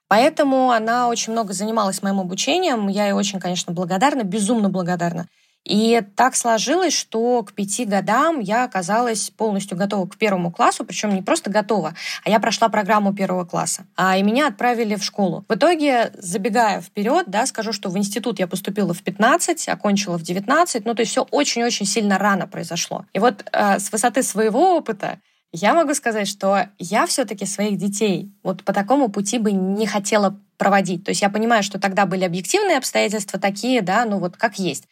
Поэтому 0.09 0.71
она 0.71 1.07
очень 1.07 1.31
много 1.31 1.53
занималась 1.53 2.03
моим 2.03 2.19
обучением. 2.19 2.89
Я 2.89 3.05
ей 3.05 3.13
очень, 3.13 3.39
конечно, 3.39 3.73
благодарна, 3.73 4.23
безумно 4.23 4.69
благодарна. 4.69 5.27
И 5.63 6.01
так 6.15 6.35
сложилось, 6.35 6.93
что 6.93 7.43
к 7.43 7.53
пяти 7.53 7.85
годам 7.85 8.39
я 8.39 8.63
оказалась 8.63 9.29
полностью 9.29 9.77
готова 9.77 10.07
к 10.07 10.17
первому 10.17 10.51
классу, 10.51 10.83
причем 10.85 11.13
не 11.13 11.21
просто 11.21 11.51
готова, 11.51 11.93
а 12.23 12.29
я 12.29 12.39
прошла 12.39 12.67
программу 12.69 13.13
первого 13.13 13.45
класса. 13.45 13.85
А, 13.95 14.17
и 14.17 14.23
меня 14.23 14.47
отправили 14.47 14.95
в 14.95 15.03
школу. 15.03 15.45
В 15.47 15.53
итоге, 15.53 16.11
забегая 16.17 16.81
вперед, 16.81 17.25
да, 17.27 17.45
скажу, 17.45 17.73
что 17.73 17.89
в 17.89 17.97
институт 17.97 18.39
я 18.39 18.47
поступила 18.47 18.93
в 18.93 19.03
15, 19.03 19.69
окончила 19.69 20.17
в 20.17 20.23
19, 20.23 20.85
ну 20.85 20.95
то 20.95 21.01
есть 21.01 21.11
все 21.11 21.27
очень-очень 21.29 21.85
сильно 21.85 22.17
рано 22.17 22.47
произошло. 22.47 23.05
И 23.13 23.19
вот 23.19 23.45
э, 23.51 23.79
с 23.79 23.91
высоты 23.91 24.23
своего 24.23 24.75
опыта 24.77 25.19
я 25.53 25.73
могу 25.73 25.93
сказать, 25.93 26.27
что 26.27 26.69
я 26.79 27.05
все-таки 27.05 27.45
своих 27.45 27.77
детей 27.77 28.31
вот 28.41 28.63
по 28.63 28.73
такому 28.73 29.09
пути 29.09 29.37
бы 29.37 29.51
не 29.51 29.85
хотела 29.85 30.39
проводить. 30.57 31.03
То 31.03 31.09
есть 31.09 31.21
я 31.21 31.29
понимаю, 31.29 31.63
что 31.63 31.79
тогда 31.79 32.05
были 32.05 32.23
объективные 32.23 32.77
обстоятельства 32.77 33.39
такие, 33.39 33.81
да, 33.81 34.05
ну 34.05 34.19
вот 34.19 34.37
как 34.37 34.59
есть. 34.59 34.85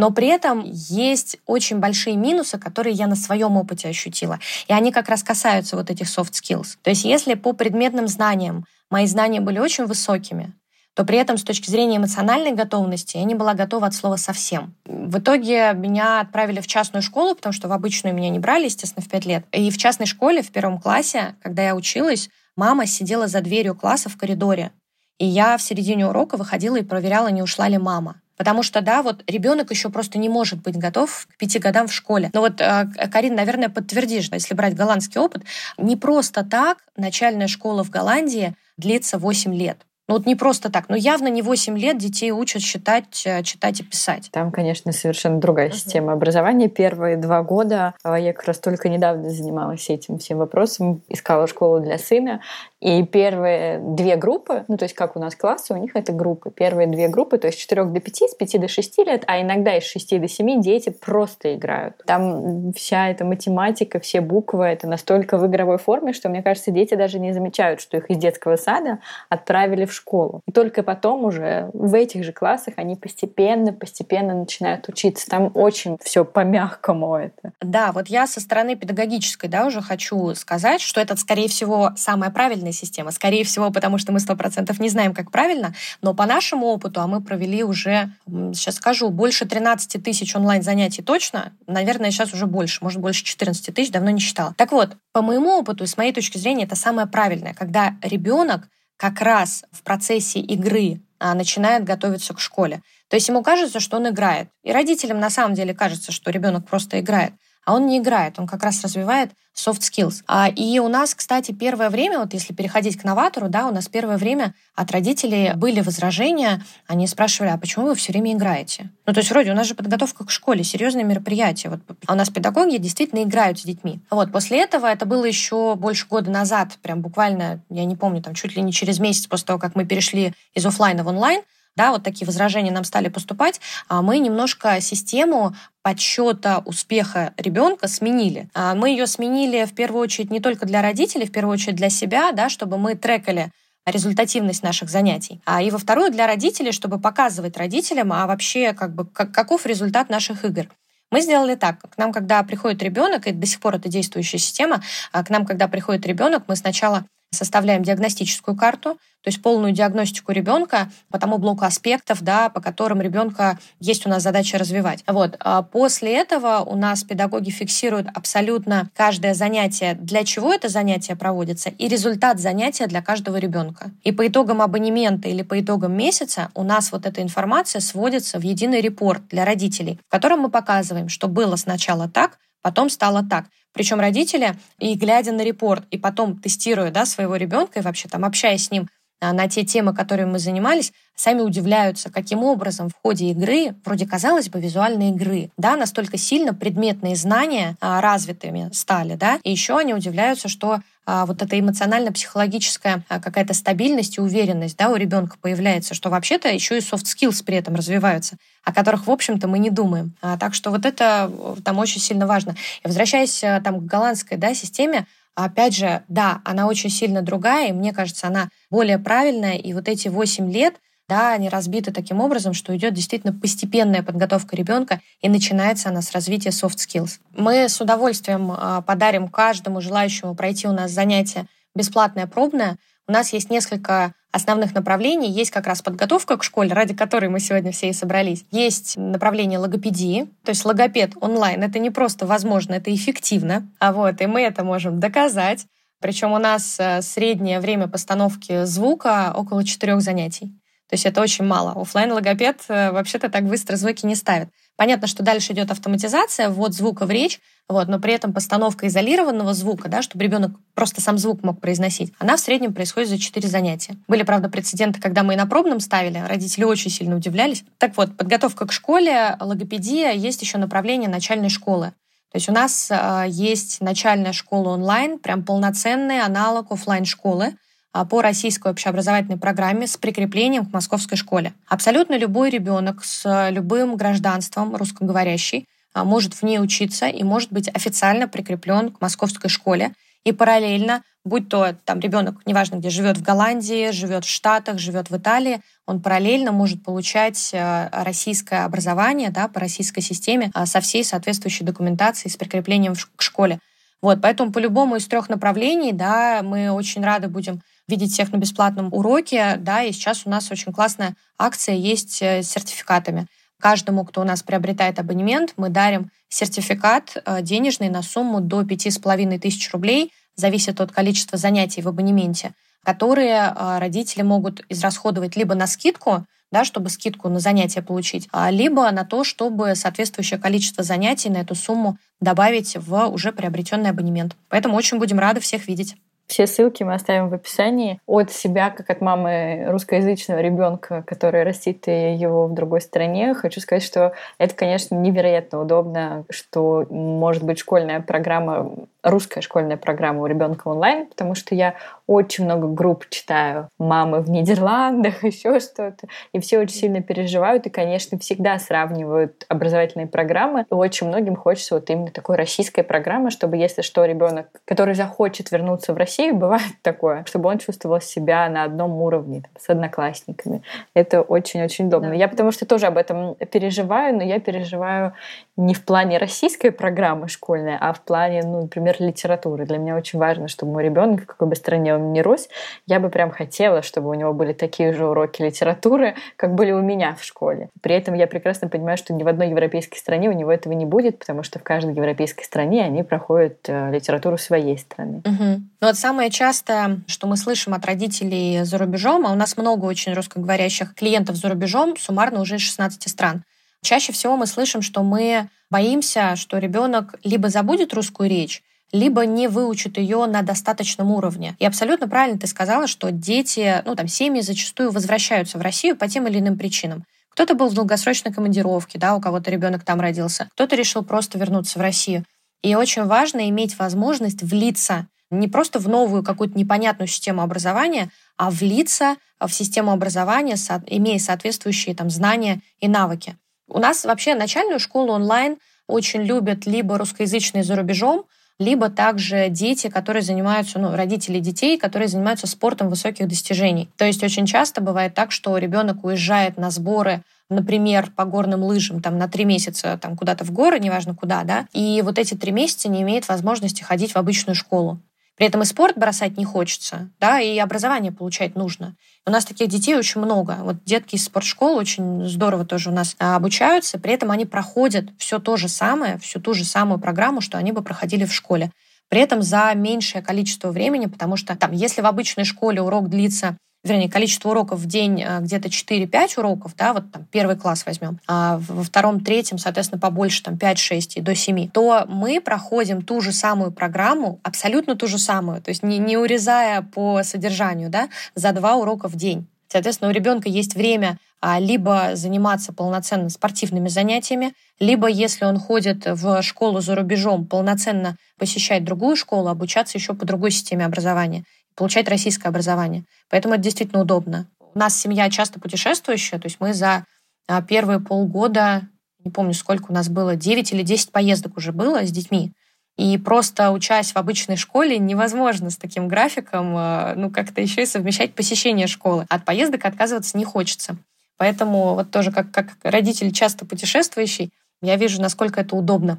Но 0.00 0.10
при 0.10 0.28
этом 0.28 0.62
есть 0.64 1.36
очень 1.44 1.76
большие 1.76 2.16
минусы, 2.16 2.58
которые 2.58 2.94
я 2.94 3.06
на 3.06 3.16
своем 3.16 3.58
опыте 3.58 3.86
ощутила. 3.86 4.38
И 4.66 4.72
они 4.72 4.92
как 4.92 5.10
раз 5.10 5.22
касаются 5.22 5.76
вот 5.76 5.90
этих 5.90 6.06
soft 6.06 6.32
skills. 6.32 6.78
То 6.80 6.88
есть 6.88 7.04
если 7.04 7.34
по 7.34 7.52
предметным 7.52 8.08
знаниям 8.08 8.64
мои 8.88 9.04
знания 9.06 9.42
были 9.42 9.58
очень 9.58 9.84
высокими, 9.84 10.54
то 10.94 11.04
при 11.04 11.18
этом 11.18 11.36
с 11.36 11.42
точки 11.42 11.68
зрения 11.68 11.98
эмоциональной 11.98 12.52
готовности 12.52 13.18
я 13.18 13.24
не 13.24 13.34
была 13.34 13.52
готова 13.52 13.88
от 13.88 13.94
слова 13.94 14.16
совсем. 14.16 14.74
В 14.86 15.18
итоге 15.18 15.74
меня 15.74 16.20
отправили 16.20 16.62
в 16.62 16.66
частную 16.66 17.02
школу, 17.02 17.34
потому 17.34 17.52
что 17.52 17.68
в 17.68 17.72
обычную 17.72 18.14
меня 18.14 18.30
не 18.30 18.38
брали, 18.38 18.64
естественно, 18.64 19.04
в 19.04 19.08
пять 19.10 19.26
лет. 19.26 19.44
И 19.52 19.70
в 19.70 19.76
частной 19.76 20.06
школе 20.06 20.40
в 20.40 20.50
первом 20.50 20.80
классе, 20.80 21.34
когда 21.42 21.62
я 21.62 21.76
училась, 21.76 22.30
мама 22.56 22.86
сидела 22.86 23.28
за 23.28 23.42
дверью 23.42 23.74
класса 23.74 24.08
в 24.08 24.16
коридоре. 24.16 24.72
И 25.18 25.26
я 25.26 25.58
в 25.58 25.62
середине 25.62 26.06
урока 26.06 26.38
выходила 26.38 26.76
и 26.76 26.82
проверяла, 26.82 27.28
не 27.28 27.42
ушла 27.42 27.68
ли 27.68 27.76
мама. 27.76 28.19
Потому 28.40 28.62
что, 28.62 28.80
да, 28.80 29.02
вот 29.02 29.22
ребенок 29.26 29.70
еще 29.70 29.90
просто 29.90 30.16
не 30.18 30.30
может 30.30 30.62
быть 30.62 30.74
готов 30.74 31.26
к 31.30 31.36
пяти 31.36 31.58
годам 31.58 31.88
в 31.88 31.92
школе. 31.92 32.30
Но 32.32 32.40
вот, 32.40 32.58
э, 32.58 32.86
Карин, 33.12 33.34
наверное, 33.34 33.68
подтвердишь, 33.68 34.30
если 34.32 34.54
брать 34.54 34.74
голландский 34.74 35.20
опыт, 35.20 35.42
не 35.76 35.94
просто 35.94 36.42
так 36.42 36.78
начальная 36.96 37.48
школа 37.48 37.84
в 37.84 37.90
Голландии 37.90 38.54
длится 38.78 39.18
8 39.18 39.54
лет. 39.54 39.84
Ну 40.10 40.16
вот 40.16 40.26
не 40.26 40.34
просто 40.34 40.72
так. 40.72 40.88
Но 40.88 40.96
явно 40.96 41.28
не 41.28 41.40
8 41.40 41.78
лет 41.78 41.96
детей 41.96 42.32
учат 42.32 42.62
считать, 42.62 43.22
э, 43.24 43.44
читать 43.44 43.78
и 43.78 43.84
писать. 43.84 44.28
Там, 44.32 44.50
конечно, 44.50 44.90
совершенно 44.90 45.38
другая 45.38 45.68
uh-huh. 45.68 45.74
система 45.74 46.12
образования. 46.14 46.68
Первые 46.68 47.16
два 47.16 47.44
года 47.44 47.94
а, 48.02 48.18
я 48.18 48.32
как 48.32 48.44
раз 48.46 48.58
только 48.58 48.88
недавно 48.88 49.30
занималась 49.30 49.88
этим 49.88 50.18
всем 50.18 50.38
вопросом, 50.38 51.02
искала 51.08 51.46
школу 51.46 51.78
для 51.78 51.96
сына. 51.96 52.40
И 52.80 53.04
первые 53.04 53.78
две 53.78 54.16
группы, 54.16 54.64
ну 54.66 54.78
то 54.78 54.84
есть 54.84 54.94
как 54.94 55.14
у 55.14 55.20
нас 55.20 55.36
классы, 55.36 55.74
у 55.74 55.76
них 55.76 55.94
это 55.94 56.12
группы. 56.12 56.50
Первые 56.50 56.88
две 56.88 57.08
группы, 57.08 57.36
то 57.36 57.46
есть 57.46 57.58
с 57.58 57.62
4 57.62 57.84
до 57.84 58.00
5, 58.00 58.16
с 58.30 58.34
5 58.34 58.60
до 58.60 58.68
6 58.68 58.98
лет, 59.06 59.24
а 59.26 59.40
иногда 59.40 59.76
из 59.76 59.84
6 59.84 60.18
до 60.18 60.26
7 60.26 60.62
дети 60.62 60.88
просто 60.88 61.54
играют. 61.54 61.96
Там 62.06 62.72
вся 62.72 63.10
эта 63.10 63.26
математика, 63.26 64.00
все 64.00 64.22
буквы, 64.22 64.64
это 64.64 64.88
настолько 64.88 65.36
в 65.36 65.46
игровой 65.46 65.76
форме, 65.76 66.14
что, 66.14 66.30
мне 66.30 66.42
кажется, 66.42 66.70
дети 66.70 66.94
даже 66.94 67.18
не 67.18 67.34
замечают, 67.34 67.82
что 67.82 67.98
их 67.98 68.10
из 68.10 68.16
детского 68.16 68.56
сада 68.56 68.98
отправили 69.28 69.84
в 69.84 69.92
школу. 69.92 69.99
И 70.46 70.52
только 70.52 70.82
потом 70.82 71.24
уже 71.24 71.70
в 71.72 71.94
этих 71.94 72.24
же 72.24 72.32
классах 72.32 72.74
они 72.76 72.96
постепенно, 72.96 73.72
постепенно 73.72 74.34
начинают 74.34 74.88
учиться. 74.88 75.28
Там 75.28 75.50
очень 75.54 75.96
все 76.02 76.24
по-мягкому 76.24 77.16
это. 77.16 77.52
Да, 77.60 77.92
вот 77.92 78.08
я 78.08 78.26
со 78.26 78.40
стороны 78.40 78.76
педагогической, 78.76 79.48
да, 79.48 79.66
уже 79.66 79.80
хочу 79.82 80.34
сказать, 80.34 80.80
что 80.80 81.00
это, 81.00 81.16
скорее 81.16 81.48
всего, 81.48 81.92
правильное 82.30 82.30
правильная 82.30 82.72
система. 82.72 83.10
Скорее 83.10 83.44
всего, 83.44 83.70
потому 83.70 83.98
что 83.98 84.12
мы 84.12 84.20
сто 84.20 84.34
процентов 84.36 84.80
не 84.80 84.88
знаем, 84.88 85.14
как 85.14 85.30
правильно, 85.30 85.74
но 86.02 86.14
по 86.14 86.26
нашему 86.26 86.66
опыту, 86.66 87.00
а 87.00 87.06
мы 87.06 87.20
провели 87.20 87.62
уже, 87.62 88.10
сейчас 88.26 88.76
скажу, 88.76 89.10
больше 89.10 89.46
13 89.46 90.02
тысяч 90.02 90.34
онлайн-занятий 90.34 91.02
точно, 91.02 91.52
наверное, 91.66 92.10
сейчас 92.10 92.34
уже 92.34 92.46
больше, 92.46 92.82
может, 92.82 93.00
больше 93.00 93.24
14 93.24 93.74
тысяч, 93.74 93.90
давно 93.90 94.10
не 94.10 94.20
считала. 94.20 94.54
Так 94.56 94.72
вот, 94.72 94.96
по 95.12 95.22
моему 95.22 95.58
опыту 95.58 95.86
с 95.86 95.96
моей 95.96 96.12
точки 96.12 96.38
зрения, 96.38 96.64
это 96.64 96.76
самое 96.76 97.06
правильное, 97.06 97.54
когда 97.54 97.94
ребенок 98.02 98.68
как 99.00 99.22
раз 99.22 99.64
в 99.72 99.82
процессе 99.82 100.40
игры 100.40 101.00
а, 101.18 101.32
начинает 101.32 101.84
готовиться 101.84 102.34
к 102.34 102.40
школе. 102.40 102.82
То 103.08 103.16
есть 103.16 103.26
ему 103.28 103.42
кажется, 103.42 103.80
что 103.80 103.96
он 103.96 104.10
играет. 104.10 104.50
И 104.62 104.72
родителям 104.72 105.18
на 105.18 105.30
самом 105.30 105.54
деле 105.54 105.72
кажется, 105.72 106.12
что 106.12 106.30
ребенок 106.30 106.68
просто 106.68 107.00
играет 107.00 107.32
а 107.64 107.74
он 107.74 107.86
не 107.86 107.98
играет, 107.98 108.38
он 108.38 108.46
как 108.46 108.62
раз 108.62 108.82
развивает 108.82 109.32
soft 109.54 109.80
skills. 109.80 110.22
А, 110.26 110.48
и 110.48 110.78
у 110.78 110.88
нас, 110.88 111.14
кстати, 111.14 111.52
первое 111.52 111.90
время, 111.90 112.20
вот 112.20 112.32
если 112.32 112.54
переходить 112.54 112.96
к 112.98 113.04
новатору, 113.04 113.48
да, 113.48 113.66
у 113.66 113.72
нас 113.72 113.88
первое 113.88 114.16
время 114.16 114.54
от 114.74 114.90
родителей 114.90 115.52
были 115.54 115.80
возражения, 115.80 116.64
они 116.86 117.06
спрашивали, 117.06 117.50
а 117.50 117.58
почему 117.58 117.86
вы 117.86 117.94
все 117.94 118.12
время 118.12 118.32
играете? 118.32 118.90
Ну, 119.06 119.12
то 119.12 119.20
есть 119.20 119.30
вроде 119.30 119.50
у 119.50 119.54
нас 119.54 119.66
же 119.66 119.74
подготовка 119.74 120.24
к 120.24 120.30
школе, 120.30 120.64
серьезное 120.64 121.04
мероприятие. 121.04 121.70
Вот, 121.70 121.80
а 122.06 122.12
у 122.12 122.16
нас 122.16 122.30
педагоги 122.30 122.76
действительно 122.78 123.22
играют 123.22 123.58
с 123.58 123.62
детьми. 123.62 124.00
Вот, 124.10 124.32
после 124.32 124.62
этого, 124.62 124.86
это 124.86 125.04
было 125.04 125.24
еще 125.24 125.74
больше 125.74 126.06
года 126.06 126.30
назад, 126.30 126.78
прям 126.82 127.00
буквально, 127.00 127.62
я 127.68 127.84
не 127.84 127.96
помню, 127.96 128.22
там 128.22 128.34
чуть 128.34 128.56
ли 128.56 128.62
не 128.62 128.72
через 128.72 128.98
месяц 128.98 129.26
после 129.26 129.46
того, 129.46 129.58
как 129.58 129.74
мы 129.74 129.84
перешли 129.84 130.32
из 130.54 130.64
офлайна 130.64 131.04
в 131.04 131.08
онлайн, 131.08 131.42
да, 131.76 131.92
вот 131.92 132.02
такие 132.02 132.26
возражения 132.26 132.70
нам 132.70 132.84
стали 132.84 133.08
поступать, 133.08 133.60
а 133.88 134.02
мы 134.02 134.18
немножко 134.18 134.80
систему 134.80 135.54
подсчета 135.82 136.62
успеха 136.64 137.32
ребенка 137.36 137.88
сменили. 137.88 138.48
А 138.54 138.74
мы 138.74 138.90
ее 138.90 139.06
сменили 139.06 139.64
в 139.64 139.74
первую 139.74 140.02
очередь 140.02 140.30
не 140.30 140.40
только 140.40 140.66
для 140.66 140.82
родителей, 140.82 141.26
в 141.26 141.32
первую 141.32 141.54
очередь 141.54 141.76
для 141.76 141.90
себя, 141.90 142.32
да, 142.32 142.48
чтобы 142.48 142.76
мы 142.76 142.96
трекали 142.96 143.50
результативность 143.86 144.62
наших 144.62 144.90
занятий. 144.90 145.40
А 145.46 145.62
и 145.62 145.70
во 145.70 145.78
вторую 145.78 146.10
для 146.10 146.26
родителей, 146.26 146.72
чтобы 146.72 147.00
показывать 147.00 147.56
родителям, 147.56 148.12
а 148.12 148.26
вообще 148.26 148.72
как 148.72 148.94
бы 148.94 149.06
как, 149.06 149.32
каков 149.32 149.66
результат 149.66 150.10
наших 150.10 150.44
игр. 150.44 150.66
Мы 151.10 151.20
сделали 151.22 151.56
так. 151.56 151.80
К 151.80 151.98
нам, 151.98 152.12
когда 152.12 152.42
приходит 152.42 152.82
ребенок, 152.82 153.26
и 153.26 153.32
до 153.32 153.46
сих 153.46 153.60
пор 153.60 153.76
это 153.76 153.88
действующая 153.88 154.38
система, 154.38 154.82
а 155.12 155.24
к 155.24 155.30
нам, 155.30 155.44
когда 155.44 155.66
приходит 155.66 156.06
ребенок, 156.06 156.44
мы 156.46 156.56
сначала 156.56 157.04
составляем 157.30 157.82
диагностическую 157.82 158.56
карту, 158.56 158.98
то 159.22 159.28
есть 159.28 159.42
полную 159.42 159.72
диагностику 159.72 160.32
ребенка 160.32 160.90
по 161.10 161.18
тому 161.18 161.38
блоку 161.38 161.64
аспектов, 161.64 162.22
да, 162.22 162.48
по 162.48 162.60
которым 162.60 163.00
ребенка 163.00 163.58
есть 163.78 164.06
у 164.06 164.08
нас 164.08 164.22
задача 164.22 164.58
развивать. 164.58 165.04
Вот. 165.06 165.36
А 165.40 165.62
после 165.62 166.16
этого 166.16 166.60
у 166.60 166.74
нас 166.74 167.04
педагоги 167.04 167.50
фиксируют 167.50 168.08
абсолютно 168.14 168.88
каждое 168.96 169.34
занятие, 169.34 169.94
для 169.94 170.24
чего 170.24 170.54
это 170.54 170.68
занятие 170.68 171.16
проводится, 171.16 171.68
и 171.68 171.88
результат 171.88 172.40
занятия 172.40 172.86
для 172.86 173.02
каждого 173.02 173.36
ребенка. 173.36 173.90
И 174.04 174.12
по 174.12 174.26
итогам 174.26 174.62
абонемента 174.62 175.28
или 175.28 175.42
по 175.42 175.60
итогам 175.60 175.96
месяца 175.96 176.50
у 176.54 176.62
нас 176.62 176.90
вот 176.90 177.04
эта 177.04 177.22
информация 177.22 177.80
сводится 177.80 178.38
в 178.38 178.42
единый 178.42 178.80
репорт 178.80 179.28
для 179.28 179.44
родителей, 179.44 180.00
в 180.06 180.10
котором 180.10 180.40
мы 180.40 180.50
показываем, 180.50 181.08
что 181.08 181.28
было 181.28 181.56
сначала 181.56 182.08
так, 182.08 182.38
потом 182.62 182.90
стало 182.90 183.22
так. 183.22 183.46
Причем 183.72 184.00
родители, 184.00 184.56
и 184.78 184.94
глядя 184.94 185.32
на 185.32 185.42
репорт, 185.42 185.84
и 185.90 185.98
потом 185.98 186.38
тестируя 186.38 186.90
да, 186.90 187.06
своего 187.06 187.36
ребенка, 187.36 187.80
и 187.80 187.82
вообще 187.82 188.08
там 188.08 188.24
общаясь 188.24 188.66
с 188.66 188.70
ним 188.70 188.88
а, 189.20 189.32
на 189.32 189.48
те 189.48 189.64
темы, 189.64 189.94
которыми 189.94 190.32
мы 190.32 190.38
занимались, 190.38 190.92
сами 191.14 191.42
удивляются, 191.42 192.10
каким 192.10 192.42
образом 192.42 192.88
в 192.88 192.94
ходе 193.02 193.26
игры, 193.26 193.74
вроде 193.84 194.06
казалось 194.06 194.48
бы, 194.48 194.60
визуальной 194.60 195.10
игры, 195.10 195.50
да, 195.58 195.76
настолько 195.76 196.16
сильно 196.16 196.54
предметные 196.54 197.16
знания 197.16 197.76
а, 197.80 198.00
развитыми 198.00 198.70
стали, 198.72 199.14
да, 199.16 199.38
и 199.44 199.50
еще 199.50 199.76
они 199.76 199.94
удивляются, 199.94 200.48
что 200.48 200.80
вот 201.06 201.42
эта 201.42 201.58
эмоционально-психологическая 201.58 203.04
а, 203.08 203.20
какая-то 203.20 203.54
стабильность 203.54 204.18
и 204.18 204.20
уверенность, 204.20 204.76
да, 204.76 204.90
у 204.90 204.96
ребенка 204.96 205.36
появляется, 205.40 205.94
что 205.94 206.10
вообще-то 206.10 206.48
еще 206.48 206.78
и 206.78 206.80
soft 206.80 207.04
skills 207.04 207.44
при 207.44 207.56
этом 207.56 207.74
развиваются, 207.74 208.36
о 208.64 208.72
которых, 208.72 209.06
в 209.06 209.10
общем-то, 209.10 209.48
мы 209.48 209.58
не 209.58 209.70
думаем. 209.70 210.14
А, 210.22 210.36
так 210.36 210.54
что 210.54 210.70
вот 210.70 210.84
это 210.86 211.30
э, 211.32 211.56
там 211.64 211.78
очень 211.78 212.00
сильно 212.00 212.26
важно. 212.26 212.54
И 212.84 212.86
возвращаясь 212.86 213.42
э, 213.42 213.60
там 213.64 213.80
к 213.80 213.84
голландской, 213.86 214.36
да, 214.36 214.54
системе, 214.54 215.06
Опять 215.36 215.76
же, 215.76 216.02
да, 216.08 216.42
она 216.44 216.66
очень 216.66 216.90
сильно 216.90 217.22
другая, 217.22 217.68
и 217.68 217.72
мне 217.72 217.92
кажется, 217.92 218.26
она 218.26 218.50
более 218.68 218.98
правильная. 218.98 219.54
И 219.54 219.72
вот 219.72 219.88
эти 219.88 220.08
8 220.08 220.50
лет, 220.50 220.74
да, 221.10 221.32
они 221.32 221.48
разбиты 221.48 221.90
таким 221.90 222.20
образом, 222.20 222.54
что 222.54 222.74
идет 222.76 222.94
действительно 222.94 223.32
постепенная 223.32 224.04
подготовка 224.04 224.54
ребенка, 224.54 225.00
и 225.20 225.28
начинается 225.28 225.88
она 225.88 226.02
с 226.02 226.12
развития 226.12 226.50
soft 226.50 226.76
skills. 226.76 227.18
Мы 227.36 227.68
с 227.68 227.80
удовольствием 227.80 228.52
а, 228.56 228.80
подарим 228.80 229.26
каждому 229.26 229.80
желающему 229.80 230.36
пройти 230.36 230.68
у 230.68 230.72
нас 230.72 230.92
занятие 230.92 231.46
бесплатное 231.74 232.28
пробное. 232.28 232.76
У 233.08 233.12
нас 233.12 233.32
есть 233.32 233.50
несколько 233.50 234.12
основных 234.30 234.72
направлений. 234.72 235.28
Есть 235.32 235.50
как 235.50 235.66
раз 235.66 235.82
подготовка 235.82 236.36
к 236.36 236.44
школе, 236.44 236.72
ради 236.72 236.94
которой 236.94 237.28
мы 237.28 237.40
сегодня 237.40 237.72
все 237.72 237.88
и 237.88 237.92
собрались. 237.92 238.44
Есть 238.52 238.96
направление 238.96 239.58
логопедии, 239.58 240.28
то 240.44 240.50
есть 240.50 240.64
логопед 240.64 241.14
онлайн. 241.20 241.64
Это 241.64 241.80
не 241.80 241.90
просто 241.90 242.24
возможно, 242.24 242.74
это 242.74 242.94
эффективно. 242.94 243.68
А 243.80 243.92
вот, 243.92 244.20
и 244.20 244.26
мы 244.26 244.42
это 244.42 244.62
можем 244.62 245.00
доказать. 245.00 245.66
Причем 246.00 246.32
у 246.32 246.38
нас 246.38 246.76
э, 246.78 247.02
среднее 247.02 247.58
время 247.58 247.88
постановки 247.88 248.64
звука 248.64 249.34
около 249.36 249.64
четырех 249.64 250.00
занятий. 250.00 250.52
То 250.90 250.94
есть 250.94 251.06
это 251.06 251.20
очень 251.20 251.44
мало. 251.44 251.80
Оффлайн 251.80 252.10
логопед 252.12 252.62
э, 252.66 252.90
вообще-то 252.90 253.28
так 253.28 253.44
быстро 253.44 253.76
звуки 253.76 254.04
не 254.04 254.16
ставит. 254.16 254.48
Понятно, 254.74 255.06
что 255.06 255.22
дальше 255.22 255.52
идет 255.52 255.70
автоматизация, 255.70 256.50
ввод 256.50 256.74
звука 256.74 257.06
в 257.06 257.10
речь, 257.10 257.38
вот, 257.68 257.86
но 257.86 258.00
при 258.00 258.12
этом 258.12 258.32
постановка 258.32 258.88
изолированного 258.88 259.54
звука, 259.54 259.88
да, 259.88 260.02
чтобы 260.02 260.24
ребенок 260.24 260.50
просто 260.74 261.00
сам 261.00 261.16
звук 261.16 261.44
мог 261.44 261.60
произносить, 261.60 262.12
она 262.18 262.36
в 262.36 262.40
среднем 262.40 262.74
происходит 262.74 263.08
за 263.08 263.20
4 263.20 263.46
занятия. 263.46 263.94
Были, 264.08 264.24
правда, 264.24 264.48
прецеденты, 264.48 265.00
когда 265.00 265.22
мы 265.22 265.34
и 265.34 265.36
на 265.36 265.46
пробном 265.46 265.78
ставили, 265.78 266.18
родители 266.18 266.64
очень 266.64 266.90
сильно 266.90 267.14
удивлялись. 267.14 267.62
Так 267.78 267.96
вот, 267.96 268.16
подготовка 268.16 268.66
к 268.66 268.72
школе, 268.72 269.36
логопедия, 269.38 270.10
есть 270.10 270.42
еще 270.42 270.58
направление 270.58 271.08
начальной 271.08 271.50
школы. 271.50 271.92
То 272.32 272.36
есть 272.36 272.48
у 272.48 272.52
нас 272.52 272.90
э, 272.90 273.26
есть 273.28 273.80
начальная 273.80 274.32
школа 274.32 274.70
онлайн, 274.70 275.20
прям 275.20 275.44
полноценный 275.44 276.20
аналог 276.20 276.72
офлайн 276.72 277.04
школы 277.04 277.54
по 277.92 278.22
российской 278.22 278.70
общеобразовательной 278.70 279.38
программе 279.38 279.86
с 279.86 279.96
прикреплением 279.96 280.66
к 280.66 280.72
московской 280.72 281.18
школе. 281.18 281.54
Абсолютно 281.68 282.16
любой 282.16 282.50
ребенок 282.50 283.04
с 283.04 283.50
любым 283.50 283.96
гражданством 283.96 284.76
русскоговорящий 284.76 285.66
а, 285.92 286.04
может 286.04 286.34
в 286.34 286.42
ней 286.42 286.60
учиться 286.60 287.06
и 287.06 287.22
может 287.24 287.52
быть 287.52 287.68
официально 287.68 288.28
прикреплен 288.28 288.92
к 288.92 289.00
московской 289.00 289.50
школе. 289.50 289.92
И 290.24 290.32
параллельно, 290.32 291.02
будь 291.24 291.48
то 291.48 291.74
там 291.84 291.98
ребенок, 291.98 292.36
неважно 292.46 292.76
где 292.76 292.90
живет 292.90 293.16
в 293.16 293.22
Голландии, 293.22 293.90
живет 293.90 294.24
в 294.24 294.28
Штатах, 294.28 294.78
живет 294.78 295.10
в 295.10 295.16
Италии, 295.16 295.60
он 295.86 296.00
параллельно 296.00 296.52
может 296.52 296.84
получать 296.84 297.50
а, 297.54 297.88
российское 298.04 298.64
образование 298.64 299.30
да, 299.30 299.48
по 299.48 299.58
российской 299.58 300.02
системе 300.02 300.52
со 300.64 300.80
всей 300.80 301.02
соответствующей 301.02 301.64
документацией, 301.64 302.30
с 302.30 302.36
прикреплением 302.36 302.94
к 303.16 303.22
школе. 303.22 303.58
Вот, 304.02 304.20
поэтому 304.22 304.52
по 304.52 304.58
любому 304.58 304.96
из 304.96 305.06
трех 305.06 305.28
направлений, 305.28 305.92
да, 305.92 306.42
мы 306.42 306.70
очень 306.70 307.04
рады 307.04 307.28
будем 307.28 307.60
видеть 307.90 308.12
всех 308.12 308.32
на 308.32 308.36
бесплатном 308.36 308.92
уроке, 308.92 309.56
да, 309.58 309.82
и 309.82 309.92
сейчас 309.92 310.22
у 310.24 310.30
нас 310.30 310.50
очень 310.50 310.72
классная 310.72 311.14
акция 311.38 311.74
есть 311.74 312.22
э, 312.22 312.42
с 312.42 312.50
сертификатами. 312.50 313.26
Каждому, 313.60 314.04
кто 314.04 314.22
у 314.22 314.24
нас 314.24 314.42
приобретает 314.42 314.98
абонемент, 314.98 315.52
мы 315.56 315.68
дарим 315.68 316.10
сертификат 316.28 317.16
э, 317.24 317.42
денежный 317.42 317.90
на 317.90 318.02
сумму 318.02 318.40
до 318.40 318.64
пяти 318.64 318.90
с 318.90 318.98
половиной 318.98 319.38
тысяч 319.38 319.70
рублей, 319.72 320.12
зависит 320.36 320.80
от 320.80 320.92
количества 320.92 321.36
занятий 321.36 321.82
в 321.82 321.88
абонементе, 321.88 322.52
которые 322.84 323.52
э, 323.54 323.78
родители 323.78 324.22
могут 324.22 324.64
израсходовать 324.68 325.36
либо 325.36 325.54
на 325.54 325.66
скидку, 325.66 326.24
да, 326.50 326.64
чтобы 326.64 326.90
скидку 326.90 327.28
на 327.28 327.38
занятия 327.38 327.82
получить, 327.82 328.28
а, 328.32 328.50
либо 328.50 328.90
на 328.90 329.04
то, 329.04 329.24
чтобы 329.24 329.74
соответствующее 329.74 330.40
количество 330.40 330.82
занятий 330.82 331.30
на 331.30 331.38
эту 331.38 331.54
сумму 331.54 331.98
добавить 332.20 332.76
в 332.76 333.06
уже 333.06 333.32
приобретенный 333.32 333.90
абонемент. 333.90 334.36
Поэтому 334.48 334.76
очень 334.76 334.98
будем 334.98 335.18
рады 335.18 335.40
всех 335.40 335.68
видеть. 335.68 335.96
Все 336.30 336.46
ссылки 336.46 336.84
мы 336.84 336.94
оставим 336.94 337.28
в 337.28 337.34
описании. 337.34 337.98
От 338.06 338.30
себя, 338.30 338.70
как 338.70 338.88
от 338.88 339.00
мамы 339.00 339.64
русскоязычного 339.66 340.38
ребенка, 340.38 341.02
который 341.04 341.42
растит 341.42 341.88
его 341.88 342.46
в 342.46 342.54
другой 342.54 342.80
стране, 342.82 343.34
хочу 343.34 343.60
сказать, 343.60 343.82
что 343.82 344.12
это, 344.38 344.54
конечно, 344.54 344.94
невероятно 344.94 345.60
удобно, 345.60 346.24
что 346.30 346.86
может 346.88 347.42
быть 347.42 347.58
школьная 347.58 348.00
программа 348.00 348.70
русская 349.02 349.40
школьная 349.40 349.76
программа 349.76 350.22
у 350.22 350.26
ребенка 350.26 350.68
онлайн, 350.68 351.06
потому 351.06 351.34
что 351.34 351.54
я 351.54 351.74
очень 352.10 352.44
много 352.44 352.66
групп 352.66 353.08
читаю. 353.08 353.68
Мамы 353.78 354.20
в 354.20 354.28
Нидерландах, 354.28 355.22
еще 355.22 355.60
что-то. 355.60 356.08
И 356.32 356.40
все 356.40 356.58
очень 356.58 356.74
сильно 356.74 357.02
переживают 357.02 357.66
и, 357.66 357.70
конечно, 357.70 358.18
всегда 358.18 358.58
сравнивают 358.58 359.46
образовательные 359.48 360.08
программы. 360.08 360.66
И 360.68 360.74
очень 360.74 361.06
многим 361.06 361.36
хочется 361.36 361.76
вот 361.76 361.88
именно 361.88 362.10
такой 362.10 362.34
российской 362.34 362.82
программы, 362.82 363.30
чтобы, 363.30 363.56
если 363.58 363.82
что, 363.82 364.04
ребенок, 364.04 364.48
который 364.64 364.94
захочет 364.94 365.52
вернуться 365.52 365.92
в 365.92 365.96
Россию, 365.96 366.34
бывает 366.34 366.72
такое, 366.82 367.24
чтобы 367.28 367.48
он 367.48 367.58
чувствовал 367.58 368.00
себя 368.00 368.48
на 368.48 368.64
одном 368.64 369.00
уровне 369.00 369.42
там, 369.42 369.52
с 369.60 369.70
одноклассниками. 369.70 370.62
Это 370.94 371.22
очень-очень 371.22 371.86
удобно. 371.86 372.08
Да. 372.08 372.16
Я 372.16 372.26
потому 372.26 372.50
что 372.50 372.66
тоже 372.66 372.86
об 372.86 372.96
этом 372.96 373.36
переживаю, 373.52 374.16
но 374.16 374.24
я 374.24 374.40
переживаю 374.40 375.12
не 375.56 375.74
в 375.74 375.84
плане 375.84 376.18
российской 376.18 376.72
программы 376.72 377.28
школьной, 377.28 377.76
а 377.78 377.92
в 377.92 378.00
плане, 378.00 378.42
ну, 378.42 378.62
например, 378.62 378.96
литературы. 378.98 379.64
Для 379.64 379.78
меня 379.78 379.94
очень 379.94 380.18
важно, 380.18 380.48
чтобы 380.48 380.72
мой 380.72 380.82
ребенок, 380.82 381.22
в 381.22 381.26
какой 381.26 381.46
бы 381.46 381.54
стране 381.54 381.94
он 381.94 381.99
ни 382.00 382.20
рос, 382.20 382.48
я 382.86 383.00
бы 383.00 383.08
прям 383.08 383.30
хотела, 383.30 383.82
чтобы 383.82 384.08
у 384.08 384.14
него 384.14 384.32
были 384.32 384.52
такие 384.52 384.92
же 384.92 385.06
уроки 385.06 385.42
литературы, 385.42 386.14
как 386.36 386.54
были 386.54 386.72
у 386.72 386.82
меня 386.82 387.14
в 387.14 387.24
школе. 387.24 387.68
При 387.80 387.94
этом 387.94 388.14
я 388.14 388.26
прекрасно 388.26 388.68
понимаю, 388.68 388.96
что 388.96 389.12
ни 389.12 389.22
в 389.22 389.28
одной 389.28 389.50
европейской 389.50 389.98
стране 389.98 390.28
у 390.28 390.32
него 390.32 390.52
этого 390.52 390.72
не 390.72 390.86
будет, 390.86 391.18
потому 391.18 391.42
что 391.42 391.58
в 391.58 391.62
каждой 391.62 391.94
европейской 391.94 392.44
стране 392.44 392.84
они 392.84 393.02
проходят 393.02 393.58
э, 393.68 393.90
литературу 393.92 394.38
своей 394.38 394.78
страны. 394.78 395.22
Угу. 395.24 395.44
Ну 395.80 395.86
вот 395.86 395.96
самое 395.96 396.30
частое, 396.30 397.00
что 397.06 397.26
мы 397.26 397.36
слышим 397.36 397.74
от 397.74 397.84
родителей 397.86 398.64
за 398.64 398.78
рубежом, 398.78 399.26
а 399.26 399.32
у 399.32 399.36
нас 399.36 399.56
много 399.56 399.84
очень 399.84 400.12
русскоговорящих 400.12 400.94
клиентов 400.94 401.36
за 401.36 401.48
рубежом, 401.48 401.96
суммарно 401.96 402.40
уже 402.40 402.56
из 402.56 402.62
16 402.62 403.08
стран. 403.08 403.44
Чаще 403.82 404.12
всего 404.12 404.36
мы 404.36 404.46
слышим, 404.46 404.82
что 404.82 405.02
мы 405.02 405.48
боимся, 405.70 406.36
что 406.36 406.58
ребенок 406.58 407.14
либо 407.24 407.48
забудет 407.48 407.94
русскую 407.94 408.28
речь, 408.28 408.62
либо 408.92 409.24
не 409.26 409.48
выучит 409.48 409.98
ее 409.98 410.26
на 410.26 410.42
достаточном 410.42 411.10
уровне. 411.12 411.56
И 411.58 411.66
абсолютно 411.66 412.08
правильно 412.08 412.38
ты 412.38 412.46
сказала, 412.46 412.86
что 412.86 413.10
дети, 413.10 413.82
ну 413.84 413.94
там 413.94 414.08
семьи 414.08 414.40
зачастую 414.40 414.90
возвращаются 414.90 415.58
в 415.58 415.62
Россию 415.62 415.96
по 415.96 416.08
тем 416.08 416.26
или 416.26 416.38
иным 416.38 416.58
причинам. 416.58 417.04
Кто-то 417.30 417.54
был 417.54 417.68
в 417.68 417.74
долгосрочной 417.74 418.32
командировке, 418.32 418.98
да, 418.98 419.14
у 419.14 419.20
кого-то 419.20 419.50
ребенок 419.50 419.84
там 419.84 420.00
родился, 420.00 420.48
кто-то 420.52 420.76
решил 420.76 421.04
просто 421.04 421.38
вернуться 421.38 421.78
в 421.78 421.82
Россию. 421.82 422.24
И 422.62 422.74
очень 422.74 423.04
важно 423.04 423.48
иметь 423.48 423.78
возможность 423.78 424.42
влиться 424.42 425.06
не 425.30 425.46
просто 425.48 425.78
в 425.78 425.88
новую 425.88 426.24
какую-то 426.24 426.58
непонятную 426.58 427.06
систему 427.06 427.42
образования, 427.42 428.10
а 428.36 428.50
влиться 428.50 429.16
в 429.38 429.48
систему 429.50 429.92
образования, 429.92 430.56
имея 430.86 431.18
соответствующие 431.18 431.94
там 431.94 432.10
знания 432.10 432.60
и 432.80 432.88
навыки. 432.88 433.36
У 433.68 433.78
нас 433.78 434.04
вообще 434.04 434.34
начальную 434.34 434.80
школу 434.80 435.12
онлайн 435.12 435.58
очень 435.86 436.22
любят 436.22 436.66
либо 436.66 436.98
русскоязычные 436.98 437.62
за 437.62 437.76
рубежом, 437.76 438.24
либо 438.60 438.90
также 438.90 439.48
дети, 439.48 439.88
которые 439.88 440.22
занимаются, 440.22 440.78
ну, 440.78 440.94
родители 440.94 441.40
детей, 441.40 441.76
которые 441.76 442.06
занимаются 442.06 442.46
спортом 442.46 442.90
высоких 442.90 443.26
достижений. 443.26 443.88
То 443.96 444.04
есть 444.04 444.22
очень 444.22 444.46
часто 444.46 444.80
бывает 444.80 445.14
так, 445.14 445.32
что 445.32 445.56
ребенок 445.58 446.04
уезжает 446.04 446.56
на 446.56 446.70
сборы 446.70 447.22
например, 447.50 448.12
по 448.14 448.24
горным 448.24 448.62
лыжам 448.62 449.02
там 449.02 449.18
на 449.18 449.28
три 449.28 449.44
месяца 449.44 449.98
там 450.00 450.16
куда-то 450.16 450.44
в 450.44 450.52
горы, 450.52 450.78
неважно 450.78 451.16
куда, 451.16 451.42
да, 451.42 451.66
и 451.72 452.00
вот 452.02 452.16
эти 452.16 452.34
три 452.34 452.52
месяца 452.52 452.88
не 452.88 453.02
имеет 453.02 453.28
возможности 453.28 453.82
ходить 453.82 454.12
в 454.12 454.16
обычную 454.16 454.54
школу. 454.54 455.00
При 455.36 455.46
этом 455.46 455.62
и 455.62 455.64
спорт 455.64 455.96
бросать 455.96 456.36
не 456.36 456.44
хочется, 456.44 457.10
да, 457.18 457.40
и 457.40 457.58
образование 457.58 458.12
получать 458.12 458.56
нужно. 458.56 458.96
У 459.26 459.30
нас 459.30 459.44
таких 459.44 459.68
детей 459.68 459.94
очень 459.94 460.20
много. 460.20 460.58
Вот 460.60 460.84
детки 460.84 461.14
из 461.14 461.24
спортшкол 461.24 461.76
очень 461.76 462.28
здорово 462.28 462.66
тоже 462.66 462.90
у 462.90 462.92
нас 462.92 463.16
а, 463.18 463.36
обучаются, 463.36 463.98
при 463.98 464.12
этом 464.12 464.30
они 464.30 464.44
проходят 464.44 465.06
все 465.18 465.38
то 465.38 465.56
же 465.56 465.68
самое, 465.68 466.18
всю 466.18 466.40
ту 466.40 466.52
же 466.52 466.64
самую 466.64 466.98
программу, 466.98 467.40
что 467.40 467.56
они 467.56 467.72
бы 467.72 467.82
проходили 467.82 468.26
в 468.26 468.34
школе. 468.34 468.70
При 469.08 469.20
этом 469.20 469.42
за 469.42 469.72
меньшее 469.74 470.22
количество 470.22 470.70
времени, 470.70 471.06
потому 471.06 471.36
что 471.36 471.56
там, 471.56 471.72
если 471.72 472.00
в 472.00 472.06
обычной 472.06 472.44
школе 472.44 472.80
урок 472.80 473.08
длится 473.08 473.56
вернее, 473.82 474.10
количество 474.10 474.50
уроков 474.50 474.80
в 474.80 474.86
день 474.86 475.22
э, 475.22 475.40
где-то 475.40 475.68
4-5 475.68 476.38
уроков, 476.38 476.74
да, 476.76 476.92
вот 476.92 477.10
там 477.10 477.26
первый 477.30 477.56
класс 477.56 477.84
возьмем, 477.86 478.18
а 478.26 478.58
во 478.68 478.82
втором, 478.82 479.20
третьем, 479.20 479.58
соответственно, 479.58 480.00
побольше, 480.00 480.42
там 480.42 480.54
5-6 480.54 481.14
и 481.16 481.20
до 481.20 481.34
7, 481.34 481.68
то 481.70 482.04
мы 482.08 482.40
проходим 482.40 483.02
ту 483.02 483.20
же 483.20 483.32
самую 483.32 483.72
программу, 483.72 484.38
абсолютно 484.42 484.96
ту 484.96 485.06
же 485.06 485.18
самую, 485.18 485.62
то 485.62 485.70
есть 485.70 485.82
не, 485.82 485.98
не 485.98 486.16
урезая 486.16 486.82
по 486.82 487.22
содержанию, 487.22 487.90
да, 487.90 488.08
за 488.34 488.52
два 488.52 488.76
урока 488.76 489.08
в 489.08 489.16
день. 489.16 489.46
Соответственно, 489.68 490.10
у 490.10 490.14
ребенка 490.14 490.48
есть 490.48 490.74
время 490.74 491.16
а, 491.40 491.60
либо 491.60 492.10
заниматься 492.14 492.72
полноценно 492.72 493.30
спортивными 493.30 493.88
занятиями, 493.88 494.52
либо, 494.80 495.06
если 495.08 495.44
он 495.44 495.58
ходит 495.58 496.06
в 496.06 496.42
школу 496.42 496.80
за 496.80 496.96
рубежом, 496.96 497.46
полноценно 497.46 498.16
посещать 498.36 498.84
другую 498.84 499.16
школу, 499.16 499.48
обучаться 499.48 499.96
еще 499.96 500.14
по 500.14 500.26
другой 500.26 500.50
системе 500.50 500.84
образования 500.84 501.44
получать 501.80 502.10
российское 502.10 502.50
образование. 502.50 503.04
Поэтому 503.30 503.54
это 503.54 503.62
действительно 503.62 504.02
удобно. 504.02 504.46
У 504.74 504.78
нас 504.78 504.94
семья 504.94 505.30
часто 505.30 505.58
путешествующая, 505.58 506.38
то 506.38 506.44
есть 506.44 506.58
мы 506.60 506.74
за 506.74 507.06
а, 507.48 507.62
первые 507.62 508.00
полгода, 508.00 508.82
не 509.24 509.30
помню, 509.30 509.54
сколько 509.54 509.90
у 509.90 509.94
нас 509.94 510.10
было, 510.10 510.36
9 510.36 510.72
или 510.74 510.82
10 510.82 511.10
поездок 511.10 511.56
уже 511.56 511.72
было 511.72 512.06
с 512.06 512.10
детьми. 512.10 512.52
И 512.98 513.16
просто 513.16 513.70
учась 513.70 514.12
в 514.12 514.18
обычной 514.18 514.56
школе 514.58 514.98
невозможно 514.98 515.70
с 515.70 515.78
таким 515.78 516.06
графиком, 516.06 516.74
а, 516.76 517.14
ну, 517.16 517.30
как-то 517.30 517.62
еще 517.62 517.84
и 517.84 517.86
совмещать 517.86 518.34
посещение 518.34 518.86
школы. 518.86 519.24
От 519.30 519.46
поездок 519.46 519.86
отказываться 519.86 520.36
не 520.36 520.44
хочется. 520.44 520.98
Поэтому 521.38 521.94
вот 521.94 522.10
тоже 522.10 522.30
как, 522.30 522.50
как 522.50 522.76
родитель 522.82 523.32
часто 523.32 523.64
путешествующий, 523.64 524.52
я 524.82 524.96
вижу, 524.96 525.22
насколько 525.22 525.62
это 525.62 525.76
удобно. 525.76 526.18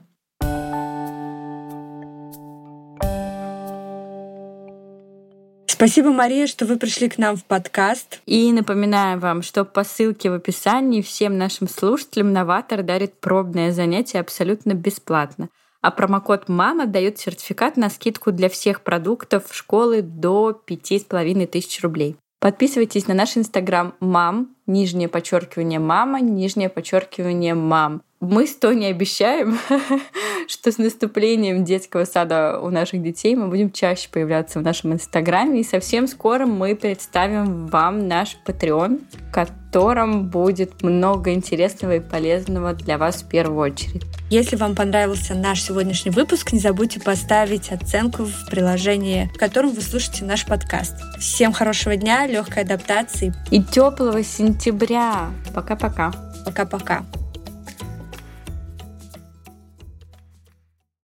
Спасибо, 5.82 6.12
Мария, 6.12 6.46
что 6.46 6.68
вы 6.68 6.78
пришли 6.78 7.10
к 7.10 7.18
нам 7.18 7.36
в 7.36 7.44
подкаст. 7.44 8.22
И 8.28 8.54
напоминаю 8.54 9.20
вам, 9.20 9.42
что 9.42 9.66
по 9.66 9.84
ссылке 9.84 10.30
в 10.30 10.36
описании 10.36 11.02
всем 11.02 11.40
нашим 11.40 11.68
слушателям 11.68 12.32
Новатор 12.32 12.84
дарит 12.84 13.20
пробное 13.20 13.72
занятие 13.72 14.20
абсолютно 14.20 14.76
бесплатно. 14.76 15.50
А 15.82 15.90
промокод 15.90 16.50
«Мама» 16.50 16.86
дает 16.86 17.18
сертификат 17.18 17.78
на 17.78 17.90
скидку 17.90 18.32
для 18.32 18.48
всех 18.48 18.82
продуктов 18.82 19.46
школы 19.50 20.04
до 20.04 20.54
пяти 20.54 21.00
с 21.00 21.04
половиной 21.04 21.48
тысяч 21.48 21.82
рублей. 21.82 22.16
Подписывайтесь 22.40 23.08
на 23.08 23.16
наш 23.16 23.36
инстаграм 23.36 23.96
«Мам», 24.00 24.56
нижнее 24.68 25.08
подчеркивание 25.10 25.80
«Мама», 25.80 26.22
нижнее 26.22 26.70
подчеркивание 26.70 27.56
«Мам». 27.56 28.04
Мы 28.22 28.46
с 28.46 28.56
Тони 28.56 28.86
обещаем, 28.86 29.58
что 30.48 30.72
с 30.72 30.78
наступлением 30.78 31.66
детского 31.66 32.06
сада 32.06 32.60
у 32.62 32.70
наших 32.70 33.02
детей 33.02 33.36
мы 33.36 33.48
будем 33.48 33.72
чаще 33.72 34.10
появляться 34.10 34.60
в 34.60 34.62
нашем 34.62 34.94
инстаграме. 34.94 35.62
И 35.62 35.64
совсем 35.64 36.08
скоро 36.08 36.46
мы 36.46 36.76
представим 36.76 37.66
вам 37.66 38.08
наш 38.08 38.38
Patreon, 38.46 39.02
в 39.12 39.34
котором 39.34 40.30
будет 40.30 40.84
много 40.84 41.34
интересного 41.34 41.96
и 41.96 42.00
полезного 42.00 42.74
для 42.74 43.00
вас 43.00 43.24
в 43.24 43.28
первую 43.28 43.58
очередь. 43.58 44.04
Если 44.30 44.56
вам 44.56 44.76
понравился 44.76 45.34
наш 45.34 45.64
сегодняшний 45.64 46.12
выпуск, 46.12 46.54
не 46.54 46.60
забудьте 46.60 47.00
поставить 47.00 47.72
оценку 47.72 48.26
в 48.26 48.50
приложении, 48.52 49.32
в 49.34 49.40
котором 49.40 49.72
вы 49.72 49.82
слушаете 49.82 50.26
наш 50.26 50.46
подкаст. 50.46 50.94
Всем 51.18 51.54
хорошего 51.54 51.96
дня, 51.96 52.28
легкой 52.28 52.66
адаптации 52.66 53.34
и 53.50 53.64
теплого 53.64 54.24
сентября. 54.24 55.32
Пока-пока. 55.56 56.14
Пока-пока. 56.46 57.04